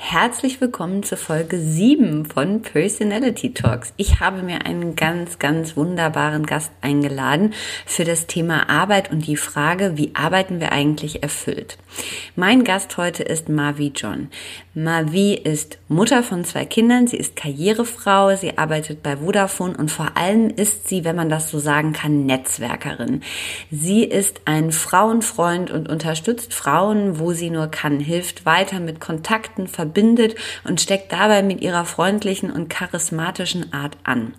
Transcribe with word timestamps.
Herzlich 0.00 0.60
willkommen 0.60 1.02
zur 1.02 1.18
Folge 1.18 1.58
7 1.58 2.24
von 2.24 2.62
Personality 2.62 3.52
Talks. 3.52 3.92
Ich 3.96 4.20
habe 4.20 4.42
mir 4.42 4.64
einen 4.64 4.94
ganz, 4.94 5.40
ganz 5.40 5.76
wunderbaren 5.76 6.46
Gast 6.46 6.70
eingeladen 6.80 7.52
für 7.84 8.04
das 8.04 8.26
Thema 8.26 8.70
Arbeit 8.70 9.10
und 9.10 9.26
die 9.26 9.36
Frage, 9.36 9.98
wie 9.98 10.14
arbeiten 10.14 10.60
wir 10.60 10.70
eigentlich 10.72 11.22
erfüllt. 11.24 11.76
Mein 12.36 12.64
Gast 12.64 12.96
heute 12.96 13.24
ist 13.24 13.48
Mavi 13.50 13.92
John. 13.94 14.28
Mavi 14.72 15.34
ist 15.34 15.78
Mutter 15.88 16.22
von 16.22 16.44
zwei 16.44 16.64
Kindern, 16.64 17.08
sie 17.08 17.16
ist 17.16 17.34
Karrierefrau, 17.34 18.36
sie 18.36 18.56
arbeitet 18.56 19.02
bei 19.02 19.16
Vodafone 19.16 19.76
und 19.76 19.90
vor 19.90 20.16
allem 20.16 20.48
ist 20.50 20.88
sie, 20.88 21.04
wenn 21.04 21.16
man 21.16 21.28
das 21.28 21.50
so 21.50 21.58
sagen 21.58 21.92
kann, 21.92 22.24
Netzwerkerin. 22.24 23.22
Sie 23.72 24.04
ist 24.04 24.42
ein 24.44 24.70
Frauenfreund 24.70 25.72
und 25.72 25.88
unterstützt 25.88 26.54
Frauen, 26.54 27.18
wo 27.18 27.32
sie 27.32 27.50
nur 27.50 27.66
kann, 27.66 27.98
hilft 27.98 28.46
weiter 28.46 28.78
mit 28.78 29.00
Kontakten, 29.00 29.66
Verbindungen, 29.66 29.87
verbindet 29.88 30.34
und 30.64 30.80
steckt 30.80 31.12
dabei 31.12 31.42
mit 31.42 31.62
ihrer 31.62 31.86
freundlichen 31.86 32.50
und 32.50 32.68
charismatischen 32.68 33.72
Art 33.72 33.96
an. 34.04 34.34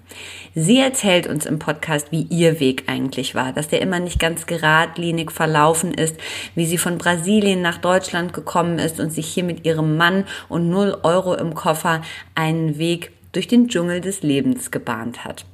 Sie 0.53 0.79
erzählt 0.79 1.25
uns 1.25 1.45
im 1.45 1.57
Podcast, 1.57 2.11
wie 2.11 2.27
ihr 2.29 2.59
Weg 2.59 2.83
eigentlich 2.87 3.33
war, 3.33 3.51
dass 3.51 3.67
der 3.67 3.81
immer 3.81 3.99
nicht 3.99 4.19
ganz 4.19 4.45
geradlinig 4.45 5.31
verlaufen 5.31 5.93
ist, 5.93 6.17
wie 6.53 6.65
sie 6.65 6.77
von 6.77 6.99
Brasilien 6.99 7.61
nach 7.61 7.79
Deutschland 7.79 8.33
gekommen 8.33 8.77
ist 8.77 8.99
und 8.99 9.11
sich 9.11 9.27
hier 9.27 9.43
mit 9.43 9.65
ihrem 9.65 9.97
Mann 9.97 10.25
und 10.49 10.69
0 10.69 10.99
Euro 11.03 11.33
im 11.33 11.55
Koffer 11.55 12.01
einen 12.35 12.77
Weg 12.77 13.11
durch 13.31 13.47
den 13.47 13.67
Dschungel 13.67 14.01
des 14.01 14.21
Lebens 14.21 14.69
gebahnt 14.69 15.25
hat. 15.25 15.45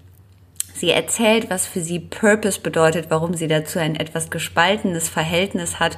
Sie 0.74 0.90
erzählt, 0.90 1.50
was 1.50 1.66
für 1.66 1.80
sie 1.80 2.00
Purpose 2.00 2.60
bedeutet, 2.60 3.06
warum 3.08 3.34
sie 3.34 3.48
dazu 3.48 3.80
ein 3.80 3.96
etwas 3.96 4.30
gespaltenes 4.30 5.08
Verhältnis 5.08 5.80
hat 5.80 5.98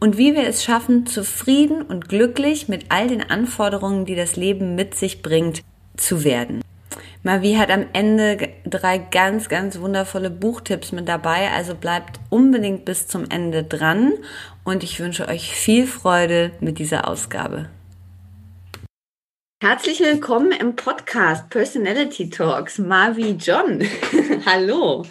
und 0.00 0.16
wie 0.16 0.34
wir 0.34 0.46
es 0.46 0.64
schaffen, 0.64 1.06
zufrieden 1.06 1.82
und 1.82 2.08
glücklich 2.08 2.68
mit 2.68 2.86
all 2.88 3.06
den 3.06 3.22
Anforderungen, 3.30 4.06
die 4.06 4.16
das 4.16 4.36
Leben 4.36 4.74
mit 4.74 4.94
sich 4.94 5.22
bringt, 5.22 5.62
zu 5.96 6.24
werden. 6.24 6.62
Mavi 7.22 7.54
hat 7.54 7.70
am 7.70 7.84
Ende 7.92 8.48
drei 8.64 8.96
ganz, 8.96 9.50
ganz 9.50 9.78
wundervolle 9.78 10.30
Buchtipps 10.30 10.90
mit 10.90 11.06
dabei, 11.06 11.50
also 11.50 11.74
bleibt 11.74 12.18
unbedingt 12.30 12.86
bis 12.86 13.06
zum 13.06 13.28
Ende 13.28 13.62
dran 13.62 14.14
und 14.64 14.82
ich 14.82 14.98
wünsche 15.00 15.28
euch 15.28 15.52
viel 15.52 15.86
Freude 15.86 16.52
mit 16.60 16.78
dieser 16.78 17.06
Ausgabe. 17.06 17.68
Herzlich 19.62 20.00
willkommen 20.00 20.52
im 20.52 20.74
Podcast 20.76 21.50
Personality 21.50 22.30
Talks, 22.30 22.78
Mavi 22.78 23.32
John. 23.38 23.82
Hallo. 24.46 25.04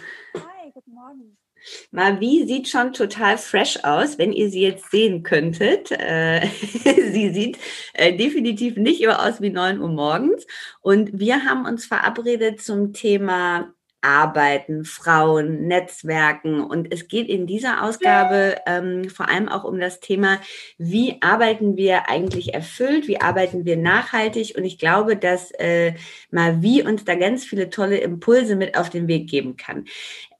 Mavi 1.90 2.44
sieht 2.46 2.68
schon 2.68 2.92
total 2.92 3.38
fresh 3.38 3.78
aus, 3.82 4.18
wenn 4.18 4.32
ihr 4.32 4.50
sie 4.50 4.62
jetzt 4.62 4.90
sehen 4.90 5.22
könntet. 5.22 5.90
Äh, 5.90 6.46
sie 6.84 7.30
sieht 7.30 7.58
äh, 7.94 8.16
definitiv 8.16 8.76
nicht 8.76 9.00
immer 9.00 9.26
aus 9.26 9.40
wie 9.40 9.50
9 9.50 9.80
Uhr 9.80 9.88
morgens. 9.88 10.46
Und 10.80 11.18
wir 11.18 11.44
haben 11.44 11.66
uns 11.66 11.84
verabredet 11.84 12.62
zum 12.62 12.92
Thema 12.92 13.72
Arbeiten, 14.02 14.84
Frauen, 14.84 15.66
Netzwerken. 15.66 16.64
Und 16.64 16.92
es 16.92 17.08
geht 17.08 17.28
in 17.28 17.46
dieser 17.46 17.84
Ausgabe 17.84 18.56
ähm, 18.66 19.10
vor 19.10 19.28
allem 19.28 19.48
auch 19.48 19.64
um 19.64 19.78
das 19.78 20.00
Thema, 20.00 20.40
wie 20.78 21.20
arbeiten 21.20 21.76
wir 21.76 22.08
eigentlich 22.08 22.54
erfüllt, 22.54 23.08
wie 23.08 23.20
arbeiten 23.20 23.64
wir 23.64 23.76
nachhaltig. 23.76 24.54
Und 24.56 24.64
ich 24.64 24.78
glaube, 24.78 25.16
dass 25.16 25.50
äh, 25.52 25.94
Mavi 26.30 26.82
uns 26.82 27.04
da 27.04 27.14
ganz 27.14 27.44
viele 27.44 27.68
tolle 27.68 27.98
Impulse 27.98 28.56
mit 28.56 28.76
auf 28.76 28.88
den 28.88 29.06
Weg 29.06 29.28
geben 29.28 29.56
kann. 29.56 29.84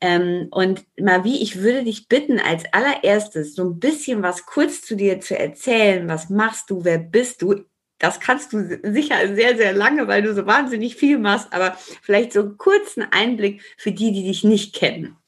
Ähm, 0.00 0.49
und 0.50 0.84
Mavi, 0.99 1.43
ich 1.43 1.56
würde 1.56 1.84
dich 1.84 2.09
bitten, 2.09 2.41
als 2.41 2.65
allererstes 2.72 3.55
so 3.55 3.65
ein 3.65 3.78
bisschen 3.78 4.22
was 4.22 4.47
kurz 4.47 4.83
zu 4.83 4.97
dir 4.97 5.21
zu 5.21 5.38
erzählen. 5.38 6.09
Was 6.09 6.31
machst 6.31 6.71
du? 6.71 6.84
Wer 6.84 6.99
bist 6.99 7.43
du? 7.43 7.65
Das 7.99 8.19
kannst 8.19 8.55
du 8.55 8.81
sicher 8.83 9.34
sehr, 9.34 9.56
sehr 9.59 9.75
lange, 9.75 10.09
weil 10.09 10.22
du 10.22 10.34
so 10.34 10.47
wahnsinnig 10.47 10.97
viel 10.97 11.19
machst, 11.19 11.53
aber 11.53 11.77
vielleicht 12.00 12.33
so 12.33 12.41
einen 12.41 12.56
kurzen 12.56 13.03
Einblick 13.10 13.62
für 13.77 13.93
die, 13.93 14.12
die 14.12 14.25
dich 14.25 14.43
nicht 14.43 14.75
kennen. 14.75 15.19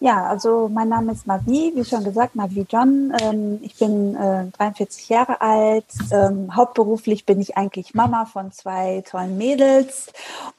Ja, 0.00 0.24
also 0.24 0.70
mein 0.72 0.88
Name 0.88 1.12
ist 1.12 1.26
Mavi, 1.26 1.72
wie 1.74 1.84
schon 1.84 2.04
gesagt, 2.04 2.34
Mavi 2.34 2.64
John. 2.68 3.12
Ähm, 3.20 3.58
ich 3.62 3.76
bin 3.76 4.16
äh, 4.16 4.46
43 4.56 5.10
Jahre 5.10 5.40
alt. 5.42 5.84
Ähm, 6.10 6.56
hauptberuflich 6.56 7.26
bin 7.26 7.40
ich 7.40 7.58
eigentlich 7.58 7.94
Mama 7.94 8.24
von 8.24 8.50
zwei 8.50 9.02
tollen 9.08 9.36
Mädels 9.36 10.10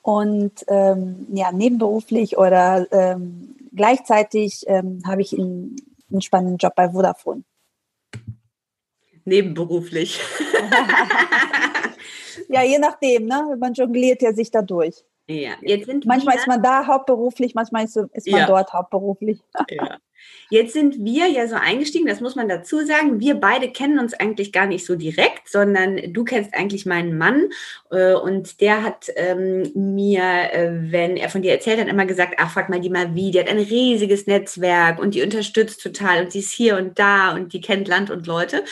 und 0.03 0.51
ähm, 0.67 1.27
ja, 1.33 1.51
nebenberuflich 1.51 2.37
oder 2.37 2.87
gleichzeitig 3.75 4.65
habe 5.05 5.21
ich 5.21 5.37
einen, 5.37 5.75
einen 6.11 6.21
spannenden 6.21 6.57
Job 6.57 6.75
bei 6.75 6.89
Vodafone 6.89 7.43
nebenberuflich. 9.25 10.19
ja, 12.49 12.63
je 12.63 12.79
nachdem, 12.79 13.25
ne? 13.25 13.55
Man 13.59 13.73
jongliert 13.73 14.21
ja 14.21 14.33
sich 14.33 14.51
da 14.51 14.61
durch. 14.61 15.03
Ja, 15.31 15.51
jetzt 15.61 15.85
sind 15.85 16.05
manchmal 16.05 16.35
ist 16.35 16.47
man 16.47 16.61
da 16.61 16.85
hauptberuflich, 16.87 17.55
manchmal 17.55 17.85
ist, 17.85 17.95
ist 17.95 18.29
man 18.29 18.41
ja. 18.41 18.47
dort 18.47 18.73
hauptberuflich. 18.73 19.41
Ja. 19.69 19.97
Jetzt 20.49 20.73
sind 20.73 20.95
wir 20.99 21.27
ja 21.27 21.47
so 21.47 21.55
eingestiegen, 21.55 22.07
das 22.07 22.19
muss 22.19 22.35
man 22.35 22.49
dazu 22.49 22.85
sagen. 22.85 23.21
Wir 23.21 23.35
beide 23.35 23.71
kennen 23.71 23.99
uns 23.99 24.13
eigentlich 24.13 24.51
gar 24.51 24.65
nicht 24.65 24.85
so 24.85 24.97
direkt, 24.97 25.47
sondern 25.47 26.11
du 26.11 26.25
kennst 26.25 26.53
eigentlich 26.53 26.85
meinen 26.85 27.17
Mann 27.17 27.47
äh, 27.89 28.13
und 28.13 28.59
der 28.59 28.83
hat 28.83 29.09
ähm, 29.15 29.71
mir, 29.75 30.21
äh, 30.21 30.71
wenn 30.91 31.15
er 31.15 31.29
von 31.29 31.41
dir 31.41 31.53
erzählt 31.53 31.79
hat, 31.79 31.87
immer 31.87 32.05
gesagt, 32.05 32.35
ach, 32.37 32.51
frag 32.51 32.67
mal 32.67 32.81
die 32.81 32.89
mal 32.89 33.15
wie, 33.15 33.31
die 33.31 33.39
hat 33.39 33.47
ein 33.47 33.59
riesiges 33.59 34.27
Netzwerk 34.27 34.99
und 34.99 35.15
die 35.15 35.21
unterstützt 35.21 35.81
total 35.81 36.25
und 36.25 36.33
sie 36.33 36.39
ist 36.39 36.51
hier 36.51 36.75
und 36.75 36.99
da 36.99 37.33
und 37.33 37.53
die 37.53 37.61
kennt 37.61 37.87
Land 37.87 38.09
und 38.09 38.27
Leute. 38.27 38.65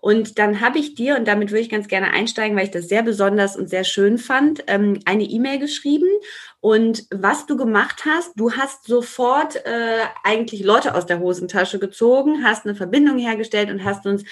Und 0.00 0.38
dann 0.38 0.60
habe 0.60 0.78
ich 0.78 0.94
dir, 0.94 1.16
und 1.16 1.26
damit 1.26 1.50
würde 1.50 1.62
ich 1.62 1.68
ganz 1.68 1.88
gerne 1.88 2.12
einsteigen, 2.12 2.56
weil 2.56 2.64
ich 2.64 2.70
das 2.70 2.88
sehr 2.88 3.02
besonders 3.02 3.56
und 3.56 3.68
sehr 3.68 3.84
schön 3.84 4.18
fand, 4.18 4.64
ähm, 4.68 5.00
eine 5.04 5.24
E-Mail 5.24 5.58
geschrieben 5.58 6.06
und 6.66 7.06
was 7.14 7.46
du 7.46 7.56
gemacht 7.56 8.02
hast, 8.06 8.32
du 8.34 8.50
hast 8.50 8.88
sofort 8.88 9.54
äh, 9.54 10.00
eigentlich 10.24 10.64
Leute 10.64 10.96
aus 10.96 11.06
der 11.06 11.20
Hosentasche 11.20 11.78
gezogen, 11.78 12.42
hast 12.42 12.66
eine 12.66 12.74
Verbindung 12.74 13.18
hergestellt 13.18 13.70
und 13.70 13.84
hast 13.84 14.04
uns 14.04 14.24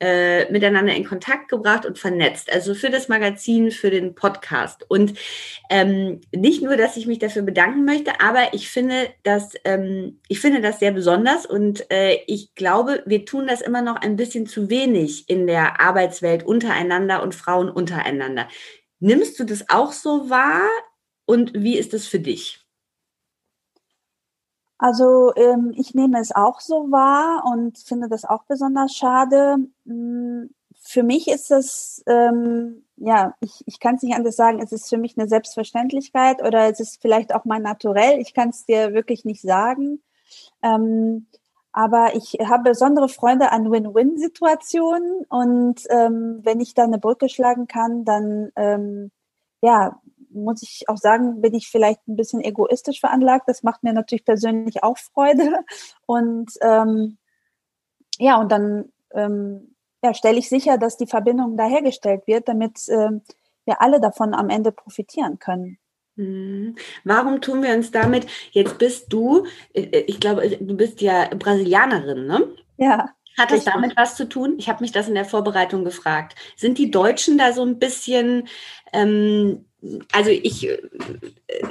äh, 0.00 0.50
miteinander 0.50 0.94
in 0.94 1.04
Kontakt 1.04 1.50
gebracht 1.50 1.84
und 1.84 1.98
vernetzt. 1.98 2.50
Also 2.50 2.72
für 2.72 2.88
das 2.88 3.08
Magazin, 3.08 3.70
für 3.70 3.90
den 3.90 4.14
Podcast. 4.14 4.86
Und 4.88 5.18
ähm, 5.68 6.22
nicht 6.34 6.62
nur, 6.62 6.78
dass 6.78 6.96
ich 6.96 7.06
mich 7.06 7.18
dafür 7.18 7.42
bedanken 7.42 7.84
möchte, 7.84 8.22
aber 8.22 8.54
ich 8.54 8.70
finde 8.70 9.10
das, 9.22 9.50
ähm, 9.64 10.18
ich 10.28 10.40
finde 10.40 10.62
das 10.62 10.78
sehr 10.78 10.92
besonders 10.92 11.44
und 11.44 11.90
äh, 11.92 12.20
ich 12.26 12.54
glaube, 12.54 13.02
wir 13.04 13.26
tun 13.26 13.46
das 13.46 13.60
immer 13.60 13.82
noch 13.82 13.96
ein 13.96 14.16
bisschen 14.16 14.46
zu 14.46 14.70
wenig 14.70 15.28
in 15.28 15.46
der 15.46 15.78
Arbeitswelt 15.82 16.42
untereinander 16.42 17.22
und 17.22 17.34
Frauen 17.34 17.68
untereinander. 17.68 18.48
Nimmst 18.98 19.38
du 19.38 19.44
das 19.44 19.68
auch 19.68 19.92
so 19.92 20.30
wahr? 20.30 20.70
Und 21.26 21.52
wie 21.54 21.78
ist 21.78 21.94
es 21.94 22.06
für 22.06 22.20
dich? 22.20 22.62
Also 24.78 25.32
ähm, 25.36 25.72
ich 25.76 25.94
nehme 25.94 26.18
es 26.18 26.34
auch 26.34 26.60
so 26.60 26.90
wahr 26.90 27.44
und 27.52 27.78
finde 27.78 28.08
das 28.08 28.24
auch 28.24 28.42
besonders 28.44 28.96
schade. 28.96 29.58
Hm, 29.86 30.50
für 30.80 31.04
mich 31.04 31.28
ist 31.28 31.52
es, 31.52 32.02
ähm, 32.06 32.84
ja, 32.96 33.34
ich, 33.40 33.62
ich 33.66 33.78
kann 33.78 33.94
es 33.94 34.02
nicht 34.02 34.16
anders 34.16 34.34
sagen, 34.34 34.60
es 34.60 34.72
ist 34.72 34.88
für 34.88 34.98
mich 34.98 35.16
eine 35.16 35.28
Selbstverständlichkeit 35.28 36.42
oder 36.42 36.68
es 36.68 36.80
ist 36.80 37.00
vielleicht 37.00 37.32
auch 37.32 37.44
mein 37.44 37.62
Naturell. 37.62 38.20
Ich 38.20 38.34
kann 38.34 38.48
es 38.48 38.64
dir 38.64 38.92
wirklich 38.92 39.24
nicht 39.24 39.42
sagen. 39.42 40.02
Ähm, 40.62 41.28
aber 41.72 42.14
ich 42.16 42.36
habe 42.44 42.70
besondere 42.70 43.08
Freunde 43.08 43.52
an 43.52 43.70
Win-Win-Situationen 43.70 45.24
und 45.28 45.82
ähm, 45.90 46.40
wenn 46.42 46.60
ich 46.60 46.74
da 46.74 46.84
eine 46.84 46.98
Brücke 46.98 47.28
schlagen 47.28 47.68
kann, 47.68 48.04
dann 48.04 48.50
ähm, 48.56 49.12
ja, 49.62 50.00
muss 50.34 50.62
ich 50.62 50.88
auch 50.88 50.96
sagen, 50.96 51.40
bin 51.40 51.54
ich 51.54 51.68
vielleicht 51.68 52.06
ein 52.08 52.16
bisschen 52.16 52.40
egoistisch 52.40 53.00
veranlagt. 53.00 53.48
Das 53.48 53.62
macht 53.62 53.82
mir 53.82 53.92
natürlich 53.92 54.24
persönlich 54.24 54.82
auch 54.82 54.98
Freude. 54.98 55.60
Und 56.06 56.52
ähm, 56.60 57.18
ja, 58.18 58.38
und 58.38 58.52
dann 58.52 58.92
ähm, 59.14 59.74
ja, 60.04 60.14
stelle 60.14 60.38
ich 60.38 60.48
sicher, 60.48 60.78
dass 60.78 60.96
die 60.96 61.06
Verbindung 61.06 61.56
da 61.56 61.66
hergestellt 61.66 62.26
wird, 62.26 62.46
damit 62.46 62.78
ähm, 62.88 63.22
wir 63.64 63.80
alle 63.80 64.00
davon 64.00 64.34
am 64.34 64.50
Ende 64.50 64.72
profitieren 64.72 65.38
können. 65.38 65.78
Mhm. 66.16 66.76
Warum 67.04 67.40
tun 67.40 67.62
wir 67.62 67.74
uns 67.74 67.90
damit? 67.90 68.26
Jetzt 68.50 68.78
bist 68.78 69.12
du, 69.12 69.46
äh, 69.72 70.00
ich 70.06 70.20
glaube, 70.20 70.48
du 70.48 70.76
bist 70.76 71.00
ja 71.00 71.28
Brasilianerin, 71.34 72.26
ne? 72.26 72.48
Ja. 72.76 73.10
Hat 73.38 73.50
es 73.50 73.64
damit 73.64 73.96
was 73.96 74.14
zu 74.14 74.28
tun? 74.28 74.56
Ich 74.58 74.68
habe 74.68 74.82
mich 74.82 74.92
das 74.92 75.08
in 75.08 75.14
der 75.14 75.24
Vorbereitung 75.24 75.84
gefragt. 75.84 76.34
Sind 76.54 76.76
die 76.76 76.90
Deutschen 76.90 77.38
da 77.38 77.54
so 77.54 77.62
ein 77.64 77.78
bisschen, 77.78 78.46
ähm, 78.92 79.64
also 80.12 80.30
ich, 80.30 80.68
äh, 80.68 80.80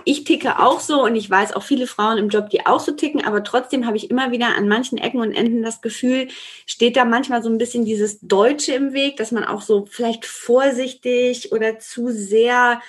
ich 0.03 0.23
ticke 0.25 0.59
auch 0.59 0.79
so 0.79 1.03
und 1.03 1.15
ich 1.15 1.29
weiß 1.29 1.53
auch 1.53 1.63
viele 1.63 1.87
Frauen 1.87 2.17
im 2.17 2.29
Job, 2.29 2.49
die 2.49 2.65
auch 2.65 2.79
so 2.79 2.91
ticken, 2.91 3.23
aber 3.23 3.43
trotzdem 3.43 3.85
habe 3.85 3.97
ich 3.97 4.11
immer 4.11 4.31
wieder 4.31 4.55
an 4.55 4.67
manchen 4.67 4.97
Ecken 4.97 5.21
und 5.21 5.33
Enden 5.33 5.63
das 5.63 5.81
Gefühl, 5.81 6.27
steht 6.65 6.97
da 6.97 7.05
manchmal 7.05 7.41
so 7.41 7.49
ein 7.49 7.57
bisschen 7.57 7.85
dieses 7.85 8.19
Deutsche 8.19 8.73
im 8.73 8.93
Weg, 8.93 9.17
dass 9.17 9.31
man 9.31 9.45
auch 9.45 9.61
so 9.61 9.85
vielleicht 9.85 10.25
vorsichtig 10.25 11.51
oder 11.51 11.79
zu 11.79 12.09
sehr 12.09 12.81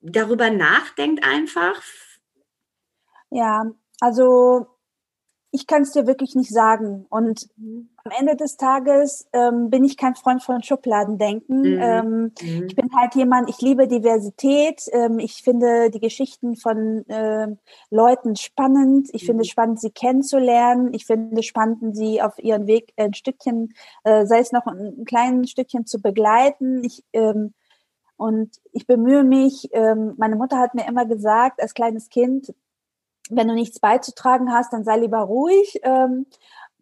darüber 0.00 0.50
nachdenkt 0.50 1.24
einfach? 1.24 1.80
Ja, 3.30 3.64
also 4.00 4.66
ich 5.54 5.68
kann 5.68 5.82
es 5.82 5.92
dir 5.92 6.08
wirklich 6.08 6.34
nicht 6.34 6.50
sagen. 6.52 7.06
Und 7.10 7.48
mhm. 7.56 7.88
am 8.02 8.10
Ende 8.18 8.34
des 8.34 8.56
Tages 8.56 9.28
ähm, 9.32 9.70
bin 9.70 9.84
ich 9.84 9.96
kein 9.96 10.16
Freund 10.16 10.42
von 10.42 10.64
Schubladendenken. 10.64 11.60
Mhm. 11.60 11.80
Ähm, 11.80 12.32
mhm. 12.42 12.66
Ich 12.66 12.74
bin 12.74 12.90
halt 12.96 13.14
jemand, 13.14 13.48
ich 13.48 13.60
liebe 13.60 13.86
Diversität. 13.86 14.82
Ähm, 14.90 15.20
ich 15.20 15.44
finde 15.44 15.90
die 15.90 16.00
Geschichten 16.00 16.56
von 16.56 17.04
ähm, 17.08 17.58
Leuten 17.88 18.34
spannend. 18.34 19.10
Ich 19.12 19.26
finde 19.26 19.42
es 19.42 19.48
mhm. 19.48 19.52
spannend, 19.52 19.80
sie 19.80 19.92
kennenzulernen. 19.92 20.92
Ich 20.92 21.06
finde 21.06 21.38
es 21.38 21.46
spannend, 21.46 21.96
sie 21.96 22.20
auf 22.20 22.36
ihren 22.40 22.66
Weg 22.66 22.92
ein 22.96 23.14
Stückchen, 23.14 23.74
äh, 24.02 24.26
sei 24.26 24.40
es 24.40 24.50
noch 24.50 24.66
ein, 24.66 24.96
ein 24.98 25.04
kleines 25.04 25.50
Stückchen 25.50 25.86
zu 25.86 26.02
begleiten. 26.02 26.82
Ich 26.82 27.04
ähm, 27.12 27.54
und 28.16 28.56
ich 28.72 28.86
bemühe 28.86 29.24
mich, 29.24 29.68
ähm, 29.72 30.14
meine 30.18 30.36
Mutter 30.36 30.58
hat 30.58 30.74
mir 30.74 30.86
immer 30.86 31.04
gesagt, 31.04 31.60
als 31.60 31.74
kleines 31.74 32.08
Kind, 32.08 32.54
wenn 33.30 33.48
du 33.48 33.54
nichts 33.54 33.80
beizutragen 33.80 34.52
hast, 34.52 34.72
dann 34.72 34.84
sei 34.84 34.98
lieber 34.98 35.20
ruhig. 35.20 35.80
Ähm, 35.82 36.26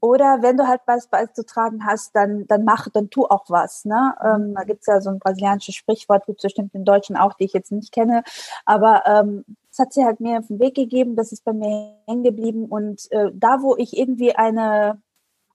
oder 0.01 0.43
wenn 0.43 0.57
du 0.57 0.67
halt 0.67 0.81
was 0.87 1.07
beizutragen 1.07 1.87
hast, 1.87 2.17
dann, 2.17 2.45
dann 2.49 2.65
mach, 2.65 2.89
dann 2.89 3.09
tu 3.09 3.25
auch 3.25 3.45
was. 3.49 3.85
Ne? 3.85 4.13
Ähm, 4.21 4.53
da 4.53 4.65
gibt's 4.65 4.89
ja 4.89 5.01
so 5.01 5.11
ein 5.11 5.21
brasilianisches 5.21 5.77
Sprichwort, 5.77 6.27
gibt 6.27 6.43
bestimmt 6.43 6.75
im 6.75 6.85
Deutschen 6.85 7.17
auch, 7.17 7.35
die 7.35 7.45
ich 7.45 7.53
jetzt 7.53 7.71
nicht 7.71 7.93
kenne. 7.93 8.25
Aber 8.65 9.05
ähm, 9.07 9.45
das 9.71 9.79
hat 9.79 9.93
sie 9.93 10.05
halt 10.05 10.19
mir 10.19 10.41
auf 10.41 10.49
den 10.49 10.59
Weg 10.59 10.75
gegeben, 10.75 11.15
das 11.15 11.31
ist 11.31 11.45
bei 11.45 11.53
mir 11.53 11.95
hängen 12.09 12.25
geblieben. 12.25 12.67
Und 12.67 13.11
äh, 13.13 13.31
da, 13.33 13.63
wo 13.63 13.77
ich 13.77 13.97
irgendwie 13.97 14.35
eine 14.35 15.01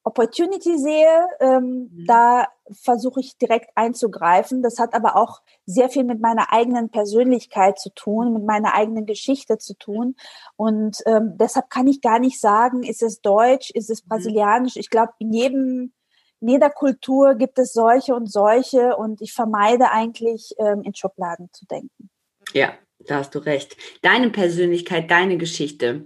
Opportunity 0.08 0.78
sehe, 0.78 1.28
ähm, 1.42 1.90
mhm. 1.92 2.06
da 2.08 2.48
versuche 2.72 3.20
ich 3.20 3.38
direkt 3.38 3.72
einzugreifen. 3.76 4.64
Das 4.64 4.80
hat 4.80 4.94
aber 4.94 5.18
auch 5.18 5.42
sehr 5.66 5.90
viel 5.90 6.06
mit 6.06 6.22
meiner 6.22 6.54
eigenen 6.54 6.90
Persönlichkeit 6.90 7.78
zu 7.78 7.90
tun, 7.94 8.32
mit 8.32 8.46
meiner 8.46 8.74
eigenen 8.74 9.06
Geschichte 9.06 9.58
zu 9.58 9.74
tun. 9.74 10.16
Und 10.56 11.04
ähm, 11.06 11.34
deshalb 11.38 11.70
kann 11.70 11.88
ich 11.88 12.00
gar 12.00 12.20
nicht 12.20 12.40
sagen, 12.40 12.84
ist 12.84 13.04
es 13.04 13.20
deutsch, 13.20 13.70
ist 13.72 13.90
es 13.90 14.06
mhm. 14.06 14.10
brasilianisch. 14.10 14.78
Ich 14.78 14.90
glaube, 14.90 15.12
in 15.20 15.34
jedem 15.34 15.94
in 16.40 16.50
jeder 16.50 16.70
Kultur 16.70 17.34
gibt 17.34 17.58
es 17.58 17.74
solche 17.74 18.14
und 18.16 18.32
solche 18.32 18.96
und 18.96 19.22
ich 19.22 19.34
vermeide 19.34 19.90
eigentlich 19.90 20.54
ähm, 20.60 20.84
in 20.84 20.94
Schubladen 20.94 21.50
zu 21.52 21.66
denken. 21.66 22.12
Ja, 22.54 22.74
da 23.00 23.18
hast 23.18 23.34
du 23.34 23.40
recht. 23.40 23.76
Deine 24.04 24.30
Persönlichkeit, 24.30 25.10
deine 25.10 25.38
Geschichte. 25.38 26.06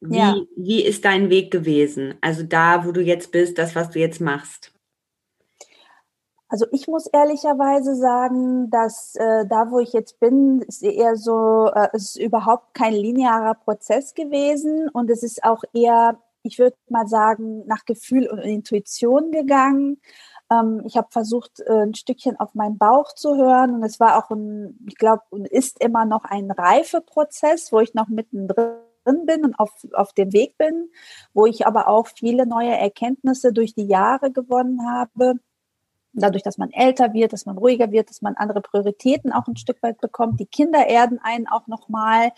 Wie, 0.00 0.16
ja. 0.16 0.36
wie 0.56 0.84
ist 0.84 1.04
dein 1.04 1.28
Weg 1.28 1.50
gewesen? 1.50 2.14
Also 2.20 2.44
da, 2.44 2.84
wo 2.84 2.92
du 2.92 3.00
jetzt 3.00 3.32
bist, 3.32 3.58
das, 3.58 3.74
was 3.74 3.90
du 3.90 3.98
jetzt 3.98 4.20
machst? 4.20 4.72
Also 6.50 6.66
ich 6.72 6.88
muss 6.88 7.06
ehrlicherweise 7.06 7.94
sagen, 7.94 8.70
dass 8.70 9.14
äh, 9.16 9.44
da, 9.46 9.70
wo 9.70 9.80
ich 9.80 9.92
jetzt 9.92 10.18
bin, 10.18 10.62
ist 10.62 10.82
eher 10.82 11.16
so, 11.16 11.70
äh, 11.74 11.88
es 11.92 12.14
ist 12.14 12.16
überhaupt 12.16 12.72
kein 12.72 12.94
linearer 12.94 13.54
Prozess 13.54 14.14
gewesen 14.14 14.88
und 14.88 15.10
es 15.10 15.22
ist 15.22 15.44
auch 15.44 15.62
eher, 15.74 16.18
ich 16.42 16.58
würde 16.58 16.76
mal 16.88 17.06
sagen, 17.06 17.66
nach 17.66 17.84
Gefühl 17.84 18.28
und 18.28 18.38
Intuition 18.38 19.30
gegangen. 19.30 20.00
Ähm, 20.50 20.82
ich 20.86 20.96
habe 20.96 21.08
versucht, 21.10 21.60
äh, 21.60 21.82
ein 21.82 21.94
Stückchen 21.94 22.40
auf 22.40 22.54
meinen 22.54 22.78
Bauch 22.78 23.12
zu 23.12 23.36
hören 23.36 23.74
und 23.74 23.82
es 23.82 24.00
war 24.00 24.16
auch 24.16 24.30
ein, 24.30 24.78
ich 24.88 24.96
glaube, 24.96 25.24
und 25.28 25.46
ist 25.48 25.82
immer 25.82 26.06
noch 26.06 26.24
ein 26.24 26.50
Reifeprozess, 26.50 27.72
wo 27.72 27.80
ich 27.80 27.92
noch 27.92 28.08
mittendrin 28.08 28.78
drin 29.08 29.26
bin 29.26 29.44
und 29.44 29.58
auf, 29.58 29.70
auf 29.92 30.12
dem 30.12 30.32
Weg 30.32 30.56
bin, 30.58 30.90
wo 31.32 31.46
ich 31.46 31.66
aber 31.66 31.88
auch 31.88 32.06
viele 32.06 32.46
neue 32.46 32.76
Erkenntnisse 32.76 33.52
durch 33.52 33.74
die 33.74 33.86
Jahre 33.86 34.30
gewonnen 34.30 34.88
habe. 34.88 35.34
Dadurch, 36.12 36.42
dass 36.42 36.58
man 36.58 36.70
älter 36.70 37.12
wird, 37.12 37.32
dass 37.32 37.46
man 37.46 37.58
ruhiger 37.58 37.92
wird, 37.92 38.10
dass 38.10 38.22
man 38.22 38.34
andere 38.36 38.60
Prioritäten 38.60 39.32
auch 39.32 39.46
ein 39.46 39.56
Stück 39.56 39.82
weit 39.82 40.00
bekommt. 40.00 40.40
Die 40.40 40.46
Kinder 40.46 40.86
erden 40.86 41.18
einen 41.22 41.46
auch 41.46 41.66
nochmal. 41.66 42.32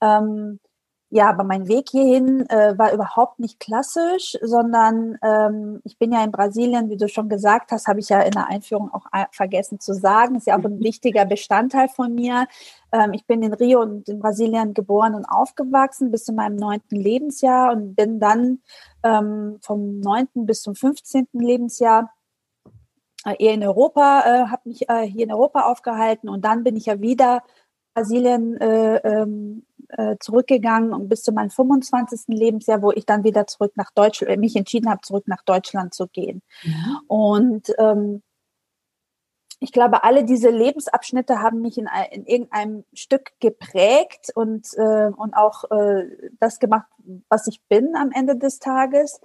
Ähm, 0.00 0.60
ja, 1.10 1.30
aber 1.30 1.42
mein 1.42 1.68
Weg 1.68 1.88
hierhin 1.88 2.48
äh, 2.50 2.76
war 2.76 2.92
überhaupt 2.92 3.38
nicht 3.38 3.58
klassisch, 3.60 4.36
sondern 4.42 5.16
ähm, 5.22 5.80
ich 5.84 5.96
bin 5.96 6.12
ja 6.12 6.22
in 6.22 6.32
Brasilien, 6.32 6.90
wie 6.90 6.98
du 6.98 7.08
schon 7.08 7.30
gesagt 7.30 7.72
hast, 7.72 7.86
habe 7.86 8.00
ich 8.00 8.10
ja 8.10 8.20
in 8.20 8.32
der 8.32 8.48
Einführung 8.48 8.92
auch 8.92 9.06
vergessen 9.32 9.80
zu 9.80 9.94
sagen. 9.94 10.34
Ist 10.34 10.48
ja 10.48 10.58
auch 10.58 10.64
ein 10.64 10.76
mhm. 10.76 10.84
wichtiger 10.84 11.24
Bestandteil 11.24 11.88
von 11.88 12.14
mir. 12.14 12.46
Ähm, 12.92 13.14
ich 13.14 13.26
bin 13.26 13.42
in 13.42 13.54
Rio 13.54 13.80
und 13.80 14.06
in 14.10 14.18
Brasilien 14.18 14.74
geboren 14.74 15.14
und 15.14 15.24
aufgewachsen 15.24 16.10
bis 16.10 16.26
zu 16.26 16.34
meinem 16.34 16.56
neunten 16.56 16.96
Lebensjahr 16.96 17.72
und 17.72 17.94
bin 17.96 18.20
dann 18.20 18.60
ähm, 19.02 19.58
vom 19.62 20.00
neunten 20.00 20.44
bis 20.44 20.60
zum 20.60 20.74
fünfzehnten 20.74 21.40
Lebensjahr 21.40 22.10
äh, 23.24 23.34
eher 23.42 23.54
in 23.54 23.64
Europa, 23.64 24.24
äh, 24.26 24.46
habe 24.48 24.68
mich 24.68 24.86
äh, 24.90 25.06
hier 25.06 25.24
in 25.24 25.32
Europa 25.32 25.62
aufgehalten 25.62 26.28
und 26.28 26.44
dann 26.44 26.64
bin 26.64 26.76
ich 26.76 26.84
ja 26.84 27.00
wieder 27.00 27.42
Brasilien 27.94 28.56
äh, 28.60 28.96
ähm, 28.96 29.64
äh, 29.88 30.16
zurückgegangen 30.20 30.92
und 30.92 31.08
bis 31.08 31.22
zu 31.22 31.32
meinem 31.32 31.50
25. 31.50 32.22
Lebensjahr, 32.28 32.82
wo 32.82 32.92
ich 32.92 33.06
dann 33.06 33.24
wieder 33.24 33.46
zurück 33.46 33.72
nach 33.76 33.90
Deutschland, 33.90 34.32
äh, 34.32 34.36
mich 34.36 34.56
entschieden 34.56 34.90
habe, 34.90 35.00
zurück 35.02 35.26
nach 35.26 35.42
Deutschland 35.42 35.94
zu 35.94 36.06
gehen. 36.08 36.42
Mhm. 36.62 36.98
Und 37.06 37.74
ähm, 37.78 38.22
ich 39.60 39.72
glaube, 39.72 40.04
alle 40.04 40.24
diese 40.24 40.50
Lebensabschnitte 40.50 41.42
haben 41.42 41.60
mich 41.60 41.78
in, 41.78 41.88
in 42.12 42.26
irgendeinem 42.26 42.84
Stück 42.92 43.32
geprägt 43.40 44.30
und, 44.34 44.68
äh, 44.76 45.10
und 45.16 45.34
auch 45.34 45.64
äh, 45.70 46.04
das 46.38 46.60
gemacht, 46.60 46.86
was 47.28 47.46
ich 47.48 47.62
bin 47.64 47.96
am 47.96 48.12
Ende 48.12 48.36
des 48.36 48.60
Tages. 48.60 49.20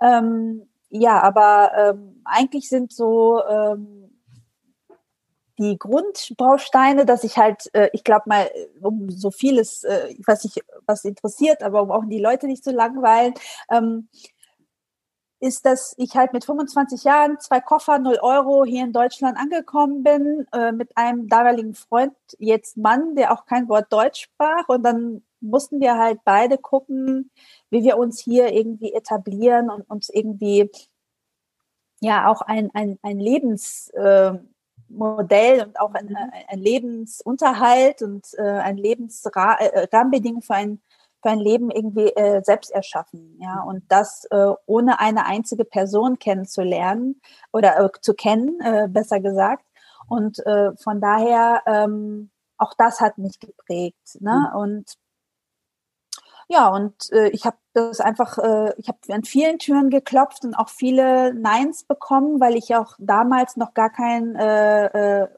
Ähm, 0.00 0.68
ja, 0.90 1.22
aber 1.22 1.70
ähm, 1.76 2.20
eigentlich 2.24 2.68
sind 2.68 2.92
so 2.92 3.42
ähm, 3.48 4.09
die 5.60 5.78
Grundbausteine, 5.78 7.04
dass 7.04 7.22
ich 7.22 7.36
halt, 7.36 7.72
äh, 7.74 7.90
ich 7.92 8.02
glaube 8.02 8.24
mal, 8.26 8.50
um 8.80 9.10
so 9.10 9.30
vieles, 9.30 9.84
äh, 9.84 10.14
was 10.26 10.44
ich, 10.44 10.64
was 10.86 11.04
interessiert, 11.04 11.62
aber 11.62 11.82
um 11.82 11.90
auch 11.90 12.04
die 12.06 12.18
Leute 12.18 12.46
nicht 12.46 12.64
zu 12.64 12.72
langweilen, 12.72 13.34
ähm, 13.70 14.08
ist, 15.38 15.64
dass 15.66 15.94
ich 15.98 16.16
halt 16.16 16.32
mit 16.32 16.44
25 16.44 17.04
Jahren, 17.04 17.38
zwei 17.40 17.60
Koffer, 17.60 17.98
0 17.98 18.18
Euro 18.22 18.64
hier 18.64 18.84
in 18.84 18.92
Deutschland 18.92 19.38
angekommen 19.38 20.02
bin, 20.02 20.46
äh, 20.52 20.72
mit 20.72 20.96
einem 20.96 21.28
damaligen 21.28 21.74
Freund, 21.74 22.14
jetzt 22.38 22.76
Mann, 22.76 23.14
der 23.14 23.32
auch 23.32 23.46
kein 23.46 23.68
Wort 23.68 23.92
Deutsch 23.92 24.22
sprach. 24.24 24.68
Und 24.68 24.82
dann 24.82 25.22
mussten 25.40 25.80
wir 25.80 25.96
halt 25.98 26.20
beide 26.24 26.58
gucken, 26.58 27.30
wie 27.70 27.82
wir 27.82 27.96
uns 27.98 28.20
hier 28.20 28.52
irgendwie 28.52 28.92
etablieren 28.92 29.70
und 29.70 29.88
uns 29.90 30.10
irgendwie 30.10 30.70
ja 32.00 32.28
auch 32.28 32.42
ein, 32.42 32.70
ein, 32.74 32.98
ein 33.02 33.18
Lebens, 33.18 33.88
äh, 33.90 34.34
Modell 34.90 35.62
und 35.62 35.80
auch 35.80 35.94
ein, 35.94 36.06
mhm. 36.06 36.16
ein 36.48 36.58
Lebensunterhalt 36.58 38.02
und 38.02 38.26
äh, 38.36 38.42
ein 38.42 38.76
Lebensrahmenbedingung 38.76 40.42
äh, 40.42 40.44
für 40.44 40.54
ein, 40.54 40.82
für 41.22 41.30
ein 41.30 41.38
Leben 41.38 41.70
irgendwie 41.70 42.08
äh, 42.08 42.42
selbst 42.42 42.70
erschaffen. 42.70 43.38
Ja, 43.40 43.62
mhm. 43.62 43.68
und 43.68 43.84
das 43.88 44.24
äh, 44.30 44.52
ohne 44.66 45.00
eine 45.00 45.26
einzige 45.26 45.64
Person 45.64 46.18
kennenzulernen 46.18 47.20
oder 47.52 47.78
äh, 47.78 47.88
zu 48.00 48.14
kennen, 48.14 48.60
äh, 48.60 48.88
besser 48.88 49.20
gesagt. 49.20 49.64
Und 50.08 50.44
äh, 50.44 50.72
von 50.76 51.00
daher, 51.00 51.62
ähm, 51.66 52.30
auch 52.58 52.74
das 52.76 53.00
hat 53.00 53.16
mich 53.16 53.38
geprägt. 53.38 54.18
Ne? 54.20 54.50
Mhm. 54.52 54.58
Und 54.58 54.94
ja, 56.52 56.68
und 56.68 57.12
äh, 57.12 57.28
ich 57.28 57.46
habe 57.46 57.58
das 57.74 58.00
einfach, 58.00 58.36
äh, 58.38 58.74
ich 58.76 58.88
habe 58.88 58.98
an 59.10 59.22
vielen 59.22 59.60
Türen 59.60 59.88
geklopft 59.88 60.44
und 60.44 60.54
auch 60.56 60.68
viele 60.68 61.32
Neins 61.32 61.84
bekommen, 61.84 62.40
weil 62.40 62.56
ich 62.56 62.74
auch 62.74 62.96
damals 62.98 63.56
noch 63.56 63.72
gar 63.72 63.88
kein, 63.88 64.34
äh, 64.34 64.86
äh, 64.86 65.28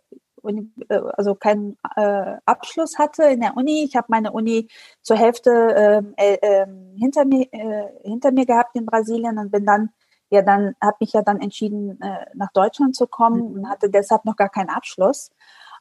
äh 0.42 1.00
also 1.14 1.34
keinen 1.34 1.76
äh, 1.96 2.36
Abschluss 2.46 2.98
hatte 2.98 3.24
in 3.24 3.40
der 3.42 3.58
Uni. 3.58 3.84
Ich 3.84 3.94
habe 3.94 4.06
meine 4.08 4.32
Uni 4.32 4.68
zur 5.02 5.18
Hälfte 5.18 5.50
ähm, 5.50 6.14
äh, 6.16 6.36
äh, 6.40 6.66
hinter 6.96 7.26
mir 7.26 7.46
äh, 7.52 7.88
hinter 8.04 8.32
mir 8.32 8.46
gehabt 8.46 8.74
in 8.74 8.86
Brasilien 8.86 9.38
und 9.38 9.52
bin 9.52 9.66
dann 9.66 9.90
ja 10.30 10.40
dann 10.40 10.74
habe 10.82 10.96
mich 11.00 11.12
ja 11.12 11.20
dann 11.20 11.42
entschieden 11.42 12.00
äh, 12.00 12.24
nach 12.34 12.52
Deutschland 12.54 12.96
zu 12.96 13.06
kommen 13.06 13.50
mhm. 13.50 13.54
und 13.58 13.68
hatte 13.68 13.90
deshalb 13.90 14.24
noch 14.24 14.36
gar 14.36 14.48
keinen 14.48 14.70
Abschluss. 14.70 15.30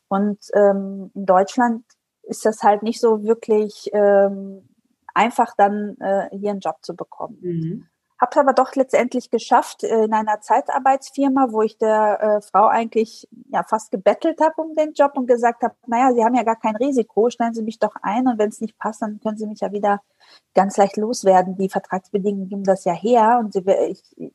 Und 0.09 0.39
ähm, 0.53 1.09
in 1.15 1.25
Deutschland 1.25 1.85
ist 2.23 2.45
das 2.45 2.63
halt 2.63 2.83
nicht 2.83 2.99
so 2.99 3.23
wirklich 3.23 3.89
ähm, 3.93 4.67
einfach, 5.13 5.55
dann 5.57 5.97
äh, 5.99 6.29
hier 6.37 6.51
einen 6.51 6.59
Job 6.59 6.77
zu 6.81 6.95
bekommen. 6.95 7.37
Mhm. 7.41 7.87
Habe 8.19 8.39
aber 8.39 8.53
doch 8.53 8.75
letztendlich 8.75 9.31
geschafft 9.31 9.83
äh, 9.83 10.03
in 10.03 10.13
einer 10.13 10.41
Zeitarbeitsfirma, 10.41 11.47
wo 11.49 11.63
ich 11.63 11.79
der 11.79 12.21
äh, 12.21 12.41
Frau 12.41 12.67
eigentlich 12.67 13.27
ja 13.49 13.63
fast 13.63 13.89
gebettelt 13.89 14.39
habe 14.39 14.61
um 14.61 14.75
den 14.75 14.93
Job 14.93 15.13
und 15.15 15.25
gesagt 15.25 15.63
habe, 15.63 15.73
naja, 15.87 16.13
Sie 16.13 16.23
haben 16.23 16.35
ja 16.35 16.43
gar 16.43 16.59
kein 16.59 16.75
Risiko, 16.75 17.31
stellen 17.31 17.55
Sie 17.55 17.63
mich 17.63 17.79
doch 17.79 17.95
ein 18.03 18.27
und 18.27 18.37
wenn 18.37 18.49
es 18.49 18.61
nicht 18.61 18.77
passt, 18.77 19.01
dann 19.01 19.19
können 19.21 19.37
Sie 19.37 19.47
mich 19.47 19.61
ja 19.61 19.71
wieder 19.71 20.01
ganz 20.53 20.77
leicht 20.77 20.97
loswerden. 20.97 21.57
Die 21.57 21.69
Vertragsbedingungen 21.69 22.47
geben 22.47 22.63
das 22.63 22.85
ja 22.85 22.93
her 22.93 23.39
und 23.39 23.53
sie, 23.53 23.63
ich, 23.89 24.33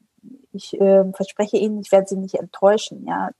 ich 0.53 0.81
äh, 0.81 1.05
verspreche 1.13 1.57
Ihnen, 1.57 1.79
ich 1.79 1.93
werde 1.93 2.09
Sie 2.09 2.17
nicht 2.17 2.35
enttäuschen. 2.35 3.07
Ja, 3.07 3.31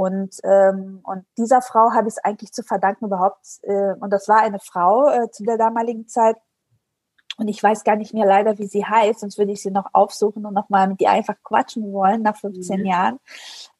und, 0.00 0.36
ähm, 0.44 1.00
und 1.02 1.26
dieser 1.36 1.60
Frau 1.60 1.92
habe 1.92 2.08
ich 2.08 2.14
es 2.14 2.24
eigentlich 2.24 2.52
zu 2.52 2.62
verdanken 2.62 3.04
überhaupt, 3.04 3.44
äh, 3.62 3.92
und 4.00 4.10
das 4.10 4.28
war 4.28 4.40
eine 4.40 4.58
Frau 4.58 5.08
äh, 5.10 5.30
zu 5.30 5.44
der 5.44 5.58
damaligen 5.58 6.08
Zeit, 6.08 6.36
und 7.36 7.48
ich 7.48 7.62
weiß 7.62 7.84
gar 7.84 7.96
nicht 7.96 8.14
mehr 8.14 8.26
leider, 8.26 8.58
wie 8.58 8.66
sie 8.66 8.84
heißt, 8.84 9.20
sonst 9.20 9.38
würde 9.38 9.52
ich 9.52 9.62
sie 9.62 9.70
noch 9.70 9.86
aufsuchen 9.92 10.44
und 10.46 10.54
nochmal 10.54 10.88
mit 10.88 11.00
ihr 11.00 11.10
einfach 11.10 11.36
quatschen 11.42 11.92
wollen 11.92 12.22
nach 12.22 12.36
15 12.36 12.80
mhm. 12.80 12.86
Jahren. 12.86 13.18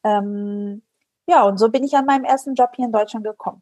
Ähm, 0.03 0.81
ja, 1.27 1.43
und 1.43 1.57
so 1.57 1.69
bin 1.69 1.83
ich 1.83 1.95
an 1.95 2.05
meinem 2.05 2.23
ersten 2.23 2.55
Job 2.55 2.71
hier 2.75 2.85
in 2.85 2.91
Deutschland 2.91 3.25
gekommen. 3.25 3.61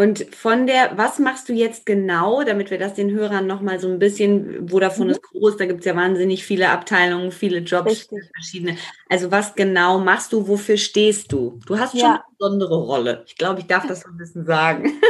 Und 0.00 0.34
von 0.34 0.66
der, 0.66 0.96
was 0.96 1.18
machst 1.18 1.50
du 1.50 1.52
jetzt 1.52 1.84
genau, 1.84 2.42
damit 2.42 2.70
wir 2.70 2.78
das 2.78 2.94
den 2.94 3.10
Hörern 3.10 3.46
nochmal 3.46 3.78
so 3.78 3.86
ein 3.86 3.98
bisschen, 3.98 4.66
Vodafone 4.66 5.08
mhm. 5.08 5.10
ist 5.10 5.22
groß, 5.24 5.58
da 5.58 5.66
gibt 5.66 5.80
es 5.80 5.84
ja 5.84 5.94
wahnsinnig 5.94 6.42
viele 6.42 6.70
Abteilungen, 6.70 7.30
viele 7.32 7.58
Jobs, 7.58 7.90
Richtig. 7.90 8.30
verschiedene. 8.32 8.78
Also 9.10 9.30
was 9.30 9.54
genau 9.54 9.98
machst 9.98 10.32
du, 10.32 10.48
wofür 10.48 10.78
stehst 10.78 11.32
du? 11.32 11.60
Du 11.66 11.78
hast 11.78 11.90
schon 11.90 12.00
ja. 12.00 12.12
eine 12.12 12.22
besondere 12.38 12.82
Rolle. 12.82 13.24
Ich 13.26 13.36
glaube, 13.36 13.60
ich 13.60 13.66
darf 13.66 13.86
das 13.86 14.00
so 14.00 14.08
ein 14.08 14.16
bisschen 14.16 14.46
sagen. 14.46 14.90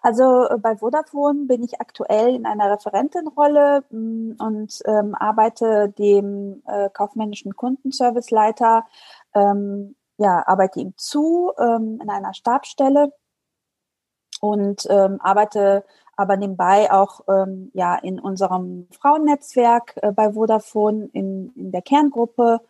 Also 0.00 0.48
äh, 0.48 0.56
bei 0.58 0.76
Vodafone 0.76 1.46
bin 1.46 1.64
ich 1.64 1.80
aktuell 1.80 2.32
in 2.36 2.46
einer 2.46 2.70
Referentenrolle 2.70 3.82
mm, 3.90 4.34
und 4.38 4.78
ähm, 4.84 5.16
arbeite 5.16 5.92
dem 5.98 6.62
äh, 6.66 6.88
kaufmännischen 6.90 7.56
Kundenserviceleiter, 7.56 8.86
ähm, 9.34 9.96
ja, 10.16 10.44
arbeite 10.46 10.78
ihm 10.78 10.94
zu 10.96 11.50
ähm, 11.58 11.98
in 12.00 12.08
einer 12.08 12.32
Stabstelle 12.32 13.12
und 14.40 14.86
ähm, 14.90 15.20
arbeite 15.20 15.84
aber 16.16 16.36
nebenbei 16.36 16.90
auch 16.90 17.20
ähm, 17.28 17.70
ja 17.74 17.94
in 17.96 18.18
unserem 18.18 18.88
Frauennetzwerk 18.90 19.94
äh, 20.02 20.12
bei 20.12 20.32
Vodafone 20.32 21.08
in, 21.12 21.52
in 21.54 21.70
der 21.70 21.82
Kerngruppe. 21.82 22.60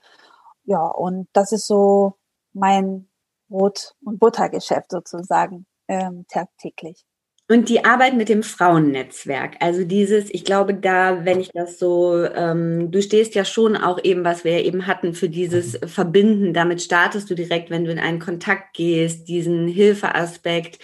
Ja, 0.64 0.87
und 0.87 1.28
das 1.32 1.52
ist 1.52 1.66
so 1.66 2.14
mein 2.52 3.08
Brot- 3.48 3.94
und 4.04 4.18
Buttergeschäft 4.20 4.90
sozusagen 4.90 5.66
ähm, 5.88 6.26
tagtäglich. 6.28 7.06
Und 7.50 7.70
die 7.70 7.87
Arbeit 7.87 8.14
mit 8.14 8.28
dem 8.28 8.42
Frauennetzwerk, 8.42 9.56
also 9.60 9.82
dieses, 9.82 10.28
ich 10.28 10.44
glaube, 10.44 10.75
da, 10.75 11.25
wenn 11.25 11.40
ich 11.40 11.48
das 11.54 11.78
so, 11.78 12.22
ähm, 12.22 12.90
du 12.90 13.00
stehst 13.00 13.34
ja 13.34 13.46
schon 13.46 13.75
auch 13.75 13.98
eben, 14.04 14.22
was 14.22 14.44
wir 14.44 14.62
eben 14.66 14.87
hatten, 14.87 15.14
für 15.14 15.30
dieses 15.30 15.78
Verbinden. 15.87 16.52
Damit 16.52 16.82
startest 16.82 17.30
du 17.30 17.34
direkt, 17.34 17.70
wenn 17.70 17.87
du 17.87 17.90
in 17.90 17.98
einen 17.98 18.18
Kontakt 18.18 18.75
gehst, 18.75 19.28
diesen 19.28 19.66
Hilfeaspekt. 19.66 20.78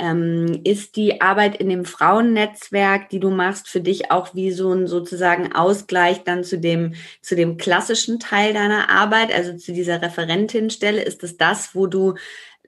Ähm, 0.00 0.62
ist 0.64 0.96
die 0.96 1.20
Arbeit 1.20 1.56
in 1.56 1.68
dem 1.68 1.84
Frauennetzwerk, 1.84 3.10
die 3.10 3.20
du 3.20 3.30
machst, 3.30 3.68
für 3.68 3.80
dich 3.80 4.10
auch 4.10 4.34
wie 4.34 4.50
so 4.50 4.72
ein 4.72 4.86
sozusagen 4.86 5.52
Ausgleich 5.52 6.24
dann 6.24 6.42
zu 6.42 6.58
dem, 6.58 6.94
zu 7.20 7.36
dem 7.36 7.58
klassischen 7.58 8.18
Teil 8.18 8.54
deiner 8.54 8.88
Arbeit, 8.88 9.32
also 9.32 9.56
zu 9.56 9.72
dieser 9.72 10.00
Referentinstelle? 10.00 11.02
Ist 11.02 11.22
es 11.22 11.36
das, 11.36 11.74
wo 11.74 11.86
du 11.86 12.14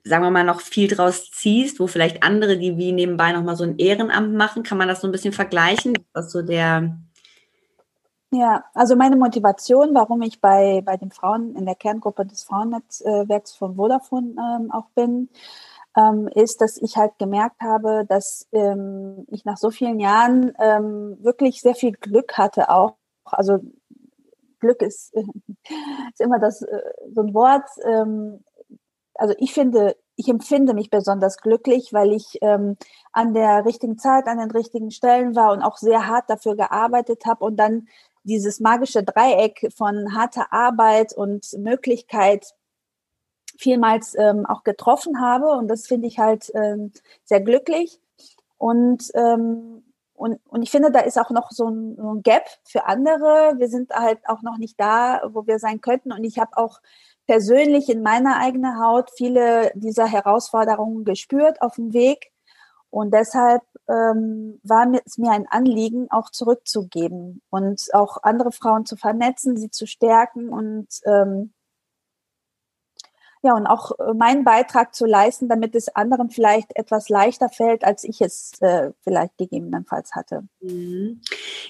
sagen 0.05 0.23
wir 0.23 0.31
mal, 0.31 0.43
noch 0.43 0.59
viel 0.59 0.89
draus 0.89 1.31
ziehst, 1.31 1.79
wo 1.79 1.87
vielleicht 1.87 2.23
andere, 2.23 2.57
die 2.57 2.77
wie 2.77 2.91
nebenbei 2.91 3.31
nochmal 3.31 3.55
so 3.55 3.63
ein 3.63 3.77
Ehrenamt 3.77 4.33
machen, 4.33 4.63
kann 4.63 4.77
man 4.77 4.89
das 4.89 4.99
so 4.99 5.07
ein 5.07 5.13
bisschen 5.13 5.31
vergleichen? 5.31 5.93
Was 6.13 6.31
so 6.31 6.41
der 6.41 6.97
ja, 8.35 8.63
also 8.73 8.95
meine 8.95 9.15
Motivation, 9.15 9.93
warum 9.93 10.23
ich 10.23 10.41
bei, 10.41 10.81
bei 10.83 10.97
den 10.97 11.11
Frauen 11.11 11.55
in 11.55 11.67
der 11.67 11.75
Kerngruppe 11.75 12.25
des 12.25 12.43
Frauennetzwerks 12.43 13.53
von 13.55 13.75
Vodafone 13.75 14.33
ähm, 14.39 14.71
auch 14.71 14.87
bin, 14.95 15.29
ähm, 15.95 16.27
ist, 16.27 16.61
dass 16.61 16.77
ich 16.77 16.97
halt 16.97 17.17
gemerkt 17.19 17.61
habe, 17.61 18.05
dass 18.07 18.47
ähm, 18.51 19.25
ich 19.29 19.45
nach 19.45 19.57
so 19.57 19.69
vielen 19.69 19.99
Jahren 19.99 20.53
ähm, 20.59 21.17
wirklich 21.21 21.61
sehr 21.61 21.75
viel 21.75 21.91
Glück 21.91 22.37
hatte 22.37 22.69
auch. 22.69 22.95
Also 23.25 23.59
Glück 24.59 24.81
ist, 24.81 25.13
ist 25.13 26.19
immer 26.19 26.39
das 26.39 26.61
äh, 26.61 26.81
so 27.13 27.21
ein 27.21 27.33
Wort, 27.33 27.69
ähm, 27.85 28.43
also 29.15 29.35
ich 29.37 29.53
finde, 29.53 29.95
ich 30.15 30.27
empfinde 30.27 30.73
mich 30.73 30.89
besonders 30.89 31.37
glücklich, 31.37 31.93
weil 31.93 32.11
ich 32.11 32.37
ähm, 32.41 32.77
an 33.11 33.33
der 33.33 33.65
richtigen 33.65 33.97
Zeit, 33.97 34.27
an 34.27 34.37
den 34.37 34.51
richtigen 34.51 34.91
Stellen 34.91 35.35
war 35.35 35.51
und 35.53 35.61
auch 35.61 35.77
sehr 35.77 36.07
hart 36.07 36.29
dafür 36.29 36.55
gearbeitet 36.55 37.25
habe 37.25 37.43
und 37.43 37.57
dann 37.57 37.87
dieses 38.23 38.59
magische 38.59 39.03
Dreieck 39.03 39.71
von 39.75 40.15
harter 40.15 40.51
Arbeit 40.51 41.13
und 41.13 41.45
Möglichkeit 41.57 42.53
vielmals 43.57 44.15
ähm, 44.17 44.45
auch 44.45 44.63
getroffen 44.63 45.19
habe 45.19 45.47
und 45.47 45.67
das 45.67 45.87
finde 45.87 46.07
ich 46.07 46.19
halt 46.19 46.51
ähm, 46.55 46.91
sehr 47.23 47.41
glücklich 47.41 47.99
und 48.57 49.11
ähm, 49.13 49.83
und, 50.15 50.39
und 50.47 50.61
ich 50.61 50.71
finde, 50.71 50.91
da 50.91 50.99
ist 50.99 51.19
auch 51.19 51.31
noch 51.31 51.51
so 51.51 51.67
ein, 51.67 51.95
so 51.97 52.13
ein 52.13 52.21
Gap 52.21 52.45
für 52.63 52.85
andere. 52.85 53.55
Wir 53.57 53.67
sind 53.67 53.91
halt 53.91 54.19
auch 54.25 54.41
noch 54.41 54.57
nicht 54.57 54.79
da, 54.79 55.21
wo 55.33 55.47
wir 55.47 55.59
sein 55.59 55.81
könnten. 55.81 56.13
Und 56.13 56.23
ich 56.23 56.39
habe 56.39 56.55
auch 56.55 56.79
persönlich 57.25 57.89
in 57.89 58.03
meiner 58.03 58.37
eigenen 58.37 58.79
Haut 58.79 59.09
viele 59.17 59.71
dieser 59.75 60.05
Herausforderungen 60.05 61.03
gespürt 61.03 61.61
auf 61.61 61.75
dem 61.75 61.93
Weg. 61.93 62.31
Und 62.89 63.13
deshalb 63.13 63.63
ähm, 63.89 64.59
war 64.63 64.87
es 65.03 65.17
mir 65.17 65.31
ein 65.31 65.47
Anliegen, 65.49 66.07
auch 66.11 66.29
zurückzugeben 66.29 67.41
und 67.49 67.81
auch 67.93 68.17
andere 68.21 68.51
Frauen 68.51 68.85
zu 68.85 68.95
vernetzen, 68.95 69.57
sie 69.57 69.71
zu 69.71 69.87
stärken 69.87 70.49
und 70.49 70.87
ähm, 71.05 71.53
ja, 73.45 73.55
und 73.55 73.67
auch 73.67 73.91
äh, 73.99 74.13
meinen 74.13 74.45
Beitrag 74.45 74.95
zu 74.95 75.05
leisten, 75.05 75.49
damit 75.49 75.75
es 75.75 75.93
anderen 75.93 76.29
vielleicht 76.29 76.73
etwas 76.77 77.09
leichter 77.09 77.49
fällt, 77.49 77.83
als 77.83 78.05
ich 78.05 78.21
es 78.21 78.53
äh, 78.61 78.91
vielleicht 79.03 79.37
gegebenenfalls 79.37 80.15
hatte. 80.15 80.43
Mhm. 80.61 81.19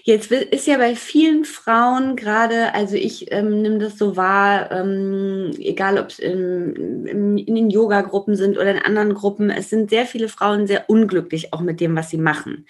Jetzt 0.03 0.31
ist 0.31 0.67
ja 0.67 0.77
bei 0.77 0.95
vielen 0.95 1.45
Frauen 1.45 2.15
gerade, 2.15 2.75
also 2.75 2.95
ich 2.95 3.31
ähm, 3.31 3.63
nehme 3.63 3.79
das 3.79 3.97
so 3.97 4.15
wahr, 4.15 4.71
ähm, 4.71 5.49
egal 5.57 5.97
ob 5.97 6.09
es 6.09 6.19
in, 6.19 7.07
in, 7.07 7.37
in 7.39 7.55
den 7.55 7.71
Yoga-Gruppen 7.71 8.35
sind 8.35 8.57
oder 8.57 8.69
in 8.69 8.79
anderen 8.81 9.15
Gruppen, 9.15 9.49
es 9.49 9.71
sind 9.71 9.89
sehr 9.89 10.05
viele 10.05 10.29
Frauen 10.29 10.67
sehr 10.67 10.91
unglücklich 10.91 11.53
auch 11.53 11.61
mit 11.61 11.79
dem, 11.81 11.95
was 11.95 12.11
sie 12.11 12.19
machen. 12.19 12.67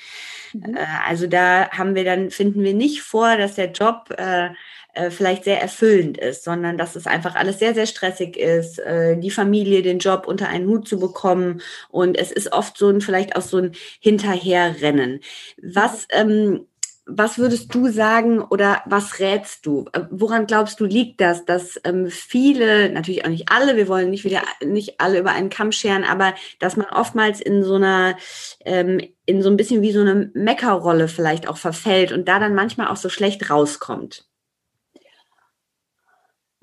Mhm. 0.53 0.77
Äh, 0.77 0.85
also 1.05 1.27
da 1.27 1.69
haben 1.71 1.95
wir 1.95 2.05
dann, 2.05 2.29
finden 2.29 2.63
wir 2.63 2.73
nicht 2.73 3.01
vor, 3.01 3.35
dass 3.35 3.55
der 3.55 3.71
Job 3.71 4.13
äh, 4.17 4.51
äh, 4.93 5.09
vielleicht 5.09 5.43
sehr 5.43 5.61
erfüllend 5.61 6.17
ist, 6.17 6.43
sondern 6.43 6.77
dass 6.77 6.95
es 6.95 7.07
einfach 7.07 7.35
alles 7.35 7.59
sehr, 7.59 7.73
sehr 7.73 7.87
stressig 7.87 8.37
ist, 8.37 8.79
äh, 8.79 9.17
die 9.17 9.31
Familie, 9.31 9.81
den 9.81 9.99
Job 9.99 10.27
unter 10.27 10.47
einen 10.47 10.67
Hut 10.67 10.87
zu 10.87 10.99
bekommen. 10.99 11.61
Und 11.89 12.17
es 12.17 12.31
ist 12.31 12.53
oft 12.53 12.77
so 12.77 12.89
ein, 12.89 13.01
vielleicht 13.01 13.35
auch 13.35 13.41
so 13.41 13.57
ein 13.57 13.71
Hinterherrennen. 13.99 15.21
Was, 15.61 16.07
ähm, 16.11 16.67
was 17.05 17.37
würdest 17.37 17.73
du 17.73 17.89
sagen 17.89 18.41
oder 18.41 18.81
was 18.85 19.19
rätst 19.19 19.65
du? 19.65 19.85
Äh, 19.93 20.01
woran 20.11 20.47
glaubst 20.47 20.79
du 20.79 20.85
liegt 20.85 21.19
das, 21.19 21.45
dass 21.45 21.79
ähm, 21.83 22.07
viele, 22.09 22.89
natürlich 22.89 23.25
auch 23.25 23.29
nicht 23.29 23.51
alle, 23.51 23.75
wir 23.75 23.87
wollen 23.87 24.09
nicht 24.09 24.23
wieder 24.23 24.43
nicht 24.63 25.01
alle 25.01 25.19
über 25.19 25.31
einen 25.31 25.49
Kamm 25.49 25.71
scheren, 25.71 26.03
aber 26.03 26.33
dass 26.59 26.77
man 26.77 26.87
oftmals 26.87 27.41
in 27.41 27.63
so 27.63 27.75
einer 27.75 28.15
ähm, 28.63 29.01
in 29.25 29.41
so 29.41 29.49
ein 29.49 29.57
bisschen 29.57 29.81
wie 29.81 29.91
so 29.91 30.01
eine 30.01 30.31
Meckerrolle 30.33 31.07
vielleicht 31.07 31.47
auch 31.47 31.57
verfällt 31.57 32.11
und 32.11 32.27
da 32.27 32.39
dann 32.39 32.55
manchmal 32.55 32.87
auch 32.87 32.97
so 32.97 33.09
schlecht 33.09 33.49
rauskommt? 33.49 34.25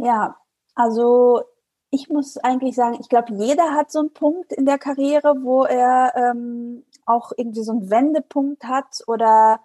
Ja, 0.02 0.36
also 0.74 1.42
ich 1.90 2.08
muss 2.08 2.38
eigentlich 2.38 2.74
sagen, 2.74 2.96
ich 3.00 3.08
glaube, 3.10 3.34
jeder 3.34 3.74
hat 3.74 3.90
so 3.92 3.98
einen 3.98 4.14
Punkt 4.14 4.52
in 4.52 4.64
der 4.64 4.78
Karriere, 4.78 5.34
wo 5.42 5.64
er 5.64 6.14
ähm, 6.16 6.84
auch 7.04 7.32
irgendwie 7.36 7.62
so 7.62 7.72
einen 7.72 7.90
Wendepunkt 7.90 8.64
hat 8.64 9.02
oder, 9.06 9.60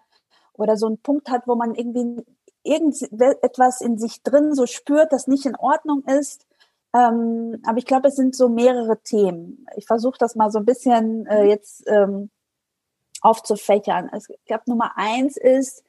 oder 0.53 0.75
so 0.75 0.87
einen 0.87 0.97
Punkt 0.97 1.29
hat, 1.29 1.43
wo 1.47 1.55
man 1.55 1.73
irgendwie 1.73 2.25
irgendetwas 2.63 3.79
in 3.79 3.97
sich 3.97 4.23
drin 4.23 4.53
so 4.55 4.65
spürt, 4.65 5.13
das 5.13 5.27
nicht 5.27 5.45
in 5.45 5.55
Ordnung 5.55 6.03
ist. 6.03 6.45
Ähm, 6.93 7.61
aber 7.65 7.77
ich 7.77 7.85
glaube, 7.85 8.09
es 8.09 8.15
sind 8.17 8.35
so 8.35 8.49
mehrere 8.49 9.01
Themen. 9.03 9.65
Ich 9.77 9.85
versuche 9.85 10.17
das 10.17 10.35
mal 10.35 10.51
so 10.51 10.59
ein 10.59 10.65
bisschen 10.65 11.27
äh, 11.27 11.45
jetzt 11.45 11.83
ähm, 11.87 12.29
aufzufächern. 13.21 14.09
Also 14.11 14.33
ich 14.33 14.45
glaube, 14.45 14.63
Nummer 14.67 14.97
eins 14.97 15.37
ist, 15.37 15.83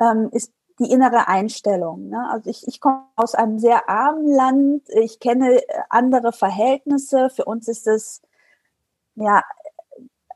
ähm, 0.00 0.30
ist 0.32 0.50
die 0.82 0.90
innere 0.90 1.28
Einstellung. 1.28 2.08
Ne? 2.08 2.28
Also 2.30 2.50
ich, 2.50 2.66
ich 2.66 2.80
komme 2.80 3.04
aus 3.16 3.34
einem 3.34 3.58
sehr 3.58 3.88
armen 3.88 4.26
Land, 4.26 4.88
ich 4.88 5.20
kenne 5.20 5.56
äh, 5.56 5.62
andere 5.88 6.32
Verhältnisse. 6.32 7.30
Für 7.30 7.44
uns 7.44 7.68
ist 7.68 7.86
es 7.86 8.22
ja 9.14 9.42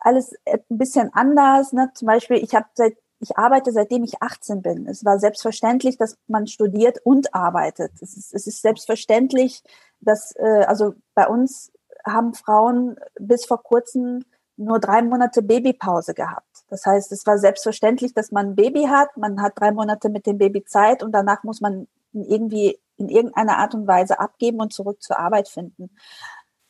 alles 0.01 0.35
ein 0.47 0.61
bisschen 0.69 1.13
anders. 1.13 1.73
Ne? 1.73 1.91
Zum 1.95 2.07
Beispiel, 2.07 2.37
ich 2.39 2.55
habe 2.55 2.67
seit 2.75 2.97
ich 3.19 3.39
arbeite 3.39 3.73
seitdem 3.73 4.05
ich 4.05 4.23
18 4.23 4.63
bin. 4.63 4.87
Es 4.87 5.05
war 5.05 5.19
selbstverständlich, 5.19 5.97
dass 5.97 6.19
man 6.27 6.47
studiert 6.47 6.99
und 7.03 7.35
arbeitet. 7.35 7.93
Es 8.01 8.17
ist, 8.17 8.35
es 8.35 8.47
ist 8.47 8.61
selbstverständlich, 8.61 9.63
dass 10.01 10.35
äh, 10.37 10.65
also 10.67 10.95
bei 11.15 11.27
uns 11.27 11.73
haben 12.05 12.35
Frauen 12.35 12.97
bis 13.19 13.47
vor 13.47 13.63
kurzem 13.63 14.25
nur 14.57 14.79
drei 14.79 15.03
Monate 15.03 15.43
Babypause 15.43 16.15
gehabt. 16.15 16.65
Das 16.69 16.85
heißt, 16.87 17.13
es 17.13 17.27
war 17.27 17.39
selbstverständlich, 17.39 18.15
dass 18.15 18.33
man 18.33 18.51
ein 18.51 18.57
Baby 18.57 18.85
hat. 18.85 19.17
Man 19.17 19.43
hat 19.43 19.53
drei 19.57 19.71
Monate 19.73 20.09
mit 20.09 20.27
dem 20.27 20.39
Baby 20.39 20.65
Zeit 20.65 21.03
und 21.03 21.13
danach 21.13 21.43
muss 21.43 21.61
man 21.61 21.87
irgendwie 22.13 22.79
in 22.97 23.09
irgendeiner 23.09 23.59
Art 23.59 23.75
und 23.75 23.87
Weise 23.87 24.19
abgeben 24.19 24.61
und 24.61 24.73
zurück 24.73 25.03
zur 25.03 25.19
Arbeit 25.19 25.49
finden. 25.49 25.91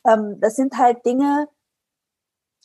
Ähm, 0.05 0.39
das 0.39 0.55
sind 0.55 0.77
halt 0.77 1.05
Dinge, 1.05 1.47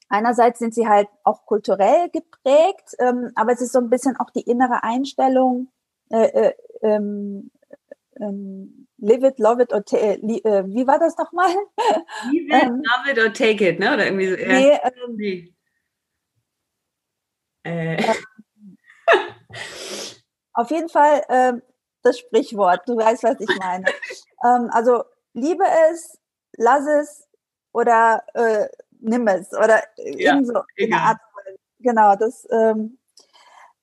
einerseits 0.08 0.58
sind 0.58 0.74
sie 0.74 0.88
halt 0.88 1.08
auch 1.24 1.46
kulturell 1.46 2.10
geprägt, 2.10 2.94
ähm, 2.98 3.30
aber 3.34 3.52
es 3.52 3.60
ist 3.60 3.72
so 3.72 3.78
ein 3.78 3.90
bisschen 3.90 4.16
auch 4.16 4.30
die 4.30 4.42
innere 4.42 4.82
Einstellung, 4.82 5.68
äh, 6.10 6.26
äh, 6.26 6.54
ähm, 8.20 8.88
live 8.98 9.24
it, 9.24 9.38
love 9.38 9.62
it 9.62 9.72
or 9.72 9.84
take 9.84 10.20
äh, 10.22 10.38
äh, 10.38 10.64
wie 10.66 10.86
war 10.86 10.98
das 10.98 11.16
nochmal? 11.16 11.48
Live 11.48 12.34
it, 12.34 12.50
ähm, 12.50 12.82
love 12.82 13.10
it 13.10 13.18
or 13.18 13.32
take 13.32 13.66
it, 13.66 13.78
ne? 13.78 13.94
Oder 13.94 14.06
irgendwie 14.06 14.28
so. 14.28 14.36
Nee, 14.36 14.78
ähm, 14.82 15.16
nee. 15.16 15.54
Äh. 17.64 18.02
Auf 20.54 20.70
jeden 20.70 20.88
Fall 20.88 21.22
äh, 21.28 21.52
das 22.02 22.18
Sprichwort, 22.18 22.82
du 22.86 22.96
weißt, 22.96 23.22
was 23.22 23.40
ich 23.40 23.58
meine. 23.58 23.84
ähm, 24.44 24.68
also 24.72 25.04
liebe 25.32 25.64
es, 25.90 26.18
lass 26.56 26.86
es 26.86 27.28
oder 27.72 28.22
äh, 28.34 28.68
nimm 29.00 29.26
es 29.28 29.52
oder 29.52 29.82
ja, 29.96 30.34
irgend 30.34 30.48
so 30.48 30.62
in 30.76 30.90
der 30.90 31.00
Art. 31.00 31.18
Genau, 31.78 32.14
das 32.16 32.46
ähm, 32.50 32.98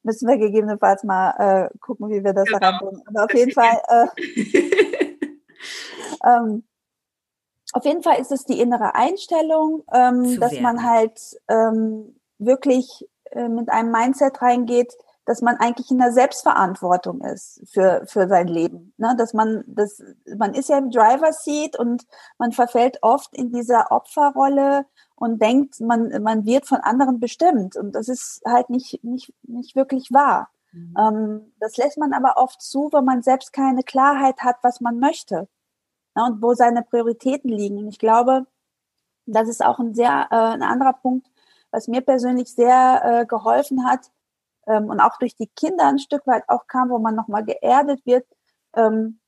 müssen 0.04 0.28
wir 0.28 0.38
gegebenenfalls 0.38 1.04
mal 1.04 1.70
äh, 1.72 1.78
gucken, 1.80 2.10
wie 2.10 2.24
wir 2.24 2.34
das 2.34 2.46
genau. 2.46 2.60
reinbringen. 2.60 3.04
Aber 3.08 3.26
auf 3.26 3.34
jeden 3.34 3.52
Fall, 3.52 3.82
äh, 3.88 4.08
ähm, 6.26 6.64
auf 7.74 7.86
jeden 7.86 8.02
Fall 8.02 8.20
ist 8.20 8.32
es 8.32 8.46
die 8.46 8.60
innere 8.60 8.96
Einstellung, 8.96 9.84
ähm, 9.94 10.40
dass 10.40 10.54
werden. 10.54 10.64
man 10.64 10.84
halt 10.84 11.20
ähm, 11.48 12.20
wirklich 12.38 13.08
äh, 13.32 13.48
mit 13.48 13.70
einem 13.70 13.92
Mindset 13.92 14.42
reingeht, 14.42 14.94
dass 15.30 15.44
man 15.44 15.58
eigentlich 15.58 15.92
in 15.92 16.00
der 16.00 16.12
Selbstverantwortung 16.12 17.22
ist 17.22 17.62
für, 17.72 18.02
für 18.08 18.28
sein 18.28 18.48
Leben. 18.48 18.96
Ne? 18.98 19.14
Dass 19.16 19.36
man, 19.36 19.64
das, 19.68 20.02
man 20.36 20.56
ist 20.56 20.70
ja 20.70 20.80
im 20.80 20.90
Driver 20.90 21.32
Seat 21.34 21.78
und 21.78 22.08
man 22.40 22.52
verfällt 22.52 22.98
oft 23.04 23.38
in 23.38 23.52
dieser 23.52 23.92
Opferrolle 23.92 24.88
und 25.16 25.40
denkt, 25.40 25.82
man, 25.82 26.24
man 26.24 26.48
wird 26.48 26.66
von 26.66 26.80
anderen 26.80 27.20
bestimmt. 27.20 27.76
Und 27.76 27.92
das 27.92 28.08
ist 28.08 28.42
halt 28.44 28.72
nicht, 28.72 29.04
nicht, 29.04 29.32
nicht 29.44 29.76
wirklich 29.76 30.12
wahr. 30.12 30.50
Mhm. 30.72 30.96
Ähm, 30.98 31.54
das 31.60 31.78
lässt 31.78 32.00
man 32.00 32.14
aber 32.14 32.38
oft 32.38 32.60
zu, 32.60 32.90
wenn 32.92 33.06
man 33.06 33.22
selbst 33.22 33.54
keine 33.54 33.84
Klarheit 33.84 34.40
hat, 34.40 34.56
was 34.64 34.82
man 34.82 34.98
möchte 34.98 35.48
ne? 36.16 36.26
und 36.26 36.42
wo 36.42 36.56
seine 36.56 36.82
Prioritäten 36.82 37.52
liegen. 37.52 37.78
Und 37.78 37.90
ich 37.90 38.00
glaube, 38.00 38.48
das 39.28 39.48
ist 39.48 39.64
auch 39.64 39.78
ein 39.78 39.94
sehr 39.94 40.28
äh, 40.32 40.36
ein 40.36 40.64
anderer 40.64 40.94
Punkt, 40.94 41.28
was 41.70 41.88
mir 41.88 42.02
persönlich 42.02 42.52
sehr 42.52 43.02
äh, 43.04 43.26
geholfen 43.28 43.86
hat, 43.86 44.10
ähm, 44.70 44.90
und 44.90 45.00
auch 45.02 45.18
durch 45.18 45.36
die 45.36 45.48
Kinder 45.48 45.88
ein 45.88 46.00
Stück 46.00 46.26
weit 46.28 46.44
auch 46.48 46.68
kam, 46.68 46.90
wo 46.90 47.00
man 47.00 47.16
nochmal 47.16 47.44
geerdet 47.44 48.06
wird, 48.06 48.26
ähm, 48.76 49.20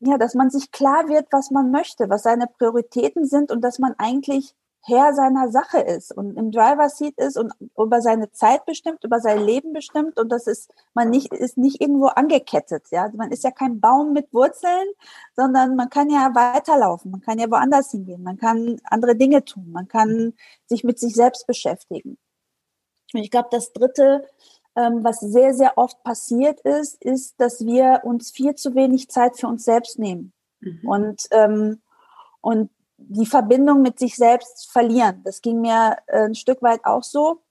ja, 0.00 0.18
dass 0.18 0.34
man 0.34 0.50
sich 0.50 0.72
klar 0.72 1.08
wird, 1.08 1.28
was 1.30 1.50
man 1.50 1.70
möchte, 1.70 2.08
was 2.08 2.22
seine 2.22 2.46
Prioritäten 2.46 3.26
sind 3.26 3.52
und 3.52 3.62
dass 3.62 3.78
man 3.78 3.94
eigentlich 3.98 4.54
Herr 4.84 5.14
seiner 5.14 5.48
Sache 5.48 5.78
ist 5.78 6.10
und 6.10 6.36
im 6.36 6.50
Driver 6.50 6.88
Seat 6.88 7.16
ist 7.16 7.36
und 7.38 7.52
über 7.78 8.00
seine 8.00 8.32
Zeit 8.32 8.66
bestimmt, 8.66 9.04
über 9.04 9.20
sein 9.20 9.38
Leben 9.38 9.72
bestimmt 9.72 10.18
und 10.18 10.30
das 10.30 10.48
ist 10.48 10.72
man 10.92 11.08
nicht 11.08 11.32
ist 11.32 11.56
nicht 11.56 11.80
irgendwo 11.80 12.06
angekettet, 12.06 12.86
ja, 12.90 13.08
man 13.14 13.30
ist 13.30 13.44
ja 13.44 13.52
kein 13.52 13.80
Baum 13.80 14.12
mit 14.12 14.32
Wurzeln, 14.34 14.88
sondern 15.36 15.76
man 15.76 15.88
kann 15.88 16.10
ja 16.10 16.34
weiterlaufen, 16.34 17.12
man 17.12 17.20
kann 17.20 17.38
ja 17.38 17.48
woanders 17.48 17.92
hingehen, 17.92 18.24
man 18.24 18.38
kann 18.38 18.80
andere 18.84 19.14
Dinge 19.14 19.44
tun, 19.44 19.70
man 19.70 19.86
kann 19.86 20.34
sich 20.66 20.82
mit 20.82 20.98
sich 20.98 21.14
selbst 21.14 21.46
beschäftigen. 21.46 22.18
Und 23.14 23.20
ich 23.20 23.30
glaube, 23.30 23.48
das 23.50 23.72
Dritte, 23.72 24.26
ähm, 24.76 25.04
was 25.04 25.20
sehr, 25.20 25.54
sehr 25.54 25.76
oft 25.76 26.02
passiert 26.02 26.60
ist, 26.60 27.02
ist, 27.02 27.40
dass 27.40 27.64
wir 27.64 28.00
uns 28.04 28.30
viel 28.30 28.54
zu 28.54 28.74
wenig 28.74 29.10
Zeit 29.10 29.38
für 29.38 29.48
uns 29.48 29.64
selbst 29.64 29.98
nehmen 29.98 30.32
mhm. 30.60 30.88
und, 30.88 31.28
ähm, 31.30 31.82
und 32.40 32.70
die 32.96 33.26
Verbindung 33.26 33.82
mit 33.82 33.98
sich 33.98 34.16
selbst 34.16 34.70
verlieren. 34.70 35.22
Das 35.24 35.42
ging 35.42 35.60
mir 35.60 35.96
äh, 36.06 36.24
ein 36.24 36.34
Stück 36.34 36.62
weit 36.62 36.84
auch 36.84 37.02
so, 37.02 37.42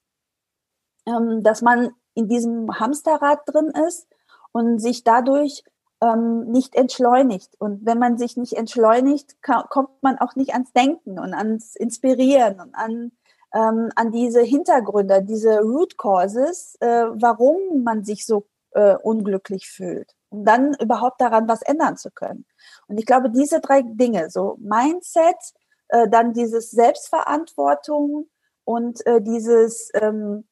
ähm, 1.05 1.43
dass 1.43 1.61
man 1.61 1.91
in 2.13 2.27
diesem 2.27 2.79
Hamsterrad 2.79 3.41
drin 3.45 3.71
ist 3.87 4.07
und 4.51 4.79
sich 4.79 5.03
dadurch 5.03 5.63
ähm, 6.01 6.45
nicht 6.45 6.75
entschleunigt. 6.75 7.55
Und 7.59 7.85
wenn 7.85 7.99
man 7.99 8.17
sich 8.17 8.37
nicht 8.37 8.53
entschleunigt, 8.53 9.41
kommt 9.41 10.01
man 10.01 10.17
auch 10.17 10.35
nicht 10.35 10.53
ans 10.53 10.73
Denken 10.73 11.19
und 11.19 11.33
ans 11.33 11.75
Inspirieren 11.75 12.59
und 12.59 12.73
an 12.75 13.11
ähm, 13.53 13.89
an 13.95 14.11
diese 14.11 14.41
Hintergründe, 14.41 15.23
diese 15.23 15.59
Root 15.59 15.97
Causes, 15.97 16.75
äh, 16.79 17.05
warum 17.13 17.83
man 17.83 18.03
sich 18.03 18.25
so 18.25 18.47
äh, 18.71 18.95
unglücklich 18.95 19.69
fühlt, 19.69 20.15
um 20.29 20.45
dann 20.45 20.73
überhaupt 20.75 21.19
daran 21.21 21.47
was 21.47 21.61
ändern 21.61 21.97
zu 21.97 22.11
können. 22.11 22.45
Und 22.87 22.97
ich 22.97 23.05
glaube, 23.05 23.29
diese 23.29 23.59
drei 23.59 23.81
Dinge, 23.83 24.29
so 24.29 24.57
Mindset, 24.59 25.35
äh, 25.89 26.07
dann 26.09 26.33
dieses 26.33 26.71
Selbstverantwortung 26.71 28.29
und 28.63 29.05
äh, 29.05 29.21
dieses 29.21 29.89
ähm, 29.93 30.45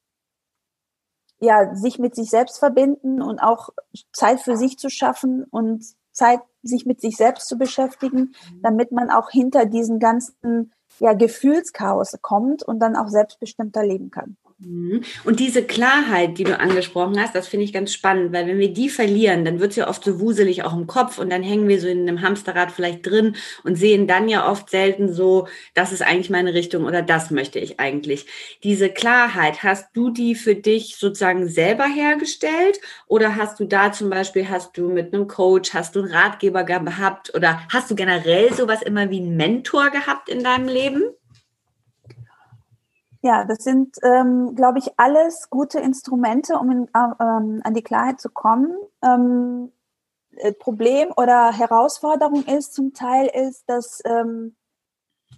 ja, 1.39 1.73
sich 1.73 1.99
mit 1.99 2.15
sich 2.15 2.29
selbst 2.29 2.59
verbinden 2.59 3.21
und 3.21 3.39
auch 3.39 3.69
Zeit 4.11 4.41
für 4.41 4.57
sich 4.57 4.77
zu 4.77 4.89
schaffen 4.89 5.45
und 5.45 5.85
Zeit, 6.11 6.41
sich 6.61 6.85
mit 6.85 6.99
sich 6.99 7.15
selbst 7.15 7.47
zu 7.47 7.57
beschäftigen, 7.57 8.19
mhm. 8.51 8.61
damit 8.61 8.91
man 8.91 9.09
auch 9.09 9.29
hinter 9.29 9.65
diesen 9.65 9.99
ganzen 9.99 10.73
ja, 10.99 11.13
Gefühlschaos 11.13 12.17
kommt 12.21 12.63
und 12.63 12.79
dann 12.79 12.95
auch 12.95 13.07
selbstbestimmter 13.07 13.83
leben 13.83 14.11
kann. 14.11 14.37
Mhm. 14.61 15.03
Und 15.23 15.39
diese 15.39 15.63
Klarheit, 15.63 16.37
die 16.37 16.43
du 16.43 16.59
angesprochen 16.59 17.17
hast, 17.17 17.33
das 17.33 17.47
finde 17.47 17.63
ich 17.63 17.71
ganz 17.71 17.93
spannend, 17.93 18.33
weil 18.33 18.45
wenn 18.45 18.59
wir 18.59 18.73
die 18.73 18.89
verlieren, 18.89 19.45
dann 19.45 19.61
wird 19.61 19.71
es 19.71 19.77
ja 19.77 19.87
oft 19.87 20.03
so 20.03 20.19
wuselig 20.19 20.63
auch 20.63 20.73
im 20.73 20.85
Kopf 20.85 21.17
und 21.17 21.29
dann 21.29 21.43
hängen 21.43 21.69
wir 21.69 21.79
so 21.79 21.87
in 21.87 22.01
einem 22.01 22.21
Hamsterrad 22.21 22.69
vielleicht 22.69 23.05
drin 23.05 23.37
und 23.63 23.77
sehen 23.77 24.05
dann 24.05 24.27
ja 24.27 24.51
oft 24.51 24.69
selten 24.69 25.13
so, 25.13 25.47
das 25.75 25.93
ist 25.93 26.01
eigentlich 26.01 26.29
meine 26.29 26.53
Richtung 26.53 26.83
oder 26.83 27.01
das 27.01 27.31
möchte 27.31 27.57
ich 27.57 27.79
eigentlich. 27.79 28.25
Diese 28.63 28.89
Klarheit, 28.89 29.63
hast 29.63 29.95
du 29.95 30.09
die 30.09 30.35
für 30.35 30.55
dich 30.55 30.97
sozusagen 30.97 31.47
selber 31.47 31.85
hergestellt 31.85 32.81
oder 33.07 33.37
hast 33.37 33.61
du 33.61 33.65
da 33.65 33.93
zum 33.93 34.09
Beispiel, 34.09 34.49
hast 34.49 34.77
du 34.77 34.89
mit 34.89 35.13
einem 35.13 35.27
Coach, 35.27 35.73
hast 35.73 35.95
du 35.95 36.01
einen 36.01 36.11
Ratgeber 36.11 36.65
gehabt 36.65 37.33
oder 37.33 37.61
hast 37.71 37.89
du 37.89 37.95
generell 37.95 38.53
sowas 38.53 38.81
immer 38.81 39.09
wie 39.09 39.21
einen 39.21 39.37
Mentor 39.37 39.89
gehabt 39.89 40.27
in 40.27 40.43
deinem 40.43 40.67
Leben? 40.67 41.03
Ja, 43.21 43.43
das 43.43 43.63
sind, 43.63 43.97
ähm, 44.03 44.55
glaube 44.55 44.79
ich, 44.79 44.91
alles 44.97 45.49
gute 45.49 45.79
Instrumente, 45.79 46.57
um 46.57 46.71
in, 46.71 46.83
äh, 46.87 46.99
ähm, 47.19 47.61
an 47.63 47.73
die 47.73 47.81
Klarheit 47.83 48.21
zu 48.21 48.29
kommen. 48.29 48.73
Ähm, 49.03 49.73
äh, 50.37 50.53
Problem 50.53 51.11
oder 51.17 51.51
Herausforderung 51.51 52.45
ist 52.45 52.73
zum 52.73 52.93
Teil 52.93 53.27
ist, 53.27 53.69
dass 53.69 54.01
ähm, 54.05 54.55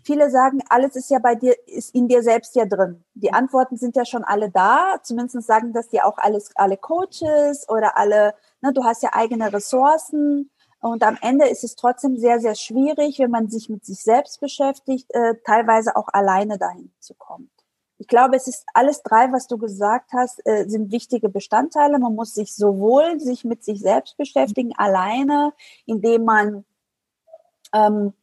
viele 0.04 0.30
sagen, 0.32 0.62
alles 0.70 0.96
ist 0.96 1.12
ja 1.12 1.20
bei 1.20 1.36
dir, 1.36 1.56
ist 1.68 1.96
in 1.96 2.08
dir 2.08 2.24
selbst 2.24 2.56
ja 2.56 2.66
drin. 2.66 3.04
Die 3.16 3.34
Antworten 3.34 3.78
sind 3.78 3.96
ja 3.96 4.06
schon 4.06 4.24
alle 4.24 4.50
da. 4.52 4.98
Zumindest 5.04 5.48
sagen 5.48 5.74
das 5.74 5.90
dir 5.90 6.06
auch 6.08 6.18
alles, 6.18 6.52
alle 6.56 6.78
Coaches 6.78 7.70
oder 7.70 7.98
alle, 7.98 8.36
ne, 8.62 8.74
du 8.74 8.84
hast 8.84 9.04
ja 9.04 9.12
eigene 9.14 9.54
Ressourcen. 9.54 10.52
Und 10.82 11.04
am 11.04 11.18
Ende 11.22 11.48
ist 11.48 11.64
es 11.64 11.76
trotzdem 11.76 12.18
sehr, 12.18 12.40
sehr 12.40 12.56
schwierig, 12.56 13.20
wenn 13.20 13.32
man 13.32 13.50
sich 13.50 13.70
mit 13.70 13.86
sich 13.86 14.02
selbst 14.04 14.42
beschäftigt, 14.42 15.08
äh, 15.14 15.36
teilweise 15.46 15.96
auch 15.96 16.10
alleine 16.14 16.58
dahin 16.58 16.92
zu 17.00 17.14
kommen. 17.16 17.51
Ich 18.02 18.08
glaube, 18.08 18.36
es 18.36 18.48
ist 18.48 18.66
alles 18.74 19.04
drei, 19.04 19.32
was 19.32 19.46
du 19.46 19.60
gesagt 19.60 20.12
hast, 20.12 20.42
äh, 20.44 20.68
sind 20.68 20.92
wichtige 20.92 21.30
Bestandteile. 21.30 22.00
Man 22.00 22.16
muss 22.16 22.34
sich 22.34 22.56
sowohl 22.56 23.20
sich 23.20 23.46
mit 23.46 23.64
sich 23.64 23.80
selbst 23.80 24.18
beschäftigen, 24.18 24.74
alleine, 24.76 25.54
indem 25.86 26.26
man 26.26 26.66
ähm, 27.76 28.14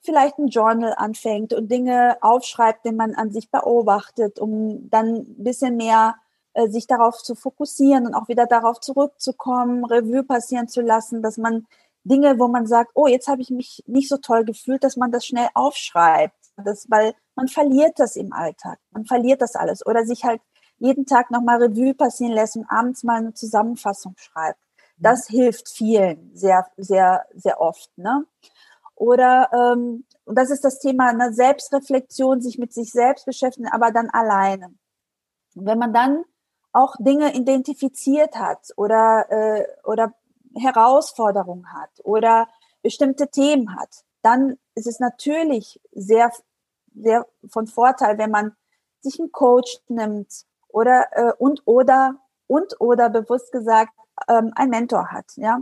vielleicht 0.00 0.38
ein 0.38 0.48
Journal 0.48 0.94
anfängt 0.96 1.52
und 1.52 1.70
Dinge 1.70 2.16
aufschreibt, 2.22 2.84
die 2.84 2.90
man 2.90 3.14
an 3.14 3.30
sich 3.30 3.52
beobachtet, 3.52 4.40
um 4.40 4.90
dann 4.90 5.14
ein 5.14 5.44
bisschen 5.44 5.76
mehr 5.76 6.16
äh, 6.54 6.68
sich 6.68 6.88
darauf 6.88 7.22
zu 7.22 7.36
fokussieren 7.36 8.04
und 8.04 8.14
auch 8.14 8.26
wieder 8.26 8.46
darauf 8.46 8.80
zurückzukommen, 8.80 9.84
Revue 9.84 10.24
passieren 10.24 10.66
zu 10.66 10.80
lassen, 10.80 11.22
dass 11.22 11.36
man 11.38 11.68
Dinge, 12.02 12.40
wo 12.40 12.48
man 12.48 12.66
sagt, 12.66 12.90
oh, 12.94 13.06
jetzt 13.06 13.28
habe 13.28 13.42
ich 13.42 13.50
mich 13.50 13.84
nicht 13.86 14.08
so 14.08 14.16
toll 14.16 14.44
gefühlt, 14.44 14.82
dass 14.82 14.96
man 14.96 15.12
das 15.12 15.24
schnell 15.24 15.46
aufschreibt. 15.54 16.47
Das, 16.64 16.86
weil 16.90 17.14
man 17.34 17.48
verliert 17.48 17.98
das 17.98 18.16
im 18.16 18.32
Alltag. 18.32 18.78
Man 18.90 19.04
verliert 19.04 19.40
das 19.42 19.54
alles. 19.54 19.84
Oder 19.86 20.04
sich 20.04 20.24
halt 20.24 20.40
jeden 20.78 21.06
Tag 21.06 21.30
nochmal 21.30 21.62
Revue 21.62 21.94
passieren 21.94 22.32
lässt 22.32 22.56
und 22.56 22.66
abends 22.68 23.02
mal 23.02 23.18
eine 23.18 23.34
Zusammenfassung 23.34 24.14
schreibt. 24.16 24.60
Das 24.96 25.28
mhm. 25.28 25.36
hilft 25.36 25.68
vielen 25.68 26.30
sehr, 26.34 26.66
sehr, 26.76 27.24
sehr 27.34 27.60
oft. 27.60 27.90
Ne? 27.96 28.24
Oder, 28.94 29.48
ähm, 29.52 30.04
und 30.24 30.34
das 30.36 30.50
ist 30.50 30.64
das 30.64 30.80
Thema 30.80 31.08
eine 31.08 31.32
Selbstreflexion, 31.32 32.40
sich 32.40 32.58
mit 32.58 32.72
sich 32.72 32.90
selbst 32.90 33.26
beschäftigen, 33.26 33.68
aber 33.68 33.92
dann 33.92 34.10
alleine. 34.10 34.74
Und 35.54 35.66
wenn 35.66 35.78
man 35.78 35.92
dann 35.92 36.24
auch 36.72 36.94
Dinge 36.98 37.34
identifiziert 37.34 38.36
hat 38.36 38.72
oder, 38.76 39.26
äh, 39.30 39.64
oder 39.84 40.14
Herausforderungen 40.56 41.72
hat 41.72 41.90
oder 42.02 42.48
bestimmte 42.82 43.28
Themen 43.28 43.76
hat, 43.78 44.04
dann 44.22 44.58
ist 44.74 44.86
es 44.86 44.98
natürlich 45.00 45.80
sehr, 45.92 46.32
sehr 47.02 47.26
von 47.48 47.66
Vorteil, 47.66 48.18
wenn 48.18 48.30
man 48.30 48.52
sich 49.00 49.18
einen 49.18 49.32
Coach 49.32 49.78
nimmt 49.88 50.44
oder 50.68 51.06
äh, 51.12 51.32
und 51.38 51.62
oder 51.64 52.16
und 52.46 52.80
oder 52.80 53.10
bewusst 53.10 53.52
gesagt 53.52 53.92
ähm, 54.28 54.52
ein 54.56 54.70
Mentor 54.70 55.10
hat. 55.12 55.26
Ja, 55.36 55.60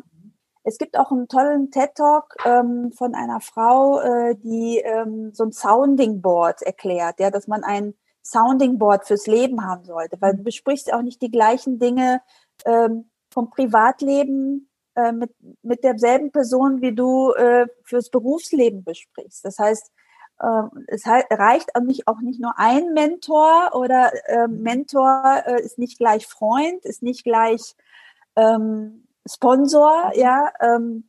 es 0.65 0.79
gibt 0.79 0.99
auch 0.99 1.13
einen 1.13 1.29
tollen 1.29 1.71
TED 1.71 1.95
Talk 1.95 2.35
ähm, 2.45 2.91
von 2.93 3.15
einer 3.15 3.41
Frau, 3.41 4.01
äh, 4.01 4.35
die 4.35 4.79
ähm, 4.79 5.33
so 5.33 5.45
ein 5.45 5.53
Sounding 5.53 6.21
Board 6.21 6.63
erklärt, 6.63 7.21
ja, 7.21 7.31
dass 7.31 7.47
man 7.47 7.63
ein 7.63 7.95
Sounding 8.25 8.79
Board 8.79 9.07
fürs 9.07 9.27
Leben 9.29 9.65
haben 9.65 9.85
sollte, 9.85 10.21
weil 10.21 10.35
du 10.35 10.43
besprichst 10.43 10.93
auch 10.93 11.03
nicht 11.03 11.23
die 11.23 11.31
gleichen 11.31 11.79
Dinge 11.79 12.21
ähm, 12.65 13.11
vom 13.31 13.51
Privatleben 13.51 14.69
äh, 14.97 15.13
mit, 15.13 15.31
mit 15.63 15.85
derselben 15.85 16.33
Person, 16.33 16.81
wie 16.81 16.95
du 16.95 17.33
äh, 17.35 17.69
fürs 17.85 18.11
Berufsleben 18.11 18.83
besprichst. 18.83 19.45
Das 19.45 19.59
heißt, 19.59 19.93
es 20.87 21.07
reicht 21.07 21.75
auch 21.75 21.81
nicht, 21.81 22.09
auch 22.09 22.21
nicht 22.21 22.41
nur 22.41 22.59
ein 22.59 22.93
Mentor 22.93 23.71
oder 23.75 24.13
äh, 24.27 24.49
Mentor 24.49 25.43
äh, 25.47 25.63
ist 25.63 25.79
nicht 25.79 25.99
gleich 25.99 26.27
Freund, 26.27 26.85
ist 26.85 27.03
nicht 27.03 27.25
gleich 27.25 27.75
ähm, 28.37 29.07
Sponsor, 29.27 30.13
ja. 30.15 30.53
Ähm, 30.61 31.09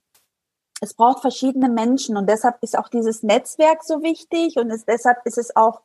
es 0.80 0.94
braucht 0.94 1.22
verschiedene 1.22 1.70
Menschen 1.70 2.18
und 2.18 2.30
deshalb 2.30 2.62
ist 2.62 2.78
auch 2.78 2.88
dieses 2.88 3.24
Netzwerk 3.24 3.84
so 3.84 4.02
wichtig 4.04 4.58
und 4.58 4.70
es, 4.70 4.86
deshalb 4.86 5.26
ist 5.26 5.38
es 5.38 5.56
auch 5.56 5.82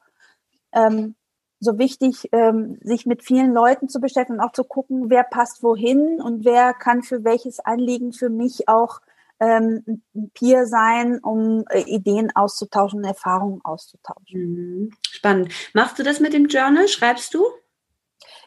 ähm, 0.72 1.14
so 1.61 1.78
wichtig, 1.78 2.28
ähm, 2.33 2.78
sich 2.83 3.07
mit 3.07 3.22
vielen 3.22 3.52
Leuten 3.52 3.88
zu 3.88 4.00
beschäftigen 4.00 4.38
und 4.38 4.44
auch 4.44 4.52
zu 4.52 4.64
gucken, 4.64 5.11
wer 5.11 5.24
passt 5.24 5.62
wohin 5.62 6.20
und 6.20 6.44
wer 6.44 6.74
kann 6.74 7.02
für 7.02 7.24
welches 7.24 7.61
Anliegen 7.61 8.12
für 8.12 8.28
mich 8.28 8.68
auch 8.68 9.00
ähm, 9.42 10.02
Peer 10.35 10.66
sein, 10.66 11.18
um 11.18 11.64
äh, 11.68 11.81
Ideen 11.81 12.31
auszutauschen 12.35 13.02
Erfahrungen 13.02 13.61
auszutauschen. 13.64 14.40
Mhm. 14.40 14.90
Spannend. 15.11 15.52
Machst 15.74 15.98
du 15.98 16.05
das 16.05 16.20
mit 16.20 16.33
dem 16.33 16.46
Journal? 16.46 16.87
Schreibst 16.87 17.35
du? 17.35 17.44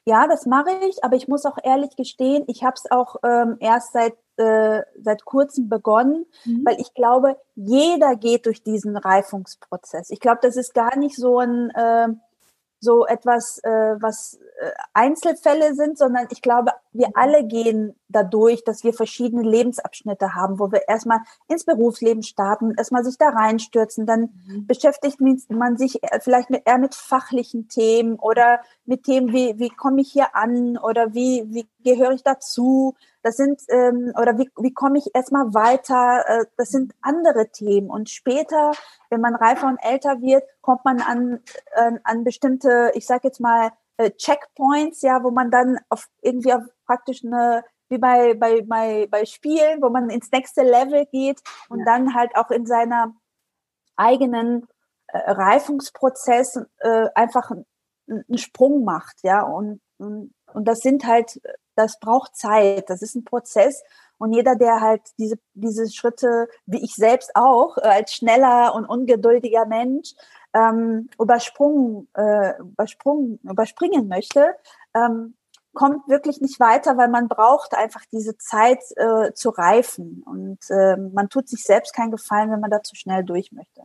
Ja, 0.06 0.28
das 0.28 0.46
mache 0.46 0.70
ich, 0.88 1.04
aber 1.04 1.16
ich 1.16 1.28
muss 1.28 1.46
auch 1.46 1.58
ehrlich 1.64 1.96
gestehen, 1.96 2.44
ich 2.48 2.64
habe 2.64 2.76
es 2.76 2.90
auch 2.92 3.16
ähm, 3.24 3.58
erst 3.60 3.92
seit 3.92 4.14
äh, 4.38 4.82
seit 5.02 5.26
kurzem 5.26 5.68
begonnen, 5.70 6.26
mhm. 6.46 6.66
weil 6.66 6.80
ich 6.80 6.94
glaube, 6.94 7.38
jeder 7.56 8.16
geht 8.16 8.46
durch 8.46 8.64
diesen 8.64 8.98
Reifungsprozess. 8.98 10.10
Ich 10.12 10.20
glaube, 10.20 10.40
das 10.42 10.58
ist 10.58 10.74
gar 10.74 10.98
nicht 10.98 11.16
so 11.16 11.40
ein 11.40 11.72
äh, 11.72 12.08
so 12.80 13.06
etwas, 13.06 13.60
äh, 13.64 13.96
was 14.00 14.40
äh, 14.60 14.72
Einzelfälle 14.94 15.74
sind, 15.74 15.98
sondern 15.98 16.28
ich 16.30 16.42
glaube, 16.42 16.72
wir 16.98 17.10
alle 17.14 17.46
gehen 17.46 17.96
dadurch, 18.08 18.64
dass 18.64 18.84
wir 18.84 18.94
verschiedene 18.94 19.42
Lebensabschnitte 19.42 20.36
haben, 20.36 20.60
wo 20.60 20.72
wir 20.72 20.88
erstmal 20.88 21.20
ins 21.48 21.66
Berufsleben 21.66 22.24
starten, 22.24 22.74
erstmal 22.78 23.04
sich 23.04 23.18
da 23.18 23.30
reinstürzen, 23.30 24.06
dann 24.06 24.30
mhm. 24.48 24.68
beschäftigt 24.68 25.20
man 25.50 25.78
sich 25.78 26.00
vielleicht 26.22 26.50
mit, 26.50 26.64
eher 26.66 26.78
mit 26.78 26.96
fachlichen 26.96 27.68
Themen 27.68 28.16
oder 28.16 28.62
mit 28.86 29.04
Themen 29.04 29.34
wie, 29.34 29.58
wie 29.60 29.70
komme 29.70 30.02
ich 30.02 30.12
hier 30.12 30.36
an 30.36 30.78
oder 30.78 31.14
wie, 31.14 31.44
wie 31.48 31.68
gehöre 31.84 32.12
ich 32.12 32.24
dazu? 32.24 32.96
Das 33.24 33.38
sind, 33.38 33.62
ähm, 33.70 34.14
oder 34.22 34.38
wie, 34.38 34.50
wie 34.58 34.74
komme 34.74 35.00
ich 35.00 35.16
erstmal 35.16 35.54
weiter? 35.54 36.24
Äh, 36.28 36.46
das 36.58 36.70
sind 36.70 36.94
andere 37.02 37.50
Themen. 37.50 37.90
Und 37.90 38.10
später, 38.10 38.72
wenn 39.10 39.22
man 39.22 39.36
reifer 39.36 39.68
und 39.68 39.80
älter 39.82 40.22
wird, 40.22 40.44
kommt 40.62 40.86
man 40.86 41.02
an, 41.02 41.40
äh, 41.74 41.92
an 42.04 42.24
bestimmte, 42.24 42.92
ich 42.94 43.08
sage 43.08 43.22
jetzt 43.24 43.40
mal, 43.40 43.72
äh, 43.98 44.12
Checkpoints, 44.12 45.02
ja, 45.02 45.24
wo 45.24 45.32
man 45.32 45.52
dann 45.52 45.80
auf 45.90 46.08
irgendwie 46.22 46.54
auf 46.54 46.64
praktisch 46.86 47.24
eine 47.24 47.64
wie 47.90 47.98
bei, 47.98 48.34
bei, 48.34 48.62
bei, 48.62 49.08
bei 49.10 49.26
Spielen, 49.26 49.82
wo 49.82 49.90
man 49.90 50.10
ins 50.10 50.32
nächste 50.32 50.64
Level 50.64 51.06
geht 51.12 51.42
und 51.70 51.80
ja. 51.80 51.86
dann 51.86 52.16
halt 52.16 52.36
auch 52.36 52.50
in 52.50 52.66
seiner 52.66 53.14
eigenen 53.96 54.68
äh, 55.08 55.32
Reifungsprozess 55.32 56.60
äh, 56.80 57.08
einfach 57.14 57.52
einen 58.08 58.38
Sprung 58.38 58.84
macht, 58.84 59.18
ja, 59.24 59.42
und, 59.44 59.82
und, 59.98 60.34
und 60.54 60.68
das 60.68 60.80
sind 60.80 61.06
halt, 61.06 61.40
das 61.76 62.00
braucht 62.00 62.36
Zeit, 62.36 62.90
das 62.90 63.02
ist 63.02 63.16
ein 63.16 63.24
Prozess 63.24 63.84
und 64.18 64.34
jeder, 64.34 64.56
der 64.56 64.82
halt 64.82 65.02
diese, 65.18 65.38
diese 65.54 65.90
Schritte, 65.92 66.48
wie 66.66 66.84
ich 66.84 66.96
selbst 66.96 67.32
auch, 67.36 67.78
äh, 67.78 67.82
als 67.82 68.14
schneller 68.14 68.74
und 68.76 68.86
ungeduldiger 68.86 69.66
Mensch, 69.66 70.14
ähm, 70.54 71.10
übersprungen, 71.20 72.08
äh, 72.16 72.58
übersprungen, 72.60 73.40
überspringen 73.44 74.08
möchte, 74.08 74.56
ähm, 74.94 75.36
kommt 75.76 76.08
wirklich 76.08 76.42
nicht 76.42 76.60
weiter, 76.60 76.98
weil 76.98 77.10
man 77.10 77.28
braucht 77.28 77.76
einfach 77.76 78.02
diese 78.12 78.38
Zeit 78.38 78.80
äh, 78.96 79.34
zu 79.34 79.52
reifen. 79.52 80.24
Und 80.26 80.60
äh, 80.70 80.98
man 80.98 81.30
tut 81.30 81.48
sich 81.48 81.64
selbst 81.64 81.94
keinen 81.94 82.12
Gefallen, 82.12 82.50
wenn 82.52 82.62
man 82.62 82.72
da 82.72 82.82
zu 82.82 82.96
schnell 82.96 83.24
durch 83.24 83.52
möchte. 83.52 83.84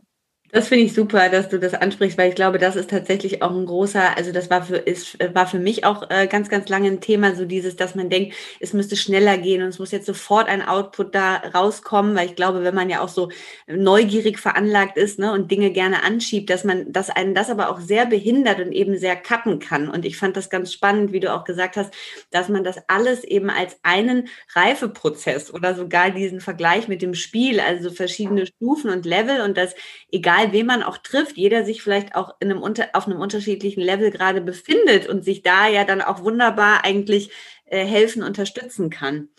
Das 0.51 0.67
finde 0.67 0.83
ich 0.83 0.93
super, 0.93 1.29
dass 1.29 1.47
du 1.47 1.59
das 1.59 1.73
ansprichst, 1.73 2.17
weil 2.17 2.29
ich 2.29 2.35
glaube, 2.35 2.57
das 2.57 2.75
ist 2.75 2.89
tatsächlich 2.89 3.41
auch 3.41 3.51
ein 3.51 3.65
großer, 3.65 4.17
also 4.17 4.33
das 4.33 4.49
war 4.49 4.63
für, 4.63 4.75
ist, 4.75 5.17
war 5.33 5.47
für 5.47 5.59
mich 5.59 5.85
auch 5.85 6.09
äh, 6.09 6.27
ganz, 6.27 6.49
ganz 6.49 6.67
lange 6.67 6.89
ein 6.89 6.99
Thema, 6.99 7.35
so 7.35 7.45
dieses, 7.45 7.77
dass 7.77 7.95
man 7.95 8.09
denkt, 8.09 8.35
es 8.59 8.73
müsste 8.73 8.97
schneller 8.97 9.37
gehen 9.37 9.61
und 9.61 9.69
es 9.69 9.79
muss 9.79 9.91
jetzt 9.91 10.05
sofort 10.05 10.49
ein 10.49 10.61
Output 10.61 11.15
da 11.15 11.37
rauskommen, 11.37 12.15
weil 12.15 12.27
ich 12.27 12.35
glaube, 12.35 12.63
wenn 12.65 12.75
man 12.75 12.89
ja 12.89 12.99
auch 12.99 13.07
so 13.07 13.29
neugierig 13.67 14.39
veranlagt 14.39 14.97
ist 14.97 15.19
ne, 15.19 15.31
und 15.31 15.49
Dinge 15.51 15.71
gerne 15.71 16.03
anschiebt, 16.03 16.49
dass 16.49 16.65
man, 16.65 16.91
dass 16.91 17.09
einen 17.09 17.33
das 17.33 17.49
aber 17.49 17.69
auch 17.69 17.79
sehr 17.79 18.05
behindert 18.05 18.59
und 18.59 18.73
eben 18.73 18.97
sehr 18.97 19.15
cutten 19.15 19.59
kann. 19.59 19.89
Und 19.89 20.05
ich 20.05 20.17
fand 20.17 20.35
das 20.35 20.49
ganz 20.49 20.73
spannend, 20.73 21.13
wie 21.13 21.21
du 21.21 21.33
auch 21.33 21.45
gesagt 21.45 21.77
hast, 21.77 21.93
dass 22.29 22.49
man 22.49 22.65
das 22.65 22.77
alles 22.89 23.23
eben 23.23 23.49
als 23.49 23.77
einen 23.83 24.27
Reifeprozess 24.53 25.53
oder 25.53 25.75
sogar 25.75 26.11
diesen 26.11 26.41
Vergleich 26.41 26.89
mit 26.89 27.01
dem 27.01 27.13
Spiel, 27.13 27.61
also 27.61 27.89
verschiedene 27.89 28.45
Stufen 28.47 28.89
und 28.89 29.05
Level 29.05 29.41
und 29.41 29.55
das 29.55 29.75
egal 30.11 30.40
egal 30.41 30.53
wen 30.53 30.65
man 30.65 30.83
auch 30.83 30.97
trifft, 30.97 31.37
jeder 31.37 31.63
sich 31.63 31.81
vielleicht 31.81 32.15
auch 32.15 32.35
in 32.39 32.51
einem 32.51 32.61
unter, 32.61 32.89
auf 32.93 33.07
einem 33.07 33.19
unterschiedlichen 33.19 33.81
Level 33.81 34.11
gerade 34.11 34.41
befindet 34.41 35.07
und 35.07 35.23
sich 35.23 35.41
da 35.41 35.67
ja 35.67 35.83
dann 35.83 36.01
auch 36.01 36.23
wunderbar 36.23 36.83
eigentlich 36.83 37.31
äh, 37.65 37.85
helfen, 37.85 38.23
unterstützen 38.23 38.89
kann. 38.89 39.29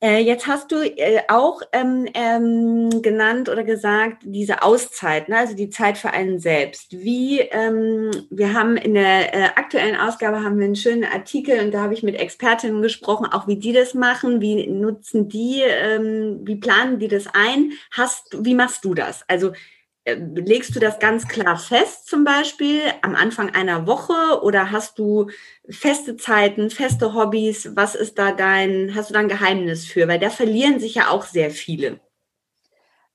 Äh, 0.00 0.20
jetzt 0.20 0.46
hast 0.46 0.70
du 0.70 0.76
äh, 0.76 1.22
auch 1.26 1.60
ähm, 1.72 2.06
ähm, 2.14 3.02
genannt 3.02 3.48
oder 3.48 3.64
gesagt, 3.64 4.22
diese 4.24 4.62
Auszeit, 4.62 5.28
ne? 5.28 5.38
also 5.38 5.56
die 5.56 5.70
Zeit 5.70 5.98
für 5.98 6.10
einen 6.10 6.38
selbst. 6.38 6.92
Wie, 6.92 7.40
ähm, 7.40 8.12
wir 8.30 8.54
haben 8.54 8.76
in 8.76 8.94
der 8.94 9.34
äh, 9.34 9.42
aktuellen 9.56 9.96
Ausgabe 9.96 10.44
haben 10.44 10.56
wir 10.56 10.66
einen 10.66 10.76
schönen 10.76 11.02
Artikel 11.02 11.58
und 11.64 11.74
da 11.74 11.82
habe 11.82 11.94
ich 11.94 12.04
mit 12.04 12.14
Expertinnen 12.14 12.80
gesprochen, 12.80 13.26
auch 13.26 13.48
wie 13.48 13.58
die 13.58 13.72
das 13.72 13.94
machen, 13.94 14.40
wie 14.40 14.68
nutzen 14.68 15.28
die, 15.28 15.62
ähm, 15.62 16.42
wie 16.44 16.56
planen 16.56 17.00
die 17.00 17.08
das 17.08 17.26
ein? 17.32 17.72
Hast, 17.90 18.36
wie 18.44 18.54
machst 18.54 18.84
du 18.84 18.94
das? 18.94 19.24
Also 19.26 19.50
legst 20.14 20.74
du 20.74 20.80
das 20.80 20.98
ganz 20.98 21.28
klar 21.28 21.58
fest, 21.58 22.06
zum 22.06 22.24
Beispiel 22.24 22.80
am 23.02 23.14
Anfang 23.14 23.54
einer 23.54 23.86
Woche 23.86 24.42
oder 24.42 24.70
hast 24.70 24.98
du 24.98 25.28
feste 25.68 26.16
Zeiten, 26.16 26.70
feste 26.70 27.14
Hobbys? 27.14 27.76
Was 27.76 27.94
ist 27.94 28.18
da 28.18 28.32
dein, 28.32 28.94
hast 28.94 29.10
du 29.10 29.14
da 29.14 29.20
ein 29.20 29.28
Geheimnis 29.28 29.86
für? 29.86 30.08
Weil 30.08 30.18
da 30.18 30.30
verlieren 30.30 30.80
sich 30.80 30.94
ja 30.94 31.08
auch 31.08 31.24
sehr 31.24 31.50
viele. 31.50 32.00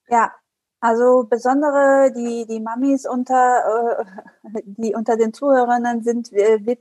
Ja, 0.09 0.31
also 0.79 1.25
besondere 1.29 2.11
die, 2.11 2.45
die 2.45 2.59
Mamis 2.59 3.05
unter, 3.05 4.03
äh, 4.43 4.61
die 4.65 4.93
unter 4.93 5.15
den 5.15 5.33
Zuhörerinnen 5.33 6.03
sind, 6.03 6.33
äh, 6.33 6.65
wird, 6.65 6.79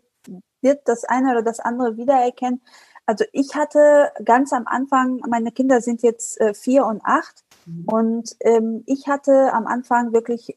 wird 0.60 0.88
das 0.88 1.04
eine 1.04 1.30
oder 1.30 1.42
das 1.42 1.60
andere 1.60 1.96
wiedererkennen. 1.96 2.60
Also 3.06 3.24
ich 3.32 3.54
hatte 3.54 4.12
ganz 4.24 4.52
am 4.52 4.66
Anfang, 4.66 5.20
meine 5.28 5.52
Kinder 5.52 5.80
sind 5.80 6.02
jetzt 6.02 6.40
äh, 6.40 6.54
vier 6.54 6.84
und 6.86 7.00
acht. 7.04 7.44
Und 7.86 8.36
ähm, 8.40 8.82
ich 8.86 9.08
hatte 9.08 9.52
am 9.52 9.66
Anfang 9.66 10.12
wirklich 10.12 10.54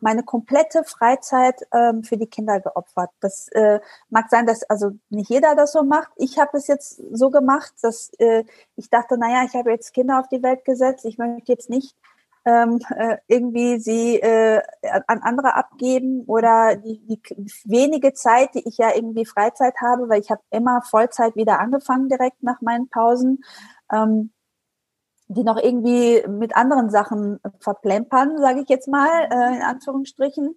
meine 0.00 0.22
komplette 0.22 0.84
Freizeit 0.84 1.62
ähm, 1.72 2.04
für 2.04 2.16
die 2.16 2.26
Kinder 2.26 2.60
geopfert. 2.60 3.10
Das 3.20 3.48
äh, 3.48 3.80
mag 4.10 4.28
sein, 4.30 4.46
dass 4.46 4.62
also 4.64 4.90
nicht 5.08 5.30
jeder 5.30 5.54
das 5.54 5.72
so 5.72 5.82
macht. 5.82 6.10
Ich 6.16 6.38
habe 6.38 6.56
es 6.58 6.66
jetzt 6.66 7.00
so 7.12 7.30
gemacht, 7.30 7.72
dass 7.82 8.10
äh, 8.18 8.44
ich 8.76 8.90
dachte, 8.90 9.16
naja, 9.18 9.44
ich 9.46 9.54
habe 9.54 9.70
jetzt 9.70 9.94
Kinder 9.94 10.20
auf 10.20 10.28
die 10.28 10.42
Welt 10.42 10.64
gesetzt. 10.64 11.04
Ich 11.04 11.18
möchte 11.18 11.52
jetzt 11.52 11.70
nicht 11.70 11.96
ähm, 12.44 12.78
äh, 12.96 13.16
irgendwie 13.26 13.80
sie 13.80 14.20
äh, 14.20 14.62
an 15.08 15.20
andere 15.22 15.54
abgeben 15.54 16.22
oder 16.26 16.76
die, 16.76 17.00
die 17.00 17.20
wenige 17.64 18.12
Zeit, 18.12 18.54
die 18.54 18.66
ich 18.68 18.78
ja 18.78 18.94
irgendwie 18.94 19.26
Freizeit 19.26 19.74
habe, 19.80 20.08
weil 20.08 20.20
ich 20.20 20.30
habe 20.30 20.42
immer 20.50 20.80
Vollzeit 20.82 21.34
wieder 21.34 21.58
angefangen 21.58 22.08
direkt 22.08 22.42
nach 22.44 22.60
meinen 22.60 22.88
Pausen, 22.88 23.42
ähm, 23.92 24.30
die 25.28 25.44
noch 25.44 25.56
irgendwie 25.56 26.24
mit 26.28 26.56
anderen 26.56 26.90
Sachen 26.90 27.40
verplempern, 27.60 28.38
sage 28.38 28.60
ich 28.60 28.68
jetzt 28.68 28.88
mal, 28.88 29.28
äh, 29.30 29.56
in 29.56 29.62
Anführungsstrichen. 29.62 30.56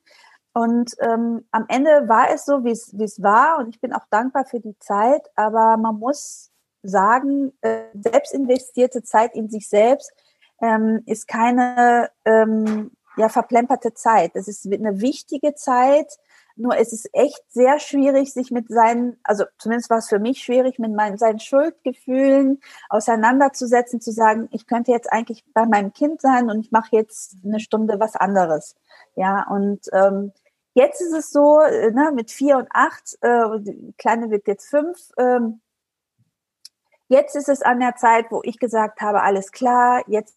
Und 0.53 0.95
ähm, 0.99 1.45
am 1.51 1.65
Ende 1.67 2.07
war 2.07 2.29
es 2.31 2.45
so, 2.45 2.63
wie 2.63 2.71
es 2.71 3.23
war 3.23 3.59
und 3.59 3.69
ich 3.69 3.79
bin 3.81 3.93
auch 3.93 4.05
dankbar 4.09 4.45
für 4.45 4.59
die 4.59 4.77
Zeit, 4.79 5.21
aber 5.35 5.77
man 5.77 5.97
muss 5.99 6.51
sagen, 6.81 7.53
äh, 7.61 7.83
selbst 7.93 8.33
investierte 8.33 9.03
Zeit 9.03 9.35
in 9.35 9.49
sich 9.49 9.69
selbst 9.69 10.11
ähm, 10.61 11.01
ist 11.05 11.27
keine 11.27 12.09
ähm, 12.25 12.91
ja, 13.17 13.29
verplemperte 13.29 13.93
Zeit. 13.93 14.31
Es 14.35 14.47
ist 14.47 14.65
eine 14.65 15.01
wichtige 15.01 15.55
Zeit, 15.55 16.17
nur 16.59 16.77
es 16.77 16.91
ist 16.91 17.09
echt 17.13 17.41
sehr 17.49 17.79
schwierig, 17.79 18.33
sich 18.33 18.51
mit 18.51 18.67
seinen, 18.67 19.17
also 19.23 19.45
zumindest 19.57 19.89
war 19.89 19.99
es 19.99 20.09
für 20.09 20.19
mich 20.19 20.43
schwierig, 20.43 20.77
mit 20.77 20.93
meinen, 20.93 21.17
seinen 21.17 21.39
Schuldgefühlen 21.39 22.59
auseinanderzusetzen, 22.89 24.01
zu 24.01 24.11
sagen, 24.11 24.49
ich 24.51 24.67
könnte 24.67 24.91
jetzt 24.91 25.11
eigentlich 25.11 25.45
bei 25.53 25.65
meinem 25.65 25.93
Kind 25.93 26.21
sein 26.21 26.49
und 26.49 26.59
ich 26.59 26.71
mache 26.71 26.95
jetzt 26.97 27.37
eine 27.45 27.61
Stunde 27.61 27.99
was 27.99 28.15
anderes. 28.15 28.75
Ja, 29.15 29.47
und 29.49 29.87
ähm, 29.93 30.33
jetzt 30.73 31.01
ist 31.01 31.13
es 31.13 31.31
so, 31.31 31.61
äh, 31.61 31.91
ne, 31.91 32.11
mit 32.13 32.29
vier 32.29 32.57
und 32.57 32.67
acht, 32.73 33.17
äh, 33.21 33.59
die 33.59 33.93
Kleine 33.97 34.29
wird 34.29 34.47
jetzt 34.47 34.69
fünf, 34.69 34.97
ähm, 35.17 35.61
jetzt 37.07 37.35
ist 37.35 37.49
es 37.49 37.61
an 37.61 37.79
der 37.79 37.95
Zeit, 37.95 38.25
wo 38.31 38.41
ich 38.43 38.59
gesagt 38.59 39.01
habe, 39.01 39.23
alles 39.23 39.51
klar, 39.51 40.03
jetzt 40.07 40.35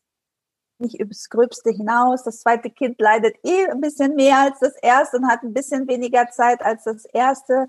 nicht 0.83 1.01
übers 1.01 1.31
Gröbste 1.31 1.71
hinaus. 1.71 2.23
Das 2.23 2.41
zweite 2.41 2.71
Kind 2.71 3.01
leidet 3.01 3.37
eh 3.45 3.69
ein 3.71 3.81
bisschen 3.81 4.15
mehr 4.15 4.39
als 4.39 4.61
das 4.61 4.75
erste 4.83 5.17
und 5.17 5.29
hat 5.29 5.43
ein 5.43 5.55
bisschen 5.55 5.89
weniger 5.89 6.29
Zeit 6.31 6.63
als 6.63 6.85
das 6.85 7.07
erste. 7.07 7.69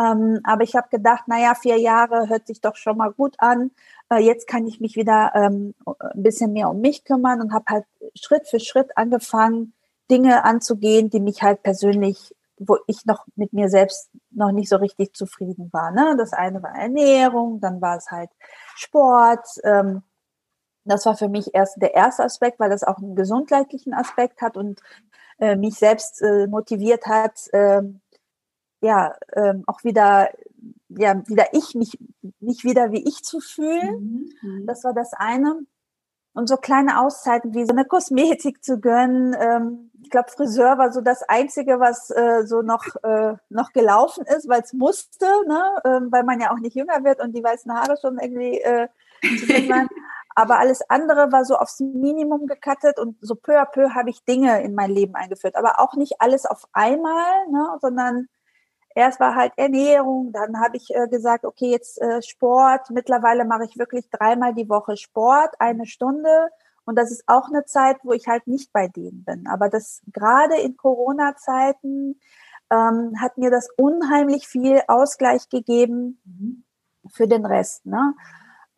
Ähm, 0.00 0.40
aber 0.44 0.62
ich 0.62 0.76
habe 0.76 0.88
gedacht, 0.90 1.26
naja, 1.26 1.54
vier 1.54 1.78
Jahre 1.78 2.28
hört 2.28 2.46
sich 2.46 2.60
doch 2.60 2.76
schon 2.76 2.96
mal 2.96 3.12
gut 3.12 3.34
an. 3.38 3.72
Äh, 4.10 4.18
jetzt 4.22 4.46
kann 4.46 4.66
ich 4.66 4.80
mich 4.80 4.96
wieder 4.96 5.32
ähm, 5.34 5.74
ein 5.86 6.22
bisschen 6.22 6.52
mehr 6.52 6.70
um 6.70 6.80
mich 6.80 7.04
kümmern 7.04 7.40
und 7.40 7.52
habe 7.52 7.64
halt 7.68 7.84
Schritt 8.14 8.46
für 8.48 8.60
Schritt 8.60 8.96
angefangen, 8.96 9.74
Dinge 10.10 10.44
anzugehen, 10.44 11.10
die 11.10 11.20
mich 11.20 11.42
halt 11.42 11.62
persönlich, 11.62 12.34
wo 12.58 12.78
ich 12.86 13.06
noch 13.06 13.26
mit 13.34 13.52
mir 13.52 13.68
selbst 13.68 14.10
noch 14.30 14.52
nicht 14.52 14.68
so 14.68 14.76
richtig 14.76 15.14
zufrieden 15.14 15.68
war. 15.72 15.90
Ne? 15.90 16.14
Das 16.16 16.32
eine 16.32 16.62
war 16.62 16.74
Ernährung, 16.74 17.60
dann 17.60 17.80
war 17.80 17.96
es 17.96 18.10
halt 18.10 18.30
Sport. 18.76 19.46
Ähm, 19.64 20.02
das 20.88 21.06
war 21.06 21.16
für 21.16 21.28
mich 21.28 21.54
erst 21.54 21.80
der 21.80 21.94
erste 21.94 22.24
Aspekt, 22.24 22.58
weil 22.58 22.70
das 22.70 22.84
auch 22.84 22.98
einen 22.98 23.16
gesundheitlichen 23.16 23.94
Aspekt 23.94 24.40
hat 24.40 24.56
und 24.56 24.80
äh, 25.38 25.56
mich 25.56 25.74
selbst 25.74 26.22
äh, 26.22 26.46
motiviert 26.46 27.06
hat, 27.06 27.48
äh, 27.52 27.82
ja, 28.80 29.14
äh, 29.32 29.54
auch 29.66 29.84
wieder, 29.84 30.30
ja, 30.88 31.26
wieder 31.26 31.46
ich, 31.52 31.74
mich, 31.74 31.98
mich 32.40 32.64
wieder 32.64 32.92
wie 32.92 33.06
ich 33.06 33.22
zu 33.22 33.40
fühlen. 33.40 34.32
Mhm. 34.42 34.50
mhm. 34.50 34.66
Das 34.66 34.84
war 34.84 34.94
das 34.94 35.12
eine. 35.14 35.60
Und 36.34 36.48
so 36.48 36.56
kleine 36.56 37.00
Auszeiten 37.00 37.52
wie 37.54 37.64
so 37.64 37.72
eine 37.72 37.84
Kosmetik 37.84 38.62
zu 38.62 38.78
gönnen. 38.78 39.34
Ähm, 39.40 39.90
ich 40.02 40.10
glaube, 40.10 40.30
Friseur 40.30 40.78
war 40.78 40.92
so 40.92 41.00
das 41.00 41.22
Einzige, 41.22 41.80
was 41.80 42.10
äh, 42.10 42.46
so 42.46 42.62
noch, 42.62 42.84
äh, 43.02 43.34
noch 43.48 43.72
gelaufen 43.72 44.24
ist, 44.24 44.48
weil 44.48 44.60
es 44.60 44.72
musste, 44.72 45.26
ne? 45.48 45.64
ähm, 45.84 46.12
weil 46.12 46.22
man 46.22 46.40
ja 46.40 46.52
auch 46.52 46.60
nicht 46.60 46.76
jünger 46.76 47.02
wird 47.02 47.20
und 47.20 47.34
die 47.34 47.42
weißen 47.42 47.72
Haare 47.72 47.96
schon 48.00 48.18
irgendwie 48.18 48.60
äh, 48.60 48.86
zu 49.22 49.48
waren. 49.68 49.88
Aber 50.38 50.60
alles 50.60 50.88
andere 50.88 51.32
war 51.32 51.44
so 51.44 51.56
aufs 51.56 51.80
Minimum 51.80 52.46
gekattet 52.46 53.00
und 53.00 53.16
so 53.20 53.34
peu 53.34 53.60
à 53.60 53.64
peu 53.64 53.92
habe 53.96 54.10
ich 54.10 54.24
Dinge 54.24 54.62
in 54.62 54.72
mein 54.72 54.92
Leben 54.92 55.16
eingeführt. 55.16 55.56
Aber 55.56 55.80
auch 55.80 55.94
nicht 55.96 56.20
alles 56.20 56.46
auf 56.46 56.62
einmal, 56.72 57.48
ne, 57.50 57.76
sondern 57.80 58.28
erst 58.94 59.18
war 59.18 59.34
halt 59.34 59.52
Ernährung, 59.56 60.30
dann 60.30 60.60
habe 60.60 60.76
ich 60.76 60.94
äh, 60.94 61.08
gesagt, 61.08 61.44
okay, 61.44 61.72
jetzt 61.72 62.00
äh, 62.00 62.22
Sport. 62.22 62.90
Mittlerweile 62.90 63.44
mache 63.44 63.64
ich 63.64 63.78
wirklich 63.78 64.10
dreimal 64.10 64.54
die 64.54 64.68
Woche 64.68 64.96
Sport, 64.96 65.56
eine 65.58 65.86
Stunde. 65.86 66.50
Und 66.84 66.94
das 66.94 67.10
ist 67.10 67.24
auch 67.26 67.48
eine 67.48 67.64
Zeit, 67.64 67.96
wo 68.04 68.12
ich 68.12 68.28
halt 68.28 68.46
nicht 68.46 68.72
bei 68.72 68.86
denen 68.86 69.24
bin. 69.24 69.48
Aber 69.48 69.68
das 69.68 70.02
gerade 70.12 70.54
in 70.60 70.76
Corona-Zeiten 70.76 72.20
ähm, 72.70 73.20
hat 73.20 73.38
mir 73.38 73.50
das 73.50 73.70
unheimlich 73.76 74.46
viel 74.46 74.82
Ausgleich 74.86 75.48
gegeben 75.48 76.20
mhm. 76.24 76.62
für 77.10 77.26
den 77.26 77.44
Rest. 77.44 77.86
Ne? 77.86 78.14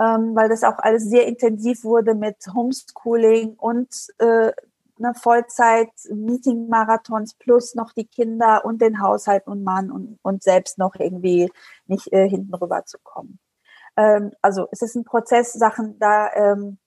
Ähm, 0.01 0.35
weil 0.35 0.49
das 0.49 0.65
auch 0.65 0.79
alles 0.79 1.05
sehr 1.05 1.27
intensiv 1.27 1.85
wurde 1.85 2.15
mit 2.15 2.37
Homeschooling 2.55 3.55
und 3.57 3.89
äh, 4.19 4.53
eine 4.99 5.15
Vollzeit 5.15 5.91
Meeting-Marathons 6.11 7.35
plus 7.35 7.75
noch 7.75 7.93
die 7.93 8.07
Kinder 8.07 8.65
und 8.65 8.81
den 8.81 9.03
Haushalt 9.03 9.47
und 9.47 9.63
Mann 9.63 9.91
und, 9.91 10.19
und 10.23 10.43
selbst 10.43 10.79
noch 10.79 10.95
irgendwie 10.95 11.51
nicht 11.87 12.13
äh, 12.13 12.29
hinten 12.29 12.55
rüber 12.55 12.85
zu 12.85 12.99
kommen. 13.03 13.39
Ähm, 13.97 14.33
also 14.43 14.69
es 14.73 14.83
ist 14.83 14.95
ein 14.95 15.05
Prozess, 15.05 15.53
Sachen 15.53 15.99
da 15.99 16.31
ähm, 16.35 16.79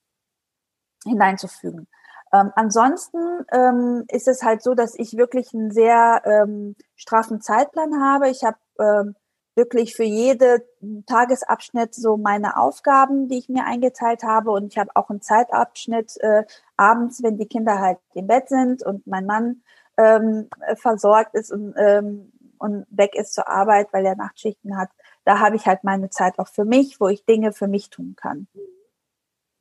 hineinzufügen. 1.06 1.88
Ähm, 2.32 2.52
ansonsten 2.56 3.46
ähm, 3.52 4.06
ist 4.08 4.28
es 4.28 4.42
halt 4.42 4.64
so, 4.64 4.74
dass 4.74 4.96
ich 4.96 5.18
wirklich 5.18 5.54
einen 5.54 5.72
sehr 5.72 6.22
ähm, 6.26 6.76
straffen 6.96 7.42
Zeitplan 7.42 8.02
habe. 8.02 8.30
Ich 8.30 8.44
habe 8.44 8.58
ähm, 8.80 9.16
wirklich 9.56 9.96
für 9.96 10.04
jede 10.04 10.66
Tagesabschnitt 11.06 11.94
so 11.94 12.18
meine 12.18 12.58
Aufgaben, 12.58 13.28
die 13.28 13.38
ich 13.38 13.50
mir 13.50 13.66
eingeteilt 13.66 14.24
habe. 14.24 14.52
Und 14.52 14.68
ich 14.68 14.78
habe 14.78 14.92
auch 14.96 15.10
einen 15.10 15.22
Zeitabschnitt 15.22 16.18
äh, 16.22 16.44
abends, 16.78 17.22
wenn 17.24 17.38
die 17.38 17.48
Kinder 17.48 17.80
halt 17.80 18.00
im 18.14 18.28
Bett 18.28 18.50
sind 18.50 18.84
und 18.84 19.06
mein 19.08 19.26
Mann 19.26 19.62
ähm, 19.98 20.50
versorgt 20.76 21.36
ist 21.36 21.52
und, 21.52 21.74
ähm, 21.78 22.32
und 22.58 22.86
weg 22.90 23.16
ist 23.16 23.34
zur 23.34 23.48
Arbeit, 23.48 23.90
weil 23.92 24.06
er 24.06 24.16
Nachtschichten 24.16 24.78
hat. 24.78 24.90
Da 25.26 25.40
habe 25.40 25.56
ich 25.56 25.68
halt 25.68 25.84
meine 25.84 26.10
Zeit 26.10 26.40
auch 26.40 26.48
für 26.48 26.66
mich, 26.66 27.00
wo 27.00 27.08
ich 27.08 27.26
Dinge 27.26 27.54
für 27.54 27.68
mich 27.68 27.90
tun 27.90 28.16
kann. 28.16 28.48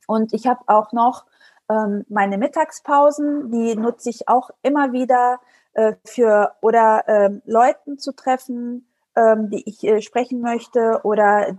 Und 0.07 0.33
ich 0.33 0.47
habe 0.47 0.61
auch 0.67 0.91
noch 0.91 1.25
ähm, 1.69 2.05
meine 2.09 2.37
Mittagspausen, 2.37 3.51
die 3.51 3.75
nutze 3.75 4.09
ich 4.09 4.27
auch 4.27 4.49
immer 4.61 4.91
wieder 4.91 5.39
äh, 5.73 5.93
für 6.05 6.55
oder 6.61 7.03
ähm, 7.07 7.41
Leuten 7.45 7.97
zu 7.97 8.13
treffen, 8.13 8.87
ähm, 9.15 9.49
die 9.49 9.63
ich 9.67 9.83
äh, 9.83 10.01
sprechen 10.01 10.41
möchte 10.41 11.01
oder 11.03 11.57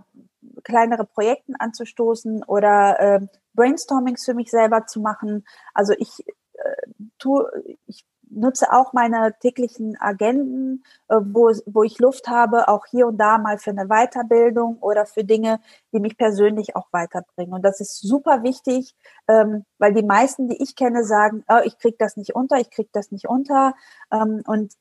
kleinere 0.63 1.05
Projekten 1.05 1.55
anzustoßen 1.57 2.43
oder 2.43 2.99
äh, 2.99 3.27
Brainstormings 3.53 4.25
für 4.25 4.33
mich 4.33 4.51
selber 4.51 4.85
zu 4.85 4.99
machen. 4.99 5.45
Also 5.73 5.93
ich 5.97 6.25
äh, 6.53 6.91
tue, 7.17 7.49
ich 7.87 8.05
nutze 8.29 8.71
auch 8.71 8.93
meine 8.93 9.35
täglichen 9.39 9.97
Agenden, 9.99 10.83
äh, 11.07 11.15
wo, 11.21 11.51
wo 11.65 11.83
ich 11.83 11.99
Luft 11.99 12.27
habe, 12.27 12.67
auch 12.67 12.85
hier 12.85 13.07
und 13.07 13.17
da 13.17 13.37
mal 13.37 13.57
für 13.57 13.71
eine 13.71 13.87
Weiterbildung 13.87 14.77
oder 14.79 15.05
für 15.05 15.23
Dinge, 15.23 15.59
die 15.93 15.99
mich 15.99 16.17
persönlich 16.17 16.75
auch 16.75 16.87
weiterbringen. 16.91 17.53
Und 17.53 17.63
das 17.63 17.79
ist 17.79 18.01
super 18.01 18.43
wichtig, 18.43 18.95
ähm, 19.27 19.65
weil 19.77 19.93
die 19.93 20.03
meisten, 20.03 20.49
die 20.49 20.61
ich 20.61 20.75
kenne, 20.75 21.03
sagen, 21.03 21.43
oh, 21.47 21.61
ich 21.63 21.77
krieg 21.77 21.97
das 21.99 22.17
nicht 22.17 22.35
unter, 22.35 22.57
ich 22.57 22.69
krieg 22.69 22.89
das 22.91 23.11
nicht 23.11 23.27
unter. 23.27 23.73
Ähm, 24.11 24.43
und 24.45 24.73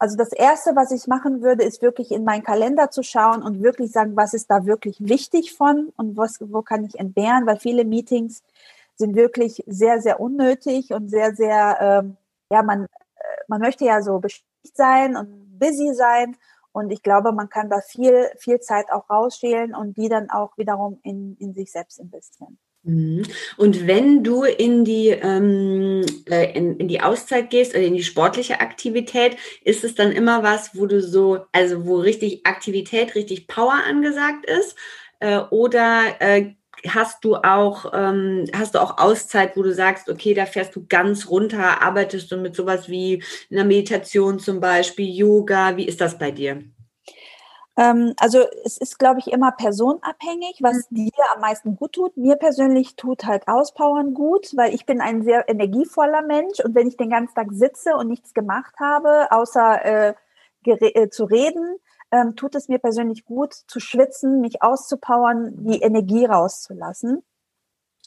also 0.00 0.16
das 0.16 0.32
Erste, 0.32 0.74
was 0.74 0.92
ich 0.92 1.06
machen 1.06 1.42
würde, 1.42 1.62
ist 1.62 1.82
wirklich 1.82 2.10
in 2.10 2.24
meinen 2.24 2.42
Kalender 2.42 2.90
zu 2.90 3.02
schauen 3.02 3.42
und 3.42 3.62
wirklich 3.62 3.92
sagen, 3.92 4.16
was 4.16 4.32
ist 4.32 4.50
da 4.50 4.64
wirklich 4.64 4.96
wichtig 4.98 5.52
von 5.52 5.92
und 5.98 6.16
was, 6.16 6.38
wo 6.40 6.62
kann 6.62 6.86
ich 6.86 6.98
entbehren, 6.98 7.46
weil 7.46 7.58
viele 7.58 7.84
Meetings 7.84 8.42
sind 8.96 9.14
wirklich 9.14 9.62
sehr, 9.66 10.00
sehr 10.00 10.18
unnötig 10.18 10.94
und 10.94 11.10
sehr, 11.10 11.34
sehr, 11.34 11.78
ähm, 11.80 12.16
ja, 12.50 12.62
man, 12.62 12.84
äh, 12.84 12.88
man 13.46 13.60
möchte 13.60 13.84
ja 13.84 14.00
so 14.00 14.18
beschäftigt 14.20 14.74
sein 14.74 15.18
und 15.18 15.58
busy 15.58 15.92
sein 15.94 16.34
und 16.72 16.90
ich 16.90 17.02
glaube, 17.02 17.32
man 17.32 17.50
kann 17.50 17.68
da 17.68 17.82
viel, 17.82 18.30
viel 18.38 18.58
Zeit 18.60 18.90
auch 18.90 19.10
rausschälen 19.10 19.74
und 19.74 19.98
die 19.98 20.08
dann 20.08 20.30
auch 20.30 20.56
wiederum 20.56 20.98
in, 21.02 21.36
in 21.38 21.52
sich 21.52 21.70
selbst 21.72 21.98
investieren. 21.98 22.58
Mhm. 22.82 23.24
Und 23.58 23.86
wenn 23.86 24.24
du 24.24 24.44
in 24.44 24.84
die, 24.84 25.08
ähm, 25.08 26.04
äh, 26.30 26.52
in, 26.56 26.78
in 26.78 26.88
die 26.88 27.02
Auszeit 27.02 27.50
gehst 27.50 27.74
oder 27.74 27.84
in 27.84 27.94
die 27.94 28.02
sportliche 28.02 28.60
Aktivität, 28.60 29.36
ist 29.64 29.84
es 29.84 29.94
dann 29.94 30.12
immer 30.12 30.42
was, 30.42 30.74
wo 30.74 30.86
du 30.86 31.02
so, 31.02 31.44
also 31.52 31.86
wo 31.86 31.96
richtig 31.96 32.46
Aktivität, 32.46 33.14
richtig 33.14 33.46
Power 33.48 33.74
angesagt 33.86 34.46
ist? 34.46 34.76
Äh, 35.20 35.40
oder 35.50 36.04
äh, 36.20 36.54
hast 36.88 37.24
du 37.24 37.36
auch, 37.36 37.92
ähm, 37.94 38.46
hast 38.54 38.74
du 38.74 38.78
auch 38.80 38.96
Auszeit, 38.98 39.56
wo 39.56 39.62
du 39.62 39.74
sagst, 39.74 40.08
okay, 40.08 40.32
da 40.32 40.46
fährst 40.46 40.74
du 40.74 40.86
ganz 40.88 41.28
runter, 41.28 41.82
arbeitest 41.82 42.32
du 42.32 42.38
mit 42.38 42.56
sowas 42.56 42.88
wie 42.88 43.22
einer 43.50 43.64
Meditation 43.64 44.38
zum 44.38 44.60
Beispiel, 44.60 45.08
Yoga, 45.08 45.76
wie 45.76 45.84
ist 45.86 46.00
das 46.00 46.18
bei 46.18 46.30
dir? 46.30 46.62
Ähm, 47.80 48.12
also 48.18 48.40
es 48.62 48.76
ist, 48.76 48.98
glaube 48.98 49.20
ich, 49.20 49.32
immer 49.32 49.52
personabhängig, 49.52 50.58
was 50.60 50.90
mhm. 50.90 50.96
dir 50.96 51.12
am 51.34 51.40
meisten 51.40 51.76
gut 51.76 51.94
tut. 51.94 52.14
Mir 52.18 52.36
persönlich 52.36 52.94
tut 52.94 53.24
halt 53.24 53.48
Auspowern 53.48 54.12
gut, 54.12 54.54
weil 54.54 54.74
ich 54.74 54.84
bin 54.84 55.00
ein 55.00 55.22
sehr 55.22 55.48
energievoller 55.48 56.20
Mensch 56.20 56.60
und 56.60 56.74
wenn 56.74 56.88
ich 56.88 56.98
den 56.98 57.08
ganzen 57.08 57.34
Tag 57.34 57.48
sitze 57.52 57.96
und 57.96 58.08
nichts 58.08 58.34
gemacht 58.34 58.74
habe, 58.78 59.28
außer 59.30 59.84
äh, 59.84 60.14
äh, 60.66 61.08
zu 61.08 61.24
reden, 61.24 61.78
ähm, 62.12 62.36
tut 62.36 62.54
es 62.54 62.68
mir 62.68 62.78
persönlich 62.78 63.24
gut, 63.24 63.54
zu 63.54 63.80
schwitzen, 63.80 64.42
mich 64.42 64.62
auszupowern, 64.62 65.54
die 65.64 65.80
Energie 65.80 66.26
rauszulassen. 66.26 67.22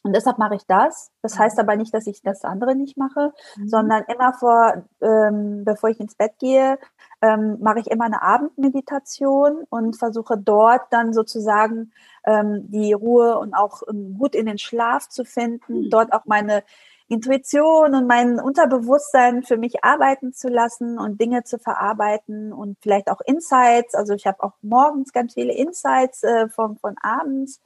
Und 0.03 0.13
deshalb 0.13 0.37
mache 0.37 0.55
ich 0.55 0.65
das. 0.67 1.11
Das 1.21 1.39
heißt 1.39 1.57
aber 1.59 1.77
nicht, 1.77 1.93
dass 1.93 2.07
ich 2.07 2.21
das 2.21 2.43
andere 2.43 2.75
nicht 2.75 2.97
mache, 2.97 3.33
mhm. 3.55 3.69
sondern 3.69 4.03
immer 4.13 4.33
vor, 4.33 4.83
ähm, 5.01 5.63
bevor 5.63 5.89
ich 5.89 5.99
ins 5.99 6.15
Bett 6.15 6.33
gehe, 6.39 6.77
ähm, 7.21 7.57
mache 7.61 7.79
ich 7.79 7.89
immer 7.89 8.05
eine 8.05 8.21
Abendmeditation 8.21 9.63
und 9.69 9.95
versuche 9.95 10.37
dort 10.37 10.81
dann 10.91 11.13
sozusagen 11.13 11.93
ähm, 12.25 12.69
die 12.69 12.91
Ruhe 12.91 13.39
und 13.39 13.53
auch 13.53 13.81
um, 13.81 14.17
gut 14.17 14.35
in 14.35 14.45
den 14.45 14.57
Schlaf 14.57 15.07
zu 15.07 15.23
finden, 15.23 15.85
mhm. 15.85 15.89
dort 15.89 16.11
auch 16.11 16.25
meine 16.25 16.63
Intuition 17.07 17.95
und 17.95 18.07
mein 18.07 18.39
Unterbewusstsein 18.39 19.43
für 19.43 19.57
mich 19.57 19.83
arbeiten 19.85 20.33
zu 20.33 20.49
lassen 20.49 20.97
und 20.97 21.21
Dinge 21.21 21.43
zu 21.43 21.59
verarbeiten 21.59 22.51
und 22.51 22.77
vielleicht 22.81 23.09
auch 23.09 23.21
Insights. 23.25 23.95
Also 23.95 24.13
ich 24.13 24.27
habe 24.27 24.43
auch 24.43 24.53
morgens 24.61 25.13
ganz 25.13 25.33
viele 25.33 25.53
Insights 25.53 26.23
äh, 26.23 26.49
von, 26.49 26.77
von 26.77 26.95
abends. 27.01 27.61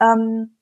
Ähm, 0.00 0.56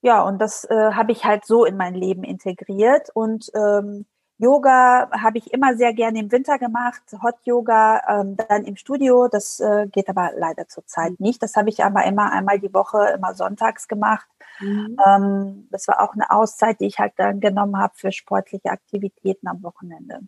ja, 0.00 0.22
und 0.22 0.38
das 0.38 0.64
äh, 0.64 0.92
habe 0.92 1.12
ich 1.12 1.24
halt 1.24 1.44
so 1.44 1.64
in 1.64 1.76
mein 1.76 1.94
Leben 1.94 2.24
integriert. 2.24 3.10
Und 3.14 3.50
ähm, 3.54 4.06
Yoga 4.38 5.10
habe 5.10 5.38
ich 5.38 5.52
immer 5.52 5.76
sehr 5.76 5.92
gerne 5.92 6.20
im 6.20 6.30
Winter 6.30 6.58
gemacht, 6.58 7.02
Hot 7.22 7.34
Yoga, 7.44 8.02
ähm, 8.08 8.36
dann 8.36 8.64
im 8.64 8.76
Studio. 8.76 9.26
Das 9.28 9.58
äh, 9.58 9.88
geht 9.90 10.08
aber 10.08 10.30
leider 10.36 10.68
zurzeit 10.68 11.10
mhm. 11.10 11.26
nicht. 11.26 11.42
Das 11.42 11.56
habe 11.56 11.68
ich 11.68 11.84
aber 11.84 12.04
immer 12.04 12.30
einmal 12.32 12.60
die 12.60 12.72
Woche, 12.72 13.14
immer 13.16 13.34
sonntags 13.34 13.88
gemacht. 13.88 14.28
Mhm. 14.60 14.96
Ähm, 15.04 15.68
das 15.70 15.88
war 15.88 16.00
auch 16.00 16.14
eine 16.14 16.30
Auszeit, 16.30 16.80
die 16.80 16.86
ich 16.86 16.98
halt 17.00 17.14
dann 17.16 17.40
genommen 17.40 17.78
habe 17.78 17.94
für 17.96 18.12
sportliche 18.12 18.70
Aktivitäten 18.70 19.48
am 19.48 19.62
Wochenende. 19.64 20.20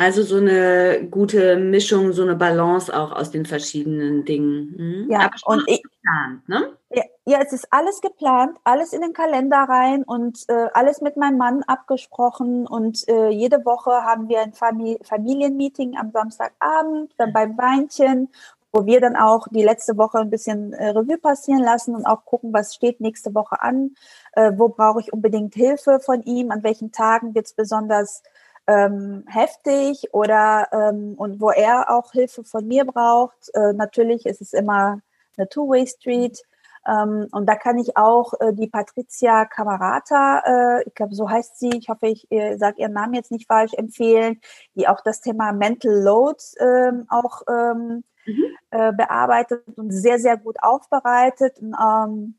Also 0.00 0.22
so 0.22 0.38
eine 0.38 1.06
gute 1.10 1.56
Mischung, 1.56 2.14
so 2.14 2.22
eine 2.22 2.34
Balance 2.34 2.90
auch 2.90 3.12
aus 3.12 3.30
den 3.30 3.44
verschiedenen 3.44 4.24
Dingen. 4.24 4.74
Mhm. 4.78 5.10
Ja, 5.10 5.30
und 5.44 5.62
ich, 5.66 5.82
geplant, 5.82 6.48
ne? 6.48 6.72
Ja, 6.88 7.02
ja, 7.26 7.38
es 7.44 7.52
ist 7.52 7.66
alles 7.70 8.00
geplant, 8.00 8.56
alles 8.64 8.94
in 8.94 9.02
den 9.02 9.12
Kalender 9.12 9.58
rein 9.58 10.02
und 10.02 10.38
äh, 10.48 10.68
alles 10.72 11.02
mit 11.02 11.18
meinem 11.18 11.36
Mann 11.36 11.62
abgesprochen 11.64 12.66
und 12.66 13.06
äh, 13.08 13.28
jede 13.28 13.62
Woche 13.66 13.90
haben 13.90 14.30
wir 14.30 14.40
ein 14.40 14.54
Famili 14.54 14.98
Familienmeeting 15.02 15.98
am 15.98 16.12
Samstagabend, 16.12 17.12
dann 17.18 17.34
beim 17.34 17.58
Weinchen, 17.58 18.30
wo 18.72 18.86
wir 18.86 19.02
dann 19.02 19.16
auch 19.16 19.48
die 19.48 19.62
letzte 19.62 19.98
Woche 19.98 20.20
ein 20.20 20.30
bisschen 20.30 20.72
äh, 20.72 20.88
Revue 20.88 21.18
passieren 21.18 21.62
lassen 21.62 21.94
und 21.94 22.06
auch 22.06 22.24
gucken, 22.24 22.54
was 22.54 22.74
steht 22.74 23.02
nächste 23.02 23.34
Woche 23.34 23.60
an, 23.60 23.96
äh, 24.32 24.52
wo 24.56 24.70
brauche 24.70 25.00
ich 25.00 25.12
unbedingt 25.12 25.54
Hilfe 25.54 26.00
von 26.00 26.22
ihm, 26.22 26.52
an 26.52 26.62
welchen 26.62 26.90
Tagen 26.90 27.34
wird 27.34 27.44
es 27.44 27.52
besonders 27.52 28.22
ähm, 28.70 29.24
heftig 29.26 30.14
oder 30.14 30.68
ähm, 30.72 31.14
und 31.16 31.40
wo 31.40 31.50
er 31.50 31.90
auch 31.90 32.12
Hilfe 32.12 32.44
von 32.44 32.66
mir 32.68 32.84
braucht. 32.84 33.50
Äh, 33.54 33.72
natürlich 33.72 34.26
ist 34.26 34.40
es 34.40 34.52
immer 34.52 35.00
eine 35.36 35.48
Two-Way-Street. 35.48 36.40
Ähm, 36.86 37.26
und 37.32 37.46
da 37.46 37.56
kann 37.56 37.78
ich 37.78 37.96
auch 37.96 38.32
äh, 38.40 38.52
die 38.54 38.68
Patricia 38.68 39.44
Camarata, 39.44 40.42
äh, 40.78 40.84
ich 40.86 40.94
glaube, 40.94 41.14
so 41.14 41.28
heißt 41.28 41.58
sie, 41.58 41.70
ich 41.76 41.88
hoffe, 41.88 42.06
ich 42.06 42.30
äh, 42.30 42.56
sage 42.56 42.80
ihren 42.80 42.92
Namen 42.92 43.14
jetzt 43.14 43.30
nicht 43.30 43.46
falsch, 43.46 43.74
empfehlen, 43.74 44.40
die 44.74 44.88
auch 44.88 45.00
das 45.02 45.20
Thema 45.20 45.52
Mental 45.52 45.92
Load 45.92 46.38
ähm, 46.58 47.06
auch 47.10 47.42
ähm, 47.50 48.04
mhm. 48.24 48.44
äh, 48.70 48.92
bearbeitet 48.92 49.62
und 49.76 49.90
sehr, 49.90 50.18
sehr 50.18 50.38
gut 50.38 50.56
aufbereitet. 50.62 51.58
Und, 51.60 51.74
ähm, 51.74 52.38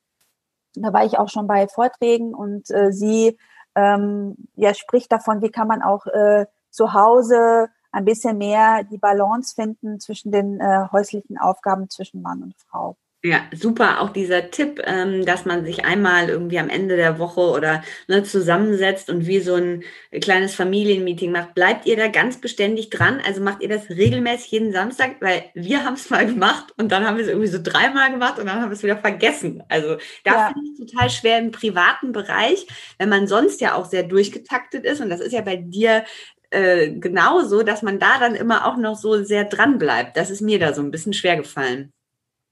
da 0.75 0.93
war 0.93 1.05
ich 1.05 1.19
auch 1.19 1.29
schon 1.29 1.47
bei 1.47 1.67
Vorträgen 1.67 2.33
und 2.33 2.71
äh, 2.71 2.91
sie 2.93 3.37
ähm, 3.75 4.35
ja, 4.55 4.73
spricht 4.73 5.11
davon, 5.11 5.41
wie 5.41 5.49
kann 5.49 5.67
man 5.67 5.81
auch 5.81 6.05
äh, 6.07 6.45
zu 6.69 6.93
Hause 6.93 7.69
ein 7.91 8.05
bisschen 8.05 8.37
mehr 8.37 8.83
die 8.83 8.97
Balance 8.97 9.53
finden 9.55 9.99
zwischen 9.99 10.31
den 10.31 10.59
äh, 10.59 10.87
häuslichen 10.91 11.37
Aufgaben 11.37 11.89
zwischen 11.89 12.21
Mann 12.21 12.41
und 12.43 12.55
Frau. 12.57 12.97
Ja, 13.23 13.41
super. 13.53 14.01
Auch 14.01 14.09
dieser 14.09 14.49
Tipp, 14.49 14.81
ähm, 14.83 15.27
dass 15.27 15.45
man 15.45 15.63
sich 15.63 15.85
einmal 15.85 16.27
irgendwie 16.29 16.57
am 16.57 16.69
Ende 16.69 16.95
der 16.95 17.19
Woche 17.19 17.41
oder 17.41 17.83
ne, 18.07 18.23
zusammensetzt 18.23 19.11
und 19.11 19.27
wie 19.27 19.39
so 19.39 19.53
ein 19.53 19.83
kleines 20.21 20.55
Familienmeeting 20.55 21.31
macht. 21.31 21.53
Bleibt 21.53 21.85
ihr 21.85 21.97
da 21.97 22.07
ganz 22.07 22.41
beständig 22.41 22.89
dran? 22.89 23.21
Also 23.23 23.39
macht 23.39 23.61
ihr 23.61 23.69
das 23.69 23.89
regelmäßig 23.91 24.49
jeden 24.51 24.71
Samstag? 24.73 25.17
Weil 25.19 25.43
wir 25.53 25.85
haben 25.85 25.93
es 25.93 26.09
mal 26.09 26.25
gemacht 26.25 26.73
und 26.77 26.91
dann 26.91 27.05
haben 27.05 27.17
wir 27.17 27.23
es 27.23 27.29
irgendwie 27.29 27.47
so 27.47 27.59
dreimal 27.61 28.09
gemacht 28.09 28.39
und 28.39 28.47
dann 28.47 28.59
haben 28.59 28.71
wir 28.71 28.75
es 28.75 28.81
wieder 28.81 28.97
vergessen. 28.97 29.61
Also 29.69 29.97
da 30.23 30.31
ja. 30.33 30.47
finde 30.47 30.69
ich 30.71 30.91
total 30.91 31.11
schwer 31.11 31.37
im 31.37 31.51
privaten 31.51 32.13
Bereich, 32.13 32.65
wenn 32.97 33.09
man 33.09 33.27
sonst 33.27 33.61
ja 33.61 33.75
auch 33.75 33.85
sehr 33.85 34.01
durchgetaktet 34.01 34.83
ist. 34.83 34.99
Und 34.99 35.11
das 35.11 35.19
ist 35.19 35.33
ja 35.33 35.41
bei 35.41 35.57
dir 35.57 36.05
äh, 36.49 36.89
genauso, 36.89 37.61
dass 37.61 37.83
man 37.83 37.99
da 37.99 38.17
dann 38.17 38.33
immer 38.33 38.65
auch 38.65 38.77
noch 38.77 38.95
so 38.95 39.23
sehr 39.23 39.43
dran 39.43 39.77
bleibt. 39.77 40.17
Das 40.17 40.31
ist 40.31 40.41
mir 40.41 40.57
da 40.57 40.73
so 40.73 40.81
ein 40.81 40.89
bisschen 40.89 41.13
schwer 41.13 41.35
gefallen. 41.35 41.93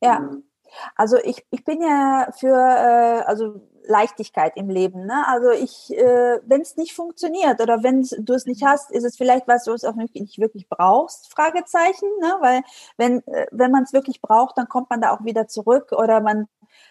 Ja, 0.01 0.29
also 0.95 1.17
ich, 1.17 1.45
ich 1.51 1.63
bin 1.63 1.81
ja 1.81 2.29
für 2.37 2.55
äh, 2.55 3.23
also 3.25 3.61
Leichtigkeit 3.89 4.53
im 4.55 4.69
Leben. 4.69 5.05
Ne? 5.05 5.27
Also 5.27 5.49
ich, 5.51 5.91
äh, 5.97 6.39
wenn 6.45 6.61
es 6.61 6.77
nicht 6.77 6.93
funktioniert 6.93 7.59
oder 7.59 7.83
wenn 7.83 8.07
du 8.19 8.33
es 8.33 8.45
nicht 8.45 8.63
hast, 8.63 8.91
ist 8.91 9.03
es 9.03 9.17
vielleicht 9.17 9.47
was, 9.47 9.63
du 9.65 9.73
es 9.73 9.83
auch 9.83 9.95
nicht, 9.95 10.15
nicht 10.15 10.39
wirklich 10.39 10.69
brauchst, 10.69 11.31
Fragezeichen. 11.33 12.07
Ne? 12.21 12.35
Weil 12.39 12.61
wenn, 12.97 13.25
äh, 13.27 13.47
wenn 13.51 13.71
man 13.71 13.83
es 13.83 13.93
wirklich 13.93 14.21
braucht, 14.21 14.57
dann 14.57 14.69
kommt 14.69 14.89
man 14.89 15.01
da 15.01 15.11
auch 15.11 15.25
wieder 15.25 15.47
zurück 15.47 15.91
oder 15.91 16.21
man 16.21 16.47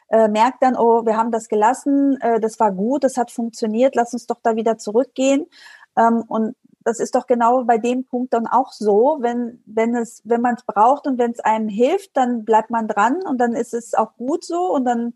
äh, 0.09 0.29
merkt 0.29 0.63
dann, 0.63 0.77
oh, 0.77 1.07
wir 1.07 1.17
haben 1.17 1.31
das 1.31 1.49
gelassen, 1.49 2.21
äh, 2.21 2.41
das 2.41 2.59
war 2.59 2.73
gut, 2.73 3.05
das 3.05 3.17
hat 3.17 3.31
funktioniert, 3.31 3.95
lass 3.95 4.13
uns 4.13 4.27
doch 4.27 4.41
da 4.43 4.57
wieder 4.57 4.77
zurückgehen. 4.79 5.47
Ähm, 5.97 6.25
und 6.29 6.57
das 6.89 7.01
ist 7.01 7.15
doch 7.15 7.27
genau 7.27 7.65
bei 7.65 7.77
dem 7.77 8.07
Punkt 8.07 8.33
dann 8.33 8.47
auch 8.47 8.73
so, 8.73 9.19
wenn, 9.21 9.63
wenn 9.67 9.95
es, 9.95 10.23
wenn 10.25 10.41
man 10.41 10.55
es 10.55 10.65
braucht 10.65 11.07
und 11.07 11.19
wenn 11.19 11.33
es 11.33 11.41
einem 11.41 11.69
hilft, 11.69 12.17
dann 12.17 12.47
bleibt 12.47 12.71
man 12.71 12.89
dran 12.89 13.23
und 13.27 13.39
dann 13.39 13.53
ist 13.53 13.75
es 13.75 13.93
auch 13.93 14.17
gut 14.17 14.43
so 14.43 14.73
und 14.73 14.87
dann 14.87 15.13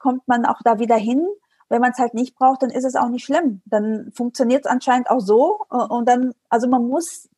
kommt 0.00 0.26
man 0.26 0.44
auch 0.44 0.60
da 0.64 0.80
wieder 0.80 0.96
hin. 0.96 1.24
Wenn 1.68 1.80
man 1.80 1.92
es 1.92 1.98
halt 1.98 2.14
nicht 2.14 2.34
braucht, 2.34 2.64
dann 2.64 2.70
ist 2.70 2.84
es 2.84 2.96
auch 2.96 3.08
nicht 3.08 3.24
schlimm. 3.24 3.62
Dann 3.66 4.10
funktioniert 4.12 4.64
es 4.66 4.70
anscheinend 4.70 5.10
auch 5.10 5.20
so 5.20 5.60
und 5.68 6.08
dann, 6.08 6.32
also 6.48 6.66
man 6.66 6.88
muss, 6.88 7.28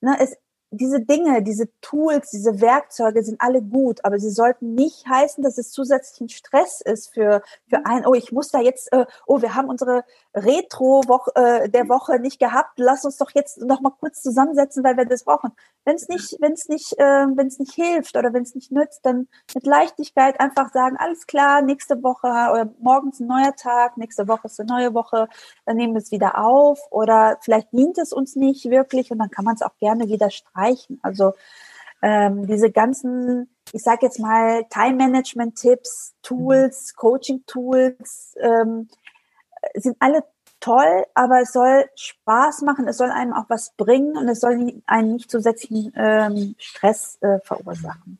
ne, 0.00 0.16
es, 0.20 0.36
diese 0.74 1.00
Dinge, 1.00 1.42
diese 1.42 1.68
Tools, 1.80 2.30
diese 2.30 2.60
Werkzeuge 2.60 3.22
sind 3.22 3.40
alle 3.40 3.62
gut, 3.62 4.04
aber 4.04 4.18
sie 4.18 4.30
sollten 4.30 4.74
nicht 4.74 5.06
heißen, 5.08 5.42
dass 5.42 5.58
es 5.58 5.70
zusätzlichen 5.70 6.28
Stress 6.28 6.80
ist 6.80 7.12
für, 7.12 7.42
für 7.68 7.84
ein, 7.86 8.06
oh, 8.06 8.14
ich 8.14 8.32
muss 8.32 8.50
da 8.50 8.60
jetzt, 8.60 8.92
äh, 8.92 9.06
oh, 9.26 9.40
wir 9.40 9.54
haben 9.54 9.68
unsere 9.68 10.04
Retro-Woche 10.34 11.30
äh, 11.34 11.68
der 11.68 11.88
Woche 11.88 12.18
nicht 12.18 12.38
gehabt, 12.38 12.72
lass 12.76 13.04
uns 13.04 13.16
doch 13.16 13.30
jetzt 13.34 13.60
noch 13.60 13.80
mal 13.80 13.92
kurz 13.98 14.22
zusammensetzen, 14.22 14.82
weil 14.84 14.96
wir 14.96 15.04
das 15.04 15.24
brauchen. 15.24 15.52
Wenn 15.84 15.96
es 15.96 16.08
nicht, 16.08 16.36
wenn 16.40 16.52
es 16.52 16.68
nicht, 16.68 16.98
äh, 16.98 17.26
wenn 17.34 17.46
es 17.46 17.58
nicht 17.58 17.74
hilft 17.74 18.16
oder 18.16 18.32
wenn 18.32 18.42
es 18.42 18.54
nicht 18.54 18.72
nützt, 18.72 19.04
dann 19.04 19.28
mit 19.54 19.66
Leichtigkeit 19.66 20.40
einfach 20.40 20.72
sagen, 20.72 20.96
alles 20.98 21.26
klar, 21.26 21.62
nächste 21.62 22.02
Woche 22.02 22.26
oder 22.26 22.70
morgens 22.80 23.20
ein 23.20 23.26
neuer 23.26 23.54
Tag, 23.54 23.96
nächste 23.96 24.26
Woche 24.26 24.46
ist 24.46 24.58
eine 24.58 24.68
neue 24.68 24.94
Woche, 24.94 25.28
dann 25.66 25.76
nehmen 25.76 25.94
wir 25.94 26.00
es 26.00 26.10
wieder 26.10 26.38
auf 26.38 26.80
oder 26.90 27.38
vielleicht 27.40 27.72
dient 27.72 27.98
es 27.98 28.12
uns 28.12 28.34
nicht 28.34 28.64
wirklich 28.70 29.10
und 29.10 29.18
dann 29.18 29.30
kann 29.30 29.44
man 29.44 29.54
es 29.54 29.62
auch 29.62 29.76
gerne 29.78 30.08
wieder 30.08 30.30
streichen. 30.30 30.63
Also 31.02 31.32
ähm, 32.02 32.46
diese 32.46 32.70
ganzen, 32.70 33.48
ich 33.72 33.82
sage 33.82 34.06
jetzt 34.06 34.20
mal, 34.20 34.64
Time-Management-Tipps, 34.70 36.14
Tools, 36.22 36.94
Coaching-Tools, 36.96 38.34
ähm, 38.40 38.88
sind 39.74 39.96
alle 40.00 40.24
toll, 40.60 41.04
aber 41.14 41.40
es 41.40 41.52
soll 41.52 41.84
Spaß 41.94 42.62
machen, 42.62 42.88
es 42.88 42.98
soll 42.98 43.10
einem 43.10 43.32
auch 43.32 43.48
was 43.48 43.74
bringen 43.76 44.16
und 44.16 44.28
es 44.28 44.40
soll 44.40 44.82
einen 44.86 45.12
nicht 45.12 45.30
zusätzlichen 45.30 45.92
ähm, 45.96 46.54
Stress 46.58 47.18
äh, 47.20 47.38
verursachen. 47.42 48.18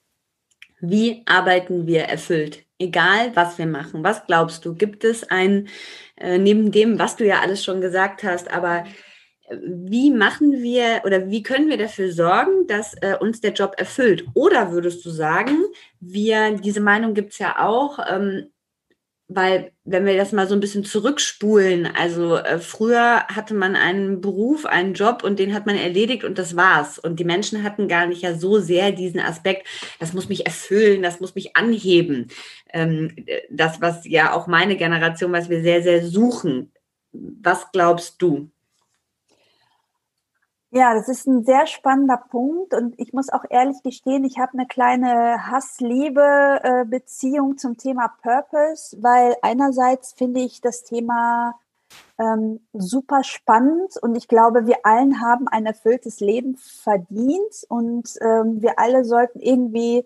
Wie 0.80 1.22
arbeiten 1.26 1.86
wir 1.86 2.04
erfüllt? 2.04 2.64
Egal, 2.78 3.34
was 3.34 3.56
wir 3.56 3.66
machen. 3.66 4.04
Was 4.04 4.26
glaubst 4.26 4.64
du? 4.64 4.74
Gibt 4.74 5.04
es 5.04 5.30
ein, 5.30 5.68
äh, 6.16 6.38
neben 6.38 6.72
dem, 6.72 6.98
was 6.98 7.16
du 7.16 7.24
ja 7.24 7.40
alles 7.40 7.64
schon 7.64 7.80
gesagt 7.80 8.22
hast, 8.24 8.52
aber 8.52 8.84
wie 9.50 10.10
machen 10.10 10.62
wir 10.62 11.02
oder 11.04 11.28
wie 11.30 11.42
können 11.42 11.68
wir 11.68 11.76
dafür 11.76 12.12
sorgen, 12.12 12.66
dass 12.66 12.94
äh, 13.02 13.16
uns 13.18 13.40
der 13.40 13.52
Job 13.52 13.74
erfüllt? 13.76 14.24
Oder 14.34 14.72
würdest 14.72 15.04
du 15.04 15.10
sagen, 15.10 15.64
wir, 16.00 16.52
diese 16.52 16.80
Meinung 16.80 17.14
gibt 17.14 17.32
es 17.32 17.38
ja 17.38 17.58
auch, 17.58 17.98
ähm, 18.08 18.46
weil 19.28 19.72
wenn 19.84 20.04
wir 20.04 20.16
das 20.16 20.32
mal 20.32 20.46
so 20.46 20.54
ein 20.54 20.60
bisschen 20.60 20.84
zurückspulen, 20.84 21.86
also 21.86 22.36
äh, 22.36 22.58
früher 22.58 23.26
hatte 23.26 23.54
man 23.54 23.74
einen 23.74 24.20
Beruf, 24.20 24.66
einen 24.66 24.94
Job 24.94 25.24
und 25.24 25.38
den 25.38 25.54
hat 25.54 25.66
man 25.66 25.76
erledigt 25.76 26.24
und 26.24 26.38
das 26.38 26.56
war's. 26.56 26.98
Und 26.98 27.20
die 27.20 27.24
Menschen 27.24 27.62
hatten 27.62 27.88
gar 27.88 28.06
nicht 28.06 28.22
ja 28.22 28.34
so 28.34 28.60
sehr 28.60 28.92
diesen 28.92 29.20
Aspekt, 29.20 29.66
das 29.98 30.12
muss 30.12 30.28
mich 30.28 30.46
erfüllen, 30.46 31.02
das 31.02 31.20
muss 31.20 31.34
mich 31.34 31.56
anheben. 31.56 32.28
Ähm, 32.72 33.14
das, 33.50 33.80
was 33.80 34.06
ja 34.06 34.32
auch 34.34 34.46
meine 34.46 34.76
Generation, 34.76 35.32
was 35.32 35.48
wir 35.48 35.62
sehr, 35.62 35.82
sehr 35.82 36.06
suchen. 36.06 36.72
Was 37.12 37.70
glaubst 37.72 38.20
du? 38.20 38.50
Ja, 40.76 40.92
das 40.92 41.08
ist 41.08 41.28
ein 41.28 41.44
sehr 41.44 41.68
spannender 41.68 42.16
Punkt 42.16 42.74
und 42.74 42.98
ich 42.98 43.12
muss 43.12 43.30
auch 43.30 43.44
ehrlich 43.48 43.80
gestehen, 43.84 44.24
ich 44.24 44.40
habe 44.40 44.54
eine 44.54 44.66
kleine 44.66 45.48
Hass-Liebe-Beziehung 45.48 47.52
äh, 47.52 47.56
zum 47.56 47.76
Thema 47.76 48.08
Purpose, 48.20 49.00
weil 49.00 49.36
einerseits 49.40 50.14
finde 50.14 50.40
ich 50.40 50.60
das 50.60 50.82
Thema 50.82 51.54
ähm, 52.18 52.58
super 52.72 53.22
spannend 53.22 53.96
und 54.02 54.16
ich 54.16 54.26
glaube, 54.26 54.66
wir 54.66 54.84
allen 54.84 55.20
haben 55.20 55.46
ein 55.46 55.64
erfülltes 55.64 56.18
Leben 56.18 56.56
verdient 56.56 57.64
und 57.68 58.12
ähm, 58.20 58.60
wir 58.60 58.80
alle 58.80 59.04
sollten 59.04 59.38
irgendwie 59.38 60.04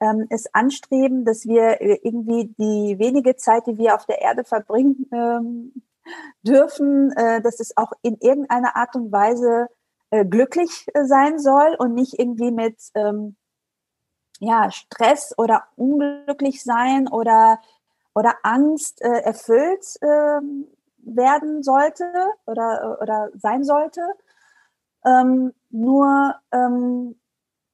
ähm, 0.00 0.26
es 0.30 0.52
anstreben, 0.52 1.24
dass 1.24 1.46
wir 1.46 1.80
irgendwie 1.80 2.52
die 2.58 2.98
wenige 2.98 3.36
Zeit, 3.36 3.68
die 3.68 3.78
wir 3.78 3.94
auf 3.94 4.04
der 4.06 4.20
Erde 4.20 4.42
verbringen 4.42 5.08
ähm, 5.12 5.74
dürfen, 6.42 7.12
äh, 7.12 7.40
dass 7.40 7.60
es 7.60 7.76
auch 7.76 7.92
in 8.02 8.16
irgendeiner 8.20 8.74
Art 8.74 8.96
und 8.96 9.12
Weise 9.12 9.68
äh, 10.10 10.24
glücklich 10.24 10.86
äh, 10.94 11.04
sein 11.04 11.38
soll 11.38 11.76
und 11.78 11.94
nicht 11.94 12.18
irgendwie 12.18 12.50
mit 12.50 12.76
ähm, 12.94 13.36
ja, 14.40 14.70
Stress 14.70 15.34
oder 15.36 15.64
unglücklich 15.76 16.62
sein 16.62 17.08
oder, 17.08 17.60
oder 18.14 18.34
Angst 18.42 19.02
äh, 19.02 19.20
erfüllt 19.20 19.84
ähm, 20.02 20.68
werden 20.98 21.62
sollte 21.62 22.12
oder, 22.46 22.98
oder 23.00 23.30
sein 23.34 23.64
sollte. 23.64 24.02
Ähm, 25.04 25.52
nur 25.70 26.34
ähm, 26.52 27.18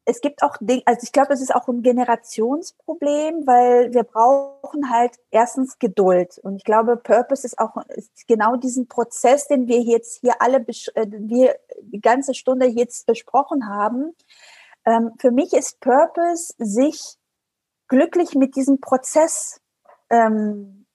es 0.07 0.21
gibt 0.21 0.43
auch 0.43 0.57
Dinge, 0.61 0.83
also 0.85 1.01
ich 1.03 1.13
glaube, 1.13 1.33
es 1.33 1.41
ist 1.41 1.55
auch 1.55 1.69
ein 1.69 1.83
Generationsproblem, 1.83 3.47
weil 3.47 3.93
wir 3.95 4.03
brauchen 4.03 4.91
halt 4.91 5.17
erstens 5.31 5.79
Geduld. 5.79 6.39
Und 6.43 6.57
ich 6.57 6.65
glaube, 6.65 6.97
Purpose 6.97 7.47
ist 7.47 7.59
auch 7.59 7.77
ist 7.89 8.27
genau 8.27 8.57
diesen 8.57 8.87
Prozess, 8.87 9.49
den 9.49 9.67
wir 9.67 9.81
jetzt 9.81 10.21
hier 10.21 10.41
alle, 10.41 10.59
äh, 10.59 11.07
wir 11.11 11.57
die 11.83 12.01
ganze 12.01 12.35
Stunde 12.35 12.67
jetzt 12.67 13.07
besprochen 13.07 13.69
haben. 13.69 14.15
Ähm, 14.85 15.13
für 15.19 15.31
mich 15.31 15.53
ist 15.55 15.81
Purpose, 15.81 16.55
sich 16.59 17.17
glücklich 17.89 18.35
mit 18.35 18.57
diesem 18.57 18.81
Prozess, 18.81 19.61
ähm, 20.11 20.87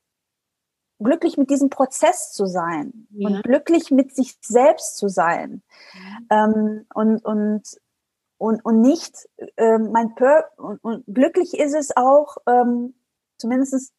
glücklich 0.99 1.37
mit 1.37 1.49
diesem 1.49 1.69
Prozess 1.69 2.31
zu 2.33 2.45
sein 2.45 3.07
ja. 3.11 3.29
und 3.29 3.43
glücklich 3.43 3.89
mit 3.89 4.15
sich 4.15 4.37
selbst 4.41 4.97
zu 4.97 5.07
sein. 5.07 5.63
Ja. 6.29 6.45
Ähm, 6.45 6.85
und, 6.93 7.25
und 7.25 7.63
und, 8.39 8.63
und 8.65 8.81
nicht 8.81 9.29
ähm, 9.57 9.91
mein 9.91 10.15
Pur 10.15 10.45
und, 10.57 10.83
und 10.83 11.03
glücklich 11.13 11.59
ist 11.59 11.75
es 11.75 11.95
auch, 11.95 12.37
ähm, 12.47 12.95
zumindest 13.37 13.93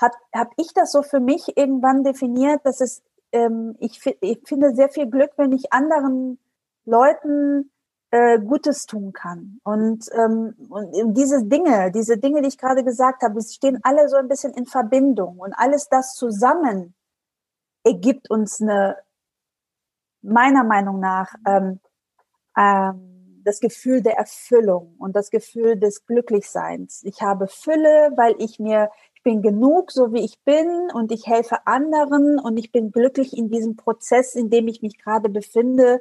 habe 0.00 0.14
hab 0.34 0.50
ich 0.56 0.74
das 0.74 0.92
so 0.92 1.02
für 1.02 1.20
mich 1.20 1.56
irgendwann 1.56 2.02
definiert, 2.02 2.60
dass 2.64 2.80
es, 2.80 3.02
ähm, 3.30 3.76
ich, 3.78 4.04
ich 4.20 4.40
finde 4.44 4.74
sehr 4.74 4.90
viel 4.90 5.08
Glück, 5.08 5.30
wenn 5.36 5.52
ich 5.52 5.72
anderen 5.72 6.38
Leuten 6.84 7.70
äh, 8.10 8.40
Gutes 8.40 8.86
tun 8.86 9.12
kann. 9.12 9.60
Und, 9.62 10.04
ähm, 10.12 10.54
und 10.68 11.14
diese 11.14 11.44
Dinge, 11.44 11.92
diese 11.92 12.18
Dinge, 12.18 12.42
die 12.42 12.48
ich 12.48 12.58
gerade 12.58 12.82
gesagt 12.82 13.22
habe, 13.22 13.40
sie 13.40 13.54
stehen 13.54 13.78
alle 13.84 14.08
so 14.08 14.16
ein 14.16 14.28
bisschen 14.28 14.52
in 14.54 14.66
Verbindung 14.66 15.38
und 15.38 15.52
alles 15.54 15.88
das 15.88 16.14
zusammen 16.14 16.94
ergibt 17.84 18.30
uns 18.30 18.60
eine, 18.60 18.96
meiner 20.22 20.64
Meinung 20.64 20.98
nach, 20.98 21.34
ähm, 21.46 21.80
ähm, 22.56 23.11
das 23.44 23.60
Gefühl 23.60 24.02
der 24.02 24.16
Erfüllung 24.16 24.94
und 24.98 25.16
das 25.16 25.30
Gefühl 25.30 25.78
des 25.78 26.06
Glücklichseins. 26.06 27.02
Ich 27.04 27.22
habe 27.22 27.48
Fülle, 27.48 28.12
weil 28.16 28.34
ich 28.38 28.58
mir, 28.58 28.90
ich 29.14 29.22
bin 29.22 29.42
genug, 29.42 29.92
so 29.92 30.12
wie 30.12 30.24
ich 30.24 30.42
bin 30.44 30.88
und 30.94 31.12
ich 31.12 31.26
helfe 31.26 31.66
anderen 31.66 32.38
und 32.38 32.56
ich 32.56 32.72
bin 32.72 32.90
glücklich 32.90 33.36
in 33.36 33.50
diesem 33.50 33.76
Prozess, 33.76 34.34
in 34.34 34.50
dem 34.50 34.68
ich 34.68 34.82
mich 34.82 34.98
gerade 34.98 35.28
befinde, 35.28 36.00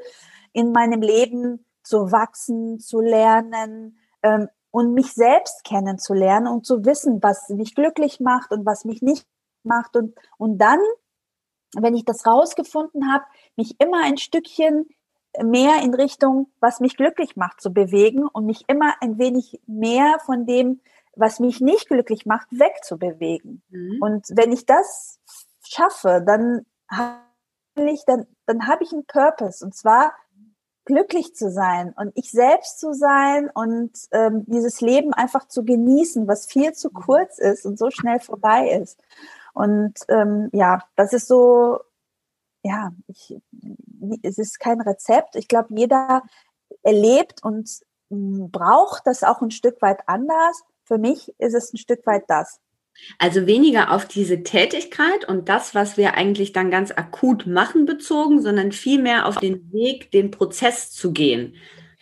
in 0.54 0.72
meinem 0.72 1.02
Leben 1.02 1.66
zu 1.84 2.12
wachsen, 2.12 2.80
zu 2.80 3.00
lernen 3.00 3.98
ähm, 4.24 4.48
und 4.70 4.94
mich 4.94 5.14
selbst 5.14 5.64
kennenzulernen 5.64 6.48
und 6.48 6.66
zu 6.66 6.86
wissen, 6.86 7.22
was 7.22 7.50
mich 7.50 7.76
glücklich 7.76 8.20
macht 8.20 8.52
und 8.52 8.66
was 8.66 8.86
mich 8.86 9.02
nicht 9.02 9.28
macht 9.64 9.96
und, 9.96 10.16
und 10.38 10.58
dann, 10.58 10.80
wenn 11.76 11.96
ich 11.96 12.06
das 12.06 12.26
rausgefunden 12.26 13.12
habe, 13.12 13.26
mich 13.56 13.80
immer 13.80 14.04
ein 14.04 14.18
Stückchen 14.18 14.88
mehr 15.42 15.82
in 15.84 15.94
Richtung, 15.94 16.48
was 16.60 16.80
mich 16.80 16.98
glücklich 16.98 17.36
macht, 17.36 17.62
zu 17.62 17.74
bewegen 17.74 18.28
und 18.28 18.46
mich 18.46 18.66
immer 18.68 18.94
ein 19.02 19.18
wenig 19.18 19.62
mehr 19.68 20.20
von 20.26 20.46
dem, 20.46 20.82
was 21.16 21.40
mich 21.40 21.62
nicht 21.62 21.88
glücklich 21.88 22.26
macht, 22.26 22.48
wegzubewegen. 22.52 23.62
Mhm. 23.70 23.98
Und 24.02 24.28
wenn 24.32 24.52
ich 24.52 24.66
das 24.66 25.20
schaffe, 25.64 26.24
dann 26.26 26.66
habe 26.90 27.22
ich, 27.76 28.04
dann, 28.06 28.28
dann 28.46 28.68
habe 28.68 28.84
ich 28.84 28.92
einen 28.92 29.06
Purpose 29.06 29.64
und 29.64 29.76
zwar 29.76 30.14
glücklich 30.86 31.36
zu 31.36 31.52
sein 31.52 31.94
und 31.96 32.12
ich 32.16 32.32
selbst 32.32 32.80
zu 32.80 32.94
sein 32.94 33.50
und 33.54 33.92
ähm, 34.12 34.46
dieses 34.48 34.82
Leben 34.82 35.14
einfach 35.14 35.48
zu 35.48 35.64
genießen, 35.64 36.28
was 36.28 36.46
viel 36.46 36.74
zu 36.74 36.90
mhm. 36.90 36.94
kurz 36.94 37.38
ist 37.38 37.66
und 37.66 37.78
so 37.78 37.92
schnell 37.92 38.20
vorbei 38.20 38.70
ist. 38.70 39.00
Und 39.54 39.94
ähm, 40.08 40.50
ja, 40.54 40.84
das 40.96 41.14
ist 41.14 41.28
so 41.28 41.80
ja, 42.64 42.92
ich, 43.08 43.36
es 44.24 44.38
ist 44.38 44.60
kein 44.60 44.82
Rezept. 44.82 45.36
Ich 45.36 45.48
glaube, 45.48 45.70
jeder 45.76 46.24
erlebt 46.84 47.44
und 47.44 47.70
hm, 48.10 48.52
braucht 48.52 49.06
das 49.06 49.24
auch 49.24 49.42
ein 49.42 49.52
Stück 49.52 49.82
weit 49.82 50.00
anders. 50.08 50.62
Für 50.84 50.98
mich 50.98 51.34
ist 51.38 51.54
es 51.54 51.74
ein 51.74 51.78
Stück 51.78 52.06
weit 52.06 52.24
das. 52.28 52.60
Also 53.18 53.48
weniger 53.48 53.92
auf 53.92 54.06
diese 54.06 54.44
Tätigkeit 54.44 55.28
und 55.28 55.48
das, 55.50 55.74
was 55.74 55.98
wir 55.98 56.16
eigentlich 56.16 56.52
dann 56.52 56.70
ganz 56.70 56.92
akut 56.92 57.48
machen, 57.48 57.86
bezogen, 57.86 58.42
sondern 58.42 58.72
vielmehr 58.72 59.26
auf 59.28 59.38
den 59.38 59.72
Weg, 59.72 60.12
den 60.12 60.30
Prozess 60.30 60.92
zu 60.92 61.14
gehen. 61.14 61.56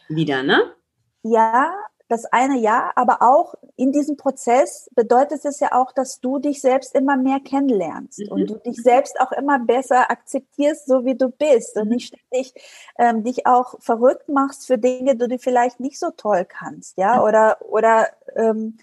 Wieder, 0.07 0.41
ne? 0.41 0.73
Ja, 1.21 1.71
das 2.09 2.25
eine 2.25 2.57
ja, 2.57 2.91
aber 2.95 3.21
auch 3.21 3.53
in 3.75 3.91
diesem 3.91 4.17
Prozess 4.17 4.89
bedeutet 4.95 5.45
es 5.45 5.59
ja 5.59 5.73
auch, 5.73 5.91
dass 5.91 6.19
du 6.19 6.39
dich 6.39 6.59
selbst 6.59 6.95
immer 6.95 7.15
mehr 7.15 7.39
kennenlernst 7.39 8.19
mhm. 8.19 8.31
und 8.31 8.49
du 8.49 8.55
dich 8.55 8.81
selbst 8.81 9.21
auch 9.21 9.31
immer 9.31 9.59
besser 9.59 10.09
akzeptierst, 10.09 10.87
so 10.87 11.05
wie 11.05 11.15
du 11.15 11.29
bist 11.29 11.77
und 11.77 11.85
mhm. 11.85 11.89
nicht 11.91 12.07
ständig 12.07 12.53
ähm, 12.97 13.23
dich 13.23 13.45
auch 13.45 13.79
verrückt 13.79 14.27
machst 14.27 14.65
für 14.65 14.79
Dinge, 14.79 15.15
die 15.15 15.27
du 15.27 15.37
vielleicht 15.37 15.79
nicht 15.79 15.99
so 15.99 16.09
toll 16.09 16.45
kannst, 16.45 16.97
ja, 16.97 17.17
mhm. 17.17 17.21
oder 17.21 17.57
oder 17.61 18.07
ähm, 18.35 18.79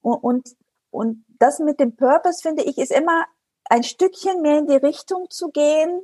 und 0.00 0.56
und 0.90 1.24
das 1.40 1.58
mit 1.58 1.80
dem 1.80 1.96
Purpose 1.96 2.40
finde 2.40 2.62
ich 2.62 2.78
ist 2.78 2.92
immer 2.92 3.24
ein 3.68 3.82
Stückchen 3.82 4.42
mehr 4.42 4.58
in 4.58 4.68
die 4.68 4.76
Richtung 4.76 5.28
zu 5.28 5.50
gehen, 5.50 6.02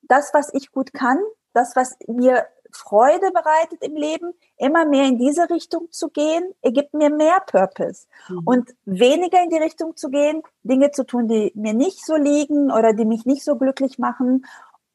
das 0.00 0.32
was 0.32 0.48
ich 0.54 0.72
gut 0.72 0.94
kann, 0.94 1.18
das 1.52 1.76
was 1.76 1.94
mir 2.06 2.46
Freude 2.72 3.30
bereitet 3.32 3.82
im 3.82 3.94
Leben, 3.94 4.32
immer 4.56 4.86
mehr 4.86 5.04
in 5.04 5.18
diese 5.18 5.48
Richtung 5.50 5.90
zu 5.90 6.08
gehen, 6.08 6.42
ergibt 6.62 6.94
mir 6.94 7.10
mehr 7.10 7.40
Purpose. 7.46 8.06
Mhm. 8.28 8.42
Und 8.44 8.74
weniger 8.84 9.42
in 9.42 9.50
die 9.50 9.58
Richtung 9.58 9.96
zu 9.96 10.08
gehen, 10.08 10.42
Dinge 10.62 10.90
zu 10.90 11.04
tun, 11.04 11.28
die 11.28 11.52
mir 11.54 11.74
nicht 11.74 12.04
so 12.04 12.16
liegen 12.16 12.70
oder 12.70 12.92
die 12.92 13.04
mich 13.04 13.26
nicht 13.26 13.44
so 13.44 13.56
glücklich 13.56 13.98
machen. 13.98 14.46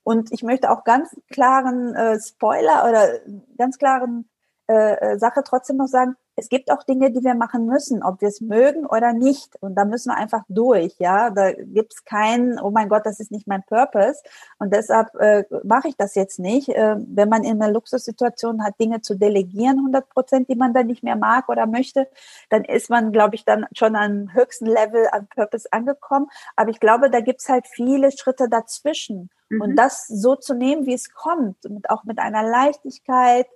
Und 0.03 0.31
ich 0.31 0.43
möchte 0.43 0.71
auch 0.71 0.83
ganz 0.83 1.15
klaren 1.29 1.93
äh, 1.95 2.19
Spoiler 2.19 2.85
oder 2.87 3.19
ganz 3.57 3.77
klaren 3.77 4.29
äh, 4.67 5.13
äh 5.13 5.19
Sache 5.19 5.41
trotzdem 5.43 5.77
noch 5.77 5.87
sagen, 5.87 6.15
es 6.39 6.49
gibt 6.49 6.71
auch 6.71 6.83
Dinge, 6.83 7.11
die 7.11 7.23
wir 7.23 7.33
machen 7.33 7.65
müssen, 7.65 8.03
ob 8.03 8.21
wir 8.21 8.27
es 8.27 8.41
mögen 8.41 8.85
oder 8.85 9.11
nicht. 9.11 9.55
Und 9.59 9.73
da 9.73 9.85
müssen 9.85 10.11
wir 10.11 10.17
einfach 10.17 10.43
durch, 10.47 10.93
ja. 10.99 11.31
Da 11.31 11.51
gibt's 11.51 12.05
kein, 12.05 12.59
oh 12.59 12.69
mein 12.69 12.89
Gott, 12.89 13.07
das 13.07 13.19
ist 13.19 13.31
nicht 13.31 13.47
mein 13.47 13.63
Purpose. 13.63 14.21
Und 14.59 14.71
deshalb 14.71 15.15
äh, 15.15 15.45
mache 15.63 15.87
ich 15.87 15.97
das 15.97 16.13
jetzt 16.13 16.37
nicht. 16.37 16.69
Äh, 16.69 16.97
wenn 17.07 17.27
man 17.27 17.43
in 17.43 17.59
einer 17.59 17.73
Luxussituation 17.73 18.63
hat, 18.63 18.79
Dinge 18.79 19.01
zu 19.01 19.15
delegieren, 19.15 19.79
100 19.79 20.09
Prozent, 20.09 20.47
die 20.47 20.55
man 20.55 20.75
dann 20.75 20.85
nicht 20.85 21.01
mehr 21.01 21.15
mag 21.15 21.49
oder 21.49 21.65
möchte, 21.65 22.07
dann 22.51 22.63
ist 22.65 22.91
man, 22.91 23.11
glaube 23.11 23.33
ich, 23.33 23.43
dann 23.43 23.65
schon 23.71 23.95
am 23.95 24.31
höchsten 24.31 24.67
Level 24.67 25.07
an 25.11 25.27
Purpose 25.33 25.67
angekommen. 25.71 26.27
Aber 26.55 26.69
ich 26.69 26.79
glaube, 26.79 27.09
da 27.09 27.19
gibt's 27.19 27.49
halt 27.49 27.65
viele 27.65 28.11
Schritte 28.11 28.47
dazwischen. 28.47 29.31
Mhm. 29.49 29.61
Und 29.61 29.75
das 29.75 30.05
so 30.05 30.35
zu 30.35 30.53
nehmen, 30.53 30.85
wie 30.85 30.93
es 30.93 31.11
kommt, 31.11 31.57
mit, 31.67 31.89
auch 31.89 32.03
mit 32.03 32.19
einer 32.19 32.43
Leichtigkeit, 32.43 33.47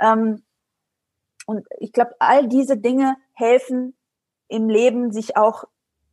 ähm, 0.00 0.42
und 1.46 1.66
ich 1.78 1.92
glaube, 1.92 2.14
all 2.18 2.48
diese 2.48 2.76
Dinge 2.76 3.16
helfen 3.32 3.94
im 4.48 4.68
Leben, 4.68 5.12
sich 5.12 5.36
auch 5.36 5.64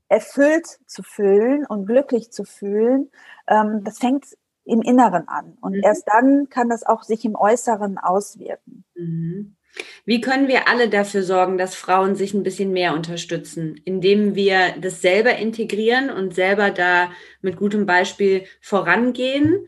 erfüllt 0.07 0.79
zu 0.85 1.03
fühlen 1.03 1.65
und 1.65 1.85
glücklich 1.85 2.31
zu 2.31 2.43
fühlen. 2.43 3.09
Ähm, 3.47 3.83
das 3.83 3.99
fängt 3.99 4.25
im 4.65 4.81
Inneren 4.81 5.27
an. 5.27 5.57
Und 5.61 5.77
mhm. 5.77 5.81
erst 5.83 6.07
dann 6.07 6.49
kann 6.49 6.69
das 6.69 6.83
auch 6.83 7.03
sich 7.03 7.23
im 7.25 7.35
Äußeren 7.35 7.97
auswirken. 7.97 8.83
Mhm. 8.95 9.55
Wie 10.03 10.19
können 10.19 10.49
wir 10.49 10.67
alle 10.67 10.89
dafür 10.89 11.23
sorgen, 11.23 11.57
dass 11.57 11.75
Frauen 11.75 12.15
sich 12.15 12.33
ein 12.33 12.43
bisschen 12.43 12.71
mehr 12.73 12.93
unterstützen, 12.93 13.79
indem 13.85 14.35
wir 14.35 14.77
das 14.79 15.01
selber 15.01 15.37
integrieren 15.37 16.09
und 16.09 16.35
selber 16.35 16.71
da 16.71 17.09
mit 17.41 17.55
gutem 17.55 17.85
Beispiel 17.85 18.43
vorangehen? 18.59 19.67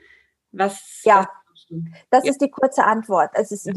Was? 0.52 1.02
Ja, 1.06 1.30
das 2.10 2.26
ja. 2.26 2.32
ist 2.32 2.42
die 2.42 2.52
kurze 2.52 2.84
Antwort. 2.84 3.32
Es 3.34 3.52
ist 3.52 3.66
ja. 3.68 3.74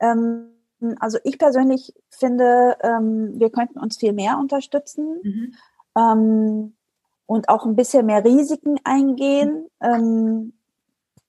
ja 0.00 0.12
ähm, 0.12 0.52
also 1.00 1.18
ich 1.24 1.38
persönlich 1.38 1.94
finde, 2.10 2.76
ähm, 2.82 3.38
wir 3.38 3.50
könnten 3.50 3.78
uns 3.78 3.98
viel 3.98 4.12
mehr 4.12 4.38
unterstützen 4.38 5.20
mhm. 5.22 5.54
ähm, 5.96 6.74
und 7.26 7.48
auch 7.48 7.64
ein 7.66 7.76
bisschen 7.76 8.06
mehr 8.06 8.24
Risiken 8.24 8.78
eingehen. 8.84 9.68
Ähm, 9.80 10.52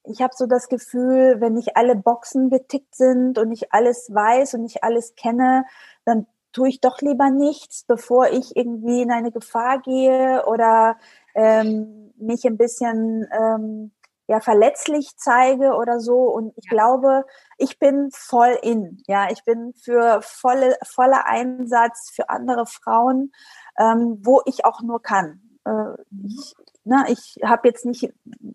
ich 0.03 0.21
habe 0.21 0.33
so 0.35 0.45
das 0.45 0.67
Gefühl, 0.67 1.37
wenn 1.39 1.53
nicht 1.53 1.77
alle 1.77 1.95
Boxen 1.95 2.49
getickt 2.49 2.95
sind 2.95 3.37
und 3.37 3.51
ich 3.51 3.71
alles 3.71 4.13
weiß 4.13 4.55
und 4.55 4.65
ich 4.65 4.83
alles 4.83 5.15
kenne, 5.15 5.65
dann 6.03 6.27
tue 6.51 6.69
ich 6.69 6.81
doch 6.81 7.01
lieber 7.01 7.29
nichts, 7.29 7.83
bevor 7.87 8.27
ich 8.29 8.55
irgendwie 8.55 9.01
in 9.01 9.11
eine 9.11 9.31
Gefahr 9.31 9.79
gehe 9.81 10.45
oder 10.45 10.97
ähm, 11.35 12.13
mich 12.17 12.45
ein 12.45 12.57
bisschen 12.57 13.27
ähm, 13.31 13.91
ja 14.33 14.39
verletzlich 14.39 15.15
zeige 15.15 15.73
oder 15.75 15.99
so. 15.99 16.23
Und 16.23 16.57
ich 16.57 16.65
ja. 16.65 16.71
glaube, 16.71 17.25
ich 17.57 17.77
bin 17.77 18.09
voll 18.11 18.57
in. 18.63 19.03
Ja, 19.05 19.29
ich 19.29 19.43
bin 19.45 19.73
für 19.75 20.21
volle, 20.23 20.75
voller 20.83 21.27
Einsatz 21.27 22.11
für 22.13 22.29
andere 22.29 22.65
Frauen, 22.65 23.31
ähm, 23.77 24.19
wo 24.23 24.41
ich 24.45 24.65
auch 24.65 24.81
nur 24.81 25.01
kann. 25.03 25.39
Äh, 25.65 25.93
ich 26.25 26.55
ne, 26.83 27.05
ich 27.09 27.37
habe 27.43 27.67
jetzt 27.67 27.85
nicht 27.85 28.11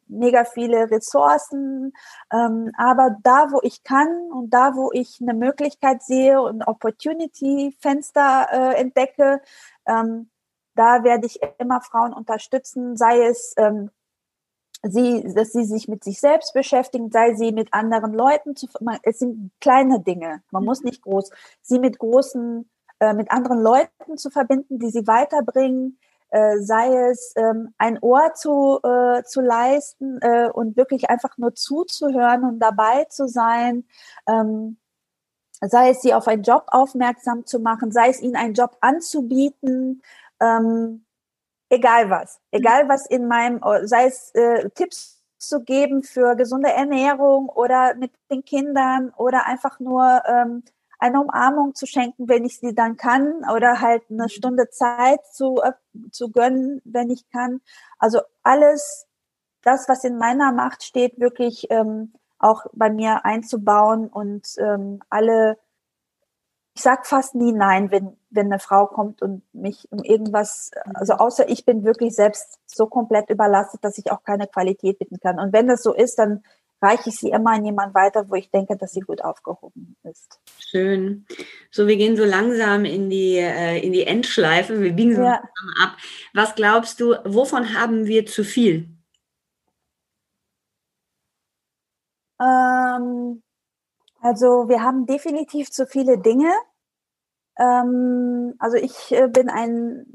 mega 0.08 0.44
viele 0.44 0.90
Ressourcen, 0.90 1.92
ähm, 2.32 2.72
aber 2.76 3.16
da, 3.22 3.52
wo 3.52 3.60
ich 3.62 3.84
kann 3.84 4.08
und 4.32 4.50
da, 4.50 4.74
wo 4.74 4.90
ich 4.92 5.18
eine 5.22 5.34
Möglichkeit 5.34 6.02
sehe 6.02 6.42
und 6.42 6.66
Opportunity-Fenster 6.66 8.48
äh, 8.50 8.80
entdecke, 8.80 9.40
ähm, 9.86 10.28
da 10.74 11.04
werde 11.04 11.26
ich 11.26 11.40
immer 11.58 11.80
Frauen 11.80 12.12
unterstützen, 12.12 12.96
sei 12.96 13.26
es 13.26 13.54
ähm, 13.56 13.90
sie, 14.82 15.32
dass 15.34 15.52
sie 15.52 15.64
sich 15.64 15.88
mit 15.88 16.04
sich 16.04 16.20
selbst 16.20 16.54
beschäftigen, 16.54 17.10
sei 17.10 17.34
sie 17.34 17.52
mit 17.52 17.72
anderen 17.74 18.12
Leuten 18.12 18.56
zu, 18.56 18.68
es 19.02 19.18
sind 19.18 19.50
kleine 19.60 20.00
Dinge, 20.00 20.42
man 20.50 20.64
muss 20.64 20.82
nicht 20.82 21.02
groß, 21.02 21.30
sie 21.62 21.78
mit 21.78 21.98
großen, 21.98 22.68
äh, 23.00 23.12
mit 23.14 23.30
anderen 23.30 23.60
Leuten 23.60 24.16
zu 24.16 24.30
verbinden, 24.30 24.78
die 24.78 24.90
sie 24.90 25.06
weiterbringen, 25.06 25.98
äh, 26.30 26.58
sei 26.58 26.94
es 27.10 27.32
ähm, 27.36 27.74
ein 27.78 27.98
Ohr 28.00 28.34
zu, 28.34 28.80
äh, 28.82 29.22
zu 29.24 29.40
leisten 29.40 30.18
äh, 30.20 30.50
und 30.52 30.76
wirklich 30.76 31.10
einfach 31.10 31.38
nur 31.38 31.54
zuzuhören 31.54 32.44
und 32.44 32.58
dabei 32.60 33.04
zu 33.04 33.26
sein, 33.26 33.84
ähm, 34.28 34.76
sei 35.60 35.90
es 35.90 36.02
sie 36.02 36.14
auf 36.14 36.28
einen 36.28 36.42
Job 36.42 36.64
aufmerksam 36.68 37.46
zu 37.46 37.58
machen, 37.58 37.90
sei 37.90 38.10
es 38.10 38.20
ihnen 38.20 38.36
einen 38.36 38.54
Job 38.54 38.76
anzubieten, 38.80 40.02
ähm, 40.40 41.04
egal 41.68 42.10
was, 42.10 42.40
egal 42.50 42.88
was 42.88 43.06
in 43.06 43.28
meinem, 43.28 43.60
sei 43.84 44.06
es 44.06 44.34
äh, 44.34 44.68
Tipps 44.70 45.22
zu 45.38 45.62
geben 45.62 46.02
für 46.02 46.34
gesunde 46.34 46.72
Ernährung 46.72 47.48
oder 47.48 47.94
mit 47.94 48.12
den 48.30 48.44
Kindern 48.44 49.12
oder 49.16 49.46
einfach 49.46 49.78
nur 49.78 50.22
ähm, 50.26 50.64
eine 50.98 51.20
Umarmung 51.20 51.74
zu 51.74 51.86
schenken, 51.86 52.28
wenn 52.28 52.44
ich 52.44 52.58
sie 52.58 52.74
dann 52.74 52.96
kann, 52.96 53.44
oder 53.54 53.80
halt 53.80 54.02
eine 54.10 54.24
mhm. 54.24 54.28
Stunde 54.28 54.68
Zeit 54.70 55.24
zu, 55.32 55.60
äh, 55.62 55.72
zu 56.10 56.30
gönnen, 56.30 56.82
wenn 56.84 57.10
ich 57.10 57.28
kann. 57.30 57.60
Also 57.98 58.20
alles, 58.42 59.06
das, 59.62 59.88
was 59.88 60.04
in 60.04 60.18
meiner 60.18 60.52
Macht 60.52 60.82
steht, 60.82 61.20
wirklich 61.20 61.70
ähm, 61.70 62.12
auch 62.38 62.66
bei 62.72 62.90
mir 62.90 63.24
einzubauen 63.24 64.08
und 64.08 64.48
ähm, 64.58 65.00
alle, 65.08 65.58
ich 66.78 66.84
sag 66.84 67.08
fast 67.08 67.34
nie 67.34 67.50
nein, 67.50 67.90
wenn, 67.90 68.16
wenn 68.30 68.46
eine 68.46 68.60
Frau 68.60 68.86
kommt 68.86 69.20
und 69.20 69.42
mich 69.52 69.88
um 69.90 70.04
irgendwas, 70.04 70.70
also 70.94 71.14
mhm. 71.14 71.18
außer 71.18 71.48
ich 71.48 71.64
bin 71.64 71.82
wirklich 71.82 72.14
selbst 72.14 72.60
so 72.66 72.86
komplett 72.86 73.30
überlastet, 73.30 73.82
dass 73.82 73.98
ich 73.98 74.12
auch 74.12 74.22
keine 74.22 74.46
Qualität 74.46 75.00
bieten 75.00 75.18
kann. 75.18 75.40
Und 75.40 75.52
wenn 75.52 75.66
das 75.66 75.82
so 75.82 75.92
ist, 75.92 76.20
dann 76.20 76.44
reiche 76.80 77.08
ich 77.08 77.16
sie 77.16 77.30
immer 77.30 77.50
an 77.50 77.64
jemanden 77.64 77.96
weiter, 77.96 78.30
wo 78.30 78.36
ich 78.36 78.52
denke, 78.52 78.76
dass 78.76 78.92
sie 78.92 79.00
gut 79.00 79.24
aufgehoben 79.24 79.96
ist. 80.04 80.38
Schön. 80.60 81.26
So, 81.72 81.88
wir 81.88 81.96
gehen 81.96 82.16
so 82.16 82.24
langsam 82.24 82.84
in 82.84 83.10
die, 83.10 83.38
äh, 83.38 83.84
in 83.84 83.92
die 83.92 84.04
Endschleife. 84.04 84.80
Wir 84.80 84.92
biegen 84.92 85.16
so 85.16 85.22
ja. 85.22 85.32
langsam 85.32 85.82
ab. 85.82 85.96
Was 86.32 86.54
glaubst 86.54 87.00
du, 87.00 87.16
wovon 87.24 87.74
haben 87.74 88.06
wir 88.06 88.24
zu 88.24 88.44
viel? 88.44 88.88
Ähm, 92.40 93.42
also 94.20 94.68
wir 94.68 94.82
haben 94.82 95.06
definitiv 95.06 95.70
zu 95.70 95.86
viele 95.86 96.18
Dinge. 96.18 96.52
Ähm, 97.58 98.54
also 98.58 98.76
ich 98.76 99.12
äh, 99.12 99.28
bin 99.28 99.48
ein 99.48 100.06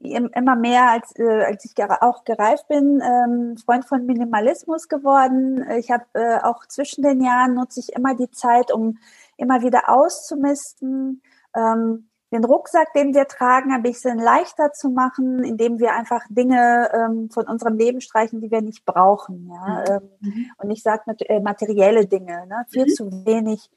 immer 0.00 0.56
mehr, 0.56 0.90
als, 0.90 1.12
äh, 1.18 1.44
als 1.44 1.64
ich 1.64 1.74
auch 2.00 2.24
gereift 2.24 2.68
bin, 2.68 3.02
ähm, 3.02 3.56
Freund 3.58 3.84
von 3.84 4.06
Minimalismus 4.06 4.88
geworden. 4.88 5.68
Ich 5.78 5.90
habe 5.90 6.04
äh, 6.14 6.38
auch 6.42 6.66
zwischen 6.66 7.02
den 7.02 7.22
Jahren 7.22 7.54
nutze 7.54 7.80
ich 7.80 7.92
immer 7.94 8.14
die 8.14 8.30
Zeit, 8.30 8.72
um 8.72 8.98
immer 9.36 9.62
wieder 9.62 9.88
auszumisten. 9.88 11.22
Ähm, 11.54 12.08
den 12.30 12.44
Rucksack, 12.44 12.92
den 12.92 13.14
wir 13.14 13.26
tragen, 13.26 13.72
ein 13.72 13.82
bisschen 13.82 14.18
leichter 14.18 14.72
zu 14.72 14.90
machen, 14.90 15.42
indem 15.44 15.78
wir 15.78 15.94
einfach 15.94 16.22
Dinge 16.28 16.90
ähm, 16.92 17.30
von 17.30 17.46
unserem 17.46 17.76
Leben 17.76 18.00
streichen, 18.00 18.40
die 18.40 18.50
wir 18.50 18.60
nicht 18.60 18.84
brauchen. 18.84 19.48
Ja? 19.50 19.80
Mhm. 19.80 19.84
Ähm, 19.88 20.10
mhm. 20.20 20.50
und 20.58 20.70
ich 20.70 20.82
sage 20.82 21.02
äh, 21.20 21.40
materielle 21.40 22.06
Dinge, 22.06 22.46
ne? 22.46 22.64
viel 22.70 22.84
mhm. 22.84 22.94
zu 22.94 23.10
wenig 23.24 23.70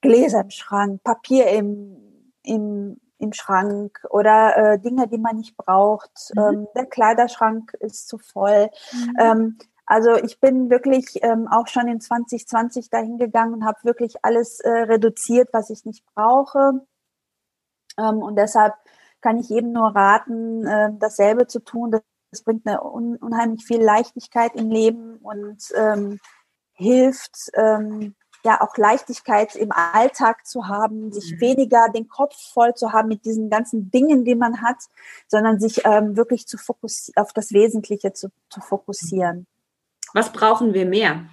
Gläser 0.00 0.42
im 0.42 0.50
Schrank, 0.50 1.02
Papier 1.02 1.48
im, 1.48 1.96
im 2.42 2.98
im 3.18 3.32
Schrank 3.32 4.04
oder 4.10 4.56
äh, 4.56 4.78
Dinge, 4.78 5.08
die 5.08 5.18
man 5.18 5.36
nicht 5.36 5.56
braucht. 5.56 6.10
Mhm. 6.34 6.42
Ähm, 6.42 6.66
der 6.76 6.86
Kleiderschrank 6.86 7.72
ist 7.80 8.08
zu 8.08 8.18
voll. 8.18 8.68
Mhm. 8.92 9.16
Ähm, 9.18 9.58
also 9.86 10.14
ich 10.16 10.40
bin 10.40 10.70
wirklich 10.70 11.22
ähm, 11.22 11.46
auch 11.48 11.66
schon 11.66 11.88
in 11.88 12.00
2020 12.00 12.88
dahin 12.90 13.18
gegangen 13.18 13.54
und 13.54 13.64
habe 13.64 13.78
wirklich 13.82 14.16
alles 14.22 14.60
äh, 14.60 14.70
reduziert, 14.70 15.50
was 15.52 15.70
ich 15.70 15.84
nicht 15.84 16.04
brauche. 16.14 16.80
Ähm, 17.98 18.18
und 18.18 18.36
deshalb 18.36 18.74
kann 19.20 19.38
ich 19.38 19.48
jedem 19.48 19.72
nur 19.72 19.94
raten, 19.94 20.66
äh, 20.66 20.90
dasselbe 20.98 21.46
zu 21.46 21.60
tun. 21.60 21.90
Das, 21.90 22.02
bringt 22.44 22.66
eine 22.66 22.82
un 22.82 23.16
unheimlich 23.16 23.64
viel 23.64 23.80
Leichtigkeit 23.80 24.56
im 24.56 24.68
Leben 24.68 25.18
und 25.18 25.72
ähm, 25.76 26.18
hilft, 26.72 27.36
ähm, 27.54 28.16
ja 28.44 28.60
auch 28.60 28.76
Leichtigkeit 28.76 29.56
im 29.56 29.72
Alltag 29.72 30.46
zu 30.46 30.68
haben, 30.68 31.12
sich 31.12 31.32
mhm. 31.32 31.40
weniger 31.40 31.88
den 31.88 32.08
Kopf 32.08 32.36
voll 32.52 32.74
zu 32.74 32.92
haben 32.92 33.08
mit 33.08 33.24
diesen 33.24 33.50
ganzen 33.50 33.90
Dingen, 33.90 34.24
die 34.24 34.34
man 34.34 34.62
hat, 34.62 34.76
sondern 35.28 35.58
sich 35.58 35.84
ähm, 35.84 36.16
wirklich 36.16 36.46
zu 36.46 36.58
fokussieren, 36.58 37.22
auf 37.22 37.32
das 37.32 37.52
Wesentliche 37.52 38.12
zu, 38.12 38.28
zu 38.50 38.60
fokussieren. 38.60 39.46
Was 40.12 40.30
brauchen 40.30 40.74
wir 40.74 40.86
mehr? 40.86 41.26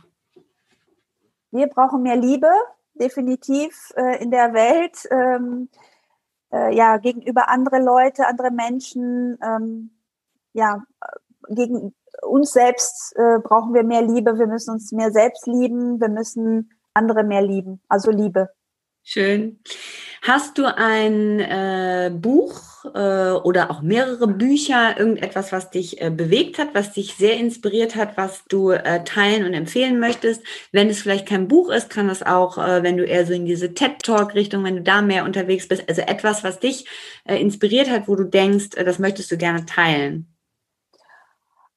Wir 1.52 1.68
brauchen 1.68 2.02
mehr 2.02 2.16
Liebe, 2.16 2.50
definitiv 2.94 3.92
äh, 3.96 4.24
in 4.24 4.32
der 4.32 4.54
Welt, 4.54 5.08
ähm, 5.12 5.70
äh, 6.52 6.76
ja, 6.76 6.98
gegenüber 6.98 7.50
andere 7.50 7.80
Leute, 7.80 8.28
andere 8.28 8.52
Menschen, 8.52 9.38
ähm, 9.44 9.92
ja, 10.54 10.84
gegen 11.50 11.94
uns 12.22 12.52
selbst 12.52 13.14
äh, 13.16 13.40
brauchen 13.40 13.74
wir 13.74 13.84
mehr 13.84 14.02
Liebe, 14.02 14.38
wir 14.38 14.48
müssen 14.48 14.72
uns 14.72 14.92
mehr 14.92 15.12
selbst 15.12 15.48
lieben, 15.48 16.00
wir 16.00 16.10
müssen 16.10 16.72
andere 16.94 17.24
mehr 17.24 17.42
lieben. 17.42 17.82
Also 17.88 18.12
Liebe. 18.12 18.50
Schön. 19.04 19.60
Hast 20.24 20.60
du 20.60 20.66
ein 20.66 21.40
äh, 21.40 22.12
Buch 22.14 22.86
äh, 22.86 23.32
oder 23.32 23.72
auch 23.72 23.82
mehrere 23.82 24.28
Bücher, 24.28 24.96
irgendetwas, 25.00 25.52
was 25.52 25.72
dich 25.72 26.00
äh, 26.00 26.12
bewegt 26.12 26.60
hat, 26.60 26.76
was 26.76 26.94
dich 26.94 27.16
sehr 27.16 27.38
inspiriert 27.38 27.96
hat, 27.96 28.18
was 28.18 28.46
du 28.46 28.70
äh, 28.70 29.04
teilen 29.04 29.46
und 29.46 29.56
empfehlen 29.56 30.00
möchtest? 30.00 30.44
Wenn 30.72 30.90
es 30.90 31.02
vielleicht 31.02 31.28
kein 31.28 31.48
Buch 31.48 31.72
ist, 31.72 31.90
kann 31.90 32.08
es 32.08 32.22
auch, 32.22 32.60
äh, 32.60 32.84
wenn 32.84 32.98
du 32.98 33.04
eher 33.04 33.26
so 33.26 33.34
in 33.34 33.46
diese 33.46 33.74
TED-Talk-Richtung, 33.74 34.64
wenn 34.64 34.76
du 34.76 34.84
da 34.84 35.02
mehr 35.02 35.26
unterwegs 35.26 35.68
bist, 35.68 35.90
also 35.90 36.02
etwas, 36.02 36.44
was 36.44 36.60
dich 36.60 36.86
äh, 37.26 37.42
inspiriert 37.42 37.90
hat, 37.90 38.08
wo 38.08 38.16
du 38.16 38.26
denkst, 38.26 38.70
das 38.76 39.00
möchtest 39.00 39.32
du 39.32 39.38
gerne 39.38 39.66
teilen. 39.66 40.31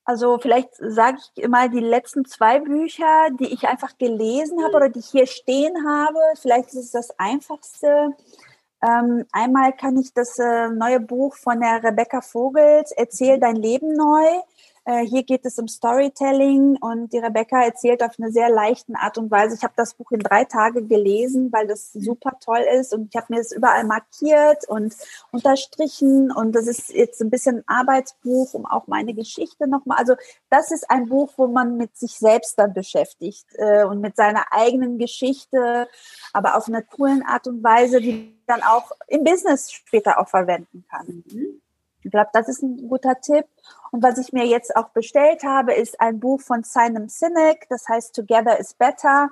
Also 0.04 0.38
vielleicht 0.38 0.70
sage 0.76 1.18
ich 1.34 1.48
mal 1.48 1.70
die 1.70 1.80
letzten 1.80 2.24
zwei 2.26 2.60
Bücher, 2.60 3.30
die 3.40 3.52
ich 3.52 3.66
einfach 3.66 3.96
gelesen 3.96 4.62
habe 4.62 4.76
oder 4.76 4.88
die 4.90 4.98
ich 4.98 5.08
hier 5.10 5.26
stehen 5.26 5.86
habe. 5.88 6.18
Vielleicht 6.40 6.68
ist 6.68 6.76
es 6.76 6.90
das 6.90 7.18
Einfachste. 7.18 8.14
Ähm, 8.82 9.24
einmal 9.32 9.72
kann 9.72 9.98
ich 9.98 10.12
das 10.12 10.38
äh, 10.38 10.68
neue 10.68 11.00
Buch 11.00 11.36
von 11.36 11.60
der 11.60 11.82
Rebecca 11.82 12.20
Vogels, 12.20 12.92
Erzähl 12.92 13.40
dein 13.40 13.56
Leben 13.56 13.94
neu. 13.94 14.26
Äh, 14.86 15.06
hier 15.06 15.22
geht 15.22 15.46
es 15.46 15.58
um 15.58 15.66
Storytelling 15.66 16.76
und 16.76 17.12
die 17.12 17.18
Rebecca 17.18 17.62
erzählt 17.62 18.02
auf 18.02 18.18
eine 18.18 18.30
sehr 18.30 18.50
leichten 18.50 18.96
Art 18.96 19.16
und 19.16 19.30
Weise. 19.30 19.54
Ich 19.56 19.62
habe 19.62 19.72
das 19.76 19.94
Buch 19.94 20.10
in 20.10 20.20
drei 20.20 20.44
Tage 20.44 20.84
gelesen, 20.84 21.50
weil 21.52 21.66
das 21.66 21.92
super 21.92 22.38
toll 22.44 22.64
ist 22.78 22.92
und 22.92 23.08
ich 23.08 23.16
habe 23.16 23.32
mir 23.32 23.38
das 23.38 23.52
überall 23.52 23.84
markiert 23.84 24.68
und 24.68 24.94
unterstrichen 25.32 26.30
und 26.30 26.52
das 26.52 26.66
ist 26.66 26.90
jetzt 26.90 27.22
ein 27.22 27.30
bisschen 27.30 27.58
ein 27.58 27.64
Arbeitsbuch, 27.66 28.52
um 28.52 28.66
auch 28.66 28.86
meine 28.86 29.14
Geschichte 29.14 29.66
nochmal. 29.66 29.98
Also 29.98 30.16
das 30.50 30.70
ist 30.70 30.90
ein 30.90 31.08
Buch, 31.08 31.32
wo 31.36 31.46
man 31.46 31.78
mit 31.78 31.96
sich 31.96 32.18
selbst 32.18 32.58
dann 32.58 32.74
beschäftigt 32.74 33.46
äh, 33.54 33.84
und 33.84 34.00
mit 34.00 34.16
seiner 34.16 34.52
eigenen 34.52 34.98
Geschichte, 34.98 35.88
aber 36.34 36.56
auf 36.56 36.68
einer 36.68 36.82
coolen 36.82 37.22
Art 37.22 37.46
und 37.46 37.64
Weise, 37.64 38.02
die 38.02 38.38
dann 38.46 38.62
auch 38.62 38.92
im 39.08 39.24
Business 39.24 39.72
später 39.72 40.18
auch 40.18 40.28
verwenden 40.28 40.84
kann. 40.90 41.24
Mhm. 41.26 41.62
Ich 42.04 42.10
glaube, 42.10 42.30
das 42.32 42.48
ist 42.48 42.62
ein 42.62 42.88
guter 42.88 43.20
Tipp. 43.20 43.46
Und 43.90 44.02
was 44.02 44.18
ich 44.18 44.32
mir 44.32 44.46
jetzt 44.46 44.76
auch 44.76 44.90
bestellt 44.90 45.42
habe, 45.42 45.72
ist 45.74 46.00
ein 46.00 46.20
Buch 46.20 46.40
von 46.40 46.62
Simon 46.62 47.08
Sinek, 47.08 47.66
das 47.68 47.88
heißt 47.88 48.14
Together 48.14 48.58
is 48.58 48.74
Better, 48.74 49.30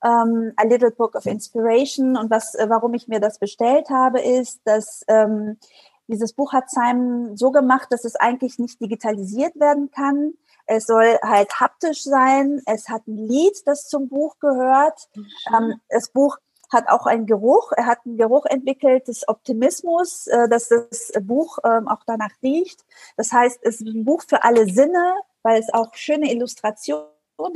um, 0.00 0.10
ähm, 0.10 0.52
A 0.56 0.64
Little 0.64 0.92
Book 0.92 1.14
of 1.16 1.26
Inspiration. 1.26 2.16
Und 2.16 2.30
was, 2.30 2.54
äh, 2.54 2.68
warum 2.68 2.94
ich 2.94 3.08
mir 3.08 3.20
das 3.20 3.38
bestellt 3.38 3.90
habe, 3.90 4.20
ist, 4.20 4.60
dass 4.64 5.04
ähm, 5.08 5.58
dieses 6.08 6.32
Buch 6.32 6.52
hat 6.52 6.70
Simon 6.70 7.36
so 7.36 7.50
gemacht, 7.50 7.88
dass 7.90 8.04
es 8.04 8.14
eigentlich 8.16 8.58
nicht 8.58 8.80
digitalisiert 8.80 9.58
werden 9.58 9.90
kann. 9.90 10.34
Es 10.66 10.86
soll 10.86 11.18
halt 11.22 11.60
haptisch 11.60 12.02
sein. 12.02 12.60
Es 12.66 12.88
hat 12.88 13.06
ein 13.06 13.16
Lied, 13.16 13.66
das 13.66 13.88
zum 13.88 14.08
Buch 14.08 14.38
gehört. 14.38 15.08
Mhm. 15.14 15.26
Ähm, 15.56 15.80
das 15.88 16.08
Buch 16.10 16.38
hat 16.72 16.88
auch 16.88 17.06
einen 17.06 17.26
Geruch. 17.26 17.72
Er 17.76 17.86
hat 17.86 17.98
einen 18.04 18.16
Geruch 18.16 18.46
entwickelt 18.46 19.08
des 19.08 19.28
Optimismus, 19.28 20.26
äh, 20.26 20.48
dass 20.48 20.68
das 20.68 21.12
Buch 21.22 21.58
ähm, 21.64 21.88
auch 21.88 22.02
danach 22.06 22.32
riecht. 22.42 22.84
Das 23.16 23.32
heißt, 23.32 23.58
es 23.62 23.80
ist 23.80 23.86
ein 23.86 24.04
Buch 24.04 24.22
für 24.26 24.44
alle 24.44 24.66
Sinne, 24.66 25.14
weil 25.42 25.60
es 25.60 25.72
auch 25.72 25.94
schöne 25.94 26.32
Illustrationen 26.32 27.06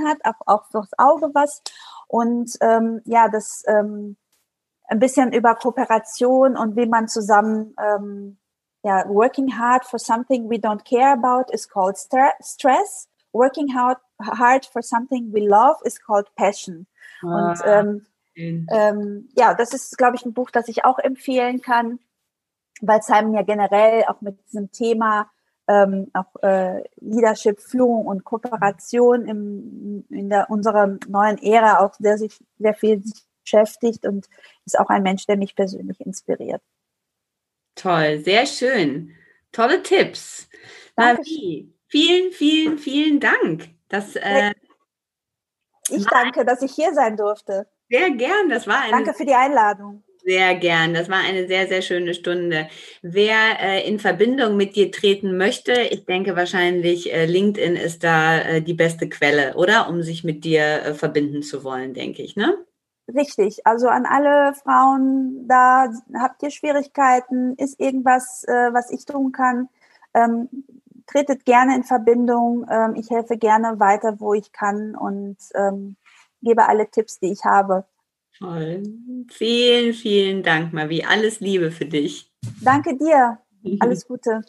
hat, 0.07 0.19
auch, 0.25 0.47
auch 0.47 0.65
fürs 0.67 0.91
Auge 0.99 1.31
was. 1.35 1.63
Und 2.07 2.57
ähm, 2.61 3.03
ja, 3.05 3.29
das 3.29 3.63
ähm, 3.67 4.17
ein 4.89 4.99
bisschen 4.99 5.33
über 5.33 5.55
Kooperation 5.55 6.57
und 6.57 6.77
wie 6.77 6.87
man 6.87 7.09
zusammen 7.09 7.75
ähm, 7.79 8.39
ja, 8.83 9.05
working 9.09 9.59
hard 9.59 9.85
for 9.85 9.99
something 9.99 10.49
we 10.49 10.59
don't 10.59 10.85
care 10.85 11.13
about 11.13 11.53
is 11.53 11.69
called 11.69 11.97
stress. 11.97 13.09
Working 13.33 13.69
hard, 13.69 13.99
hard 14.21 14.67
for 14.67 14.83
something 14.83 15.33
we 15.33 15.47
love 15.47 15.77
is 15.85 15.99
called 15.99 16.27
passion. 16.35 16.87
Ah. 17.23 17.51
Und 17.51 17.63
ähm, 17.65 18.07
ähm, 18.71 19.29
ja, 19.37 19.55
das 19.55 19.73
ist, 19.75 19.97
glaube 19.99 20.17
ich, 20.17 20.25
ein 20.25 20.35
Buch, 20.35 20.51
das 20.51 20.69
ich 20.69 20.85
auch 20.85 20.99
empfehlen 20.99 21.61
kann, 21.61 21.99
weil 22.81 23.03
Simon 23.03 23.35
ja 23.35 23.43
generell 23.43 24.05
auch 24.05 24.21
mit 24.21 24.39
diesem 24.47 24.71
Thema 24.71 25.31
ähm, 25.69 26.11
auch 26.15 26.43
äh, 26.43 26.83
Leadership, 26.97 27.61
Führung 27.61 28.07
und 28.07 28.25
Kooperation 28.25 29.27
im, 29.27 30.05
in 30.11 30.29
der, 30.29 30.51
unserer 30.51 30.99
neuen 31.07 31.39
Ära 31.39 31.79
auch 31.79 31.95
sehr, 31.95 32.19
sehr 32.19 32.75
viel 32.75 33.03
beschäftigt 33.43 34.05
und 34.07 34.29
ist 34.65 34.79
auch 34.79 34.89
ein 34.89 35.03
Mensch, 35.03 35.27
der 35.27 35.37
mich 35.37 35.55
persönlich 35.55 36.01
inspiriert. 36.01 36.63
Toll, 37.77 38.21
sehr 38.21 38.47
schön. 38.47 39.15
Tolle 39.53 39.83
Tipps. 39.83 40.49
Marie, 40.97 41.73
vielen, 41.87 42.33
vielen, 42.33 42.79
vielen 42.79 43.21
Dank. 43.21 43.71
Das, 43.89 44.17
äh, 44.17 44.53
ich 45.89 46.05
danke, 46.07 46.45
dass 46.45 46.63
ich 46.63 46.73
hier 46.73 46.93
sein 46.95 47.17
durfte. 47.17 47.67
Sehr 47.91 48.11
gern. 48.13 48.49
Das 48.49 48.67
war 48.67 48.83
eine 48.83 48.93
Danke 48.93 49.15
für 49.15 49.27
die 49.27 49.35
Einladung. 49.35 50.03
Sehr 50.23 50.55
gern. 50.55 50.95
Das 50.95 51.09
war 51.09 51.19
eine 51.19 51.49
sehr, 51.49 51.67
sehr 51.67 51.83
schöne 51.83 52.15
Stunde. 52.15 52.69
Wer 53.03 53.59
äh, 53.61 53.89
in 53.89 53.99
Verbindung 53.99 54.57
mit 54.57 54.77
dir 54.77 54.93
treten 54.93 55.37
möchte, 55.37 55.73
ich 55.73 56.05
denke 56.05 56.37
wahrscheinlich 56.37 57.13
äh, 57.13 57.25
LinkedIn 57.25 57.75
ist 57.75 58.05
da 58.05 58.39
äh, 58.39 58.63
die 58.63 58.75
beste 58.75 59.09
Quelle, 59.09 59.55
oder? 59.55 59.89
Um 59.89 60.03
sich 60.03 60.23
mit 60.23 60.45
dir 60.45 60.63
äh, 60.63 60.95
verbinden 60.95 61.43
zu 61.43 61.65
wollen, 61.65 61.95
denke 61.95 62.23
ich, 62.23 62.37
ne? 62.37 62.55
Richtig. 63.13 63.67
Also 63.67 63.89
an 63.89 64.07
alle 64.07 64.55
Frauen, 64.55 65.49
da 65.49 65.89
habt 66.15 66.43
ihr 66.43 66.51
Schwierigkeiten, 66.51 67.55
ist 67.57 67.81
irgendwas, 67.81 68.45
äh, 68.45 68.73
was 68.73 68.91
ich 68.91 69.07
tun 69.07 69.33
kann, 69.33 69.69
ähm, 70.15 70.49
tretet 71.07 71.45
gerne 71.45 71.75
in 71.75 71.83
Verbindung. 71.83 72.67
Ähm, 72.71 72.95
ich 72.95 73.11
helfe 73.11 73.37
gerne 73.37 73.81
weiter, 73.81 74.21
wo 74.21 74.35
ich 74.35 74.53
kann 74.53 74.95
und 74.95 75.39
ähm, 75.55 75.97
gebe 76.43 76.67
alle 76.69 76.91
Tipps, 76.91 77.19
die 77.19 77.33
ich 77.33 77.45
habe. 77.45 77.85
Toll. 78.39 78.83
Vielen, 79.31 79.93
vielen 79.93 80.43
Dank, 80.43 80.73
Mavi. 80.73 81.05
Alles 81.05 81.41
Liebe 81.41 81.71
für 81.71 81.85
dich. 81.85 82.33
Danke 82.63 82.97
dir. 82.97 83.39
Alles 83.81 84.07
Gute. 84.07 84.41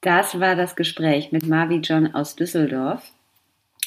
Das 0.00 0.40
war 0.40 0.56
das 0.56 0.76
Gespräch 0.76 1.30
mit 1.30 1.46
Mavi 1.46 1.76
John 1.76 2.14
aus 2.14 2.34
Düsseldorf. 2.36 3.12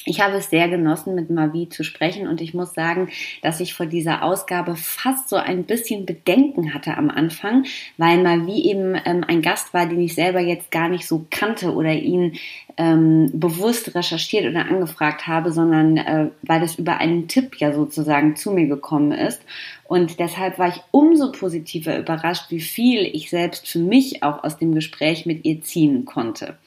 Ich 0.06 0.20
habe 0.20 0.36
es 0.36 0.50
sehr 0.50 0.68
genossen, 0.68 1.14
mit 1.14 1.30
Mavi 1.30 1.70
zu 1.70 1.82
sprechen 1.82 2.28
und 2.28 2.42
ich 2.42 2.52
muss 2.52 2.74
sagen, 2.74 3.08
dass 3.42 3.60
ich 3.60 3.72
vor 3.72 3.86
dieser 3.86 4.22
Ausgabe 4.22 4.76
fast 4.76 5.30
so 5.30 5.36
ein 5.36 5.64
bisschen 5.64 6.04
Bedenken 6.04 6.74
hatte 6.74 6.98
am 6.98 7.08
Anfang, 7.08 7.64
weil 7.96 8.22
Mavi 8.22 8.68
eben 8.68 9.00
ähm, 9.06 9.24
ein 9.26 9.40
Gast 9.40 9.72
war, 9.72 9.86
den 9.86 10.00
ich 10.00 10.14
selber 10.14 10.40
jetzt 10.40 10.70
gar 10.70 10.90
nicht 10.90 11.06
so 11.08 11.24
kannte 11.30 11.72
oder 11.72 11.92
ihn 11.92 12.34
ähm, 12.76 13.30
bewusst 13.32 13.94
recherchiert 13.94 14.44
oder 14.44 14.66
angefragt 14.66 15.26
habe, 15.26 15.52
sondern 15.52 15.96
äh, 15.96 16.28
weil 16.42 16.62
es 16.62 16.78
über 16.78 16.98
einen 16.98 17.26
Tipp 17.26 17.56
ja 17.56 17.72
sozusagen 17.72 18.36
zu 18.36 18.50
mir 18.50 18.66
gekommen 18.66 19.12
ist. 19.12 19.40
Und 19.84 20.18
deshalb 20.20 20.58
war 20.58 20.68
ich 20.68 20.82
umso 20.90 21.32
positiver 21.32 21.96
überrascht, 21.96 22.50
wie 22.50 22.60
viel 22.60 23.00
ich 23.00 23.30
selbst 23.30 23.68
für 23.68 23.78
mich 23.78 24.22
auch 24.22 24.44
aus 24.44 24.58
dem 24.58 24.74
Gespräch 24.74 25.24
mit 25.24 25.46
ihr 25.46 25.62
ziehen 25.62 26.04
konnte. 26.04 26.58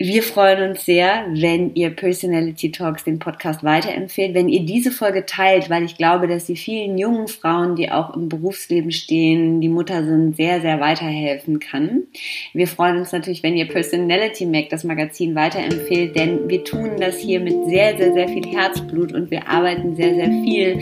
Wir 0.00 0.22
freuen 0.22 0.70
uns 0.70 0.84
sehr, 0.84 1.26
wenn 1.32 1.74
ihr 1.74 1.90
Personality 1.90 2.70
Talks 2.70 3.02
den 3.02 3.18
Podcast 3.18 3.64
weiterempfehlt, 3.64 4.32
wenn 4.32 4.48
ihr 4.48 4.64
diese 4.64 4.92
Folge 4.92 5.26
teilt, 5.26 5.70
weil 5.70 5.82
ich 5.82 5.96
glaube, 5.96 6.28
dass 6.28 6.46
sie 6.46 6.54
vielen 6.54 6.98
jungen 6.98 7.26
Frauen, 7.26 7.74
die 7.74 7.90
auch 7.90 8.14
im 8.14 8.28
Berufsleben 8.28 8.92
stehen, 8.92 9.60
die 9.60 9.68
Mutter 9.68 10.04
sind, 10.04 10.36
sehr, 10.36 10.60
sehr 10.60 10.78
weiterhelfen 10.78 11.58
kann. 11.58 12.04
Wir 12.52 12.68
freuen 12.68 12.98
uns 12.98 13.10
natürlich, 13.10 13.42
wenn 13.42 13.56
ihr 13.56 13.66
Personality 13.66 14.46
Mac, 14.46 14.68
das 14.68 14.84
Magazin, 14.84 15.34
weiterempfehlt, 15.34 16.14
denn 16.14 16.48
wir 16.48 16.62
tun 16.62 16.92
das 17.00 17.18
hier 17.18 17.40
mit 17.40 17.68
sehr, 17.68 17.98
sehr, 17.98 18.12
sehr 18.12 18.28
viel 18.28 18.46
Herzblut 18.46 19.12
und 19.12 19.32
wir 19.32 19.48
arbeiten 19.48 19.96
sehr, 19.96 20.14
sehr 20.14 20.30
viel 20.30 20.78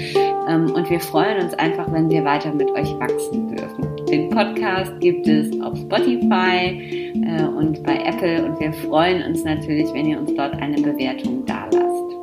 ähm, 0.47 0.71
und 0.75 0.91
wir 0.91 1.01
freuen 1.01 1.43
uns 1.43 1.55
einfach, 1.55 1.91
wenn 1.91 2.11
wir 2.11 2.23
weiter 2.23 2.53
mit 2.53 2.69
euch 2.69 2.91
wachsen 2.99 3.49
dürfen. 3.49 3.96
Den 4.09 4.31
Podcast 4.31 4.93
gibt 5.01 5.27
es 5.27 5.61
auf 5.61 5.77
Spotify 5.77 7.13
äh, 7.27 7.43
und 7.43 7.83
bei 7.83 7.97
Apple 7.97 8.45
und 8.45 8.61
wir 8.61 8.73
freuen 8.73 9.23
uns 9.25 9.43
natürlich, 9.43 9.93
wenn 9.93 10.07
ihr 10.07 10.19
uns 10.21 10.33
dort 10.35 10.55
eine 10.55 10.81
Bewertung 10.81 11.45
dalasst. 11.45 12.15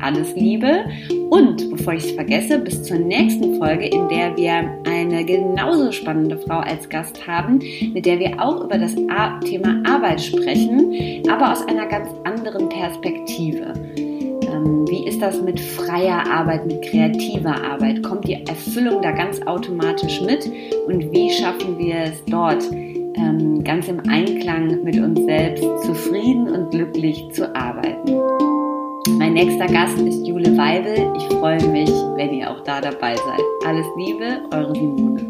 Alles 0.00 0.34
Liebe 0.34 0.84
und 1.30 1.70
bevor 1.70 1.94
ich 1.94 2.04
es 2.04 2.12
vergesse, 2.12 2.58
bis 2.58 2.82
zur 2.82 2.98
nächsten 2.98 3.56
Folge, 3.58 3.86
in 3.86 4.08
der 4.08 4.36
wir 4.36 4.70
eine 4.86 5.24
genauso 5.24 5.92
spannende 5.92 6.38
Frau 6.38 6.58
als 6.58 6.88
Gast 6.88 7.26
haben, 7.26 7.60
mit 7.92 8.04
der 8.04 8.18
wir 8.18 8.42
auch 8.42 8.64
über 8.64 8.78
das 8.78 8.94
Thema 8.94 9.82
Arbeit 9.86 10.20
sprechen, 10.20 11.22
aber 11.30 11.52
aus 11.52 11.66
einer 11.66 11.86
ganz 11.86 12.08
anderen 12.24 12.68
Perspektive. 12.68 13.74
Ähm, 14.60 14.86
wie 14.88 15.06
ist 15.06 15.20
das 15.20 15.40
mit 15.40 15.60
freier 15.60 16.24
Arbeit, 16.30 16.66
mit 16.66 16.82
kreativer 16.82 17.62
Arbeit? 17.62 18.02
Kommt 18.02 18.26
die 18.26 18.34
Erfüllung 18.46 19.02
da 19.02 19.12
ganz 19.12 19.40
automatisch 19.46 20.20
mit? 20.20 20.50
Und 20.86 21.12
wie 21.12 21.30
schaffen 21.30 21.78
wir 21.78 21.96
es 22.04 22.24
dort, 22.26 22.62
ähm, 22.72 23.62
ganz 23.64 23.88
im 23.88 24.00
Einklang 24.08 24.82
mit 24.82 24.98
uns 24.98 25.20
selbst 25.24 25.64
zufrieden 25.84 26.48
und 26.48 26.70
glücklich 26.70 27.28
zu 27.32 27.54
arbeiten? 27.54 28.16
Mein 29.18 29.34
nächster 29.34 29.66
Gast 29.66 29.98
ist 29.98 30.26
Jule 30.26 30.56
Weibel. 30.56 31.12
Ich 31.16 31.24
freue 31.36 31.66
mich, 31.68 31.90
wenn 32.16 32.34
ihr 32.34 32.50
auch 32.50 32.62
da 32.64 32.80
dabei 32.80 33.16
seid. 33.16 33.40
Alles 33.66 33.86
Liebe, 33.96 34.42
eure 34.52 34.74
Simone. 34.74 35.29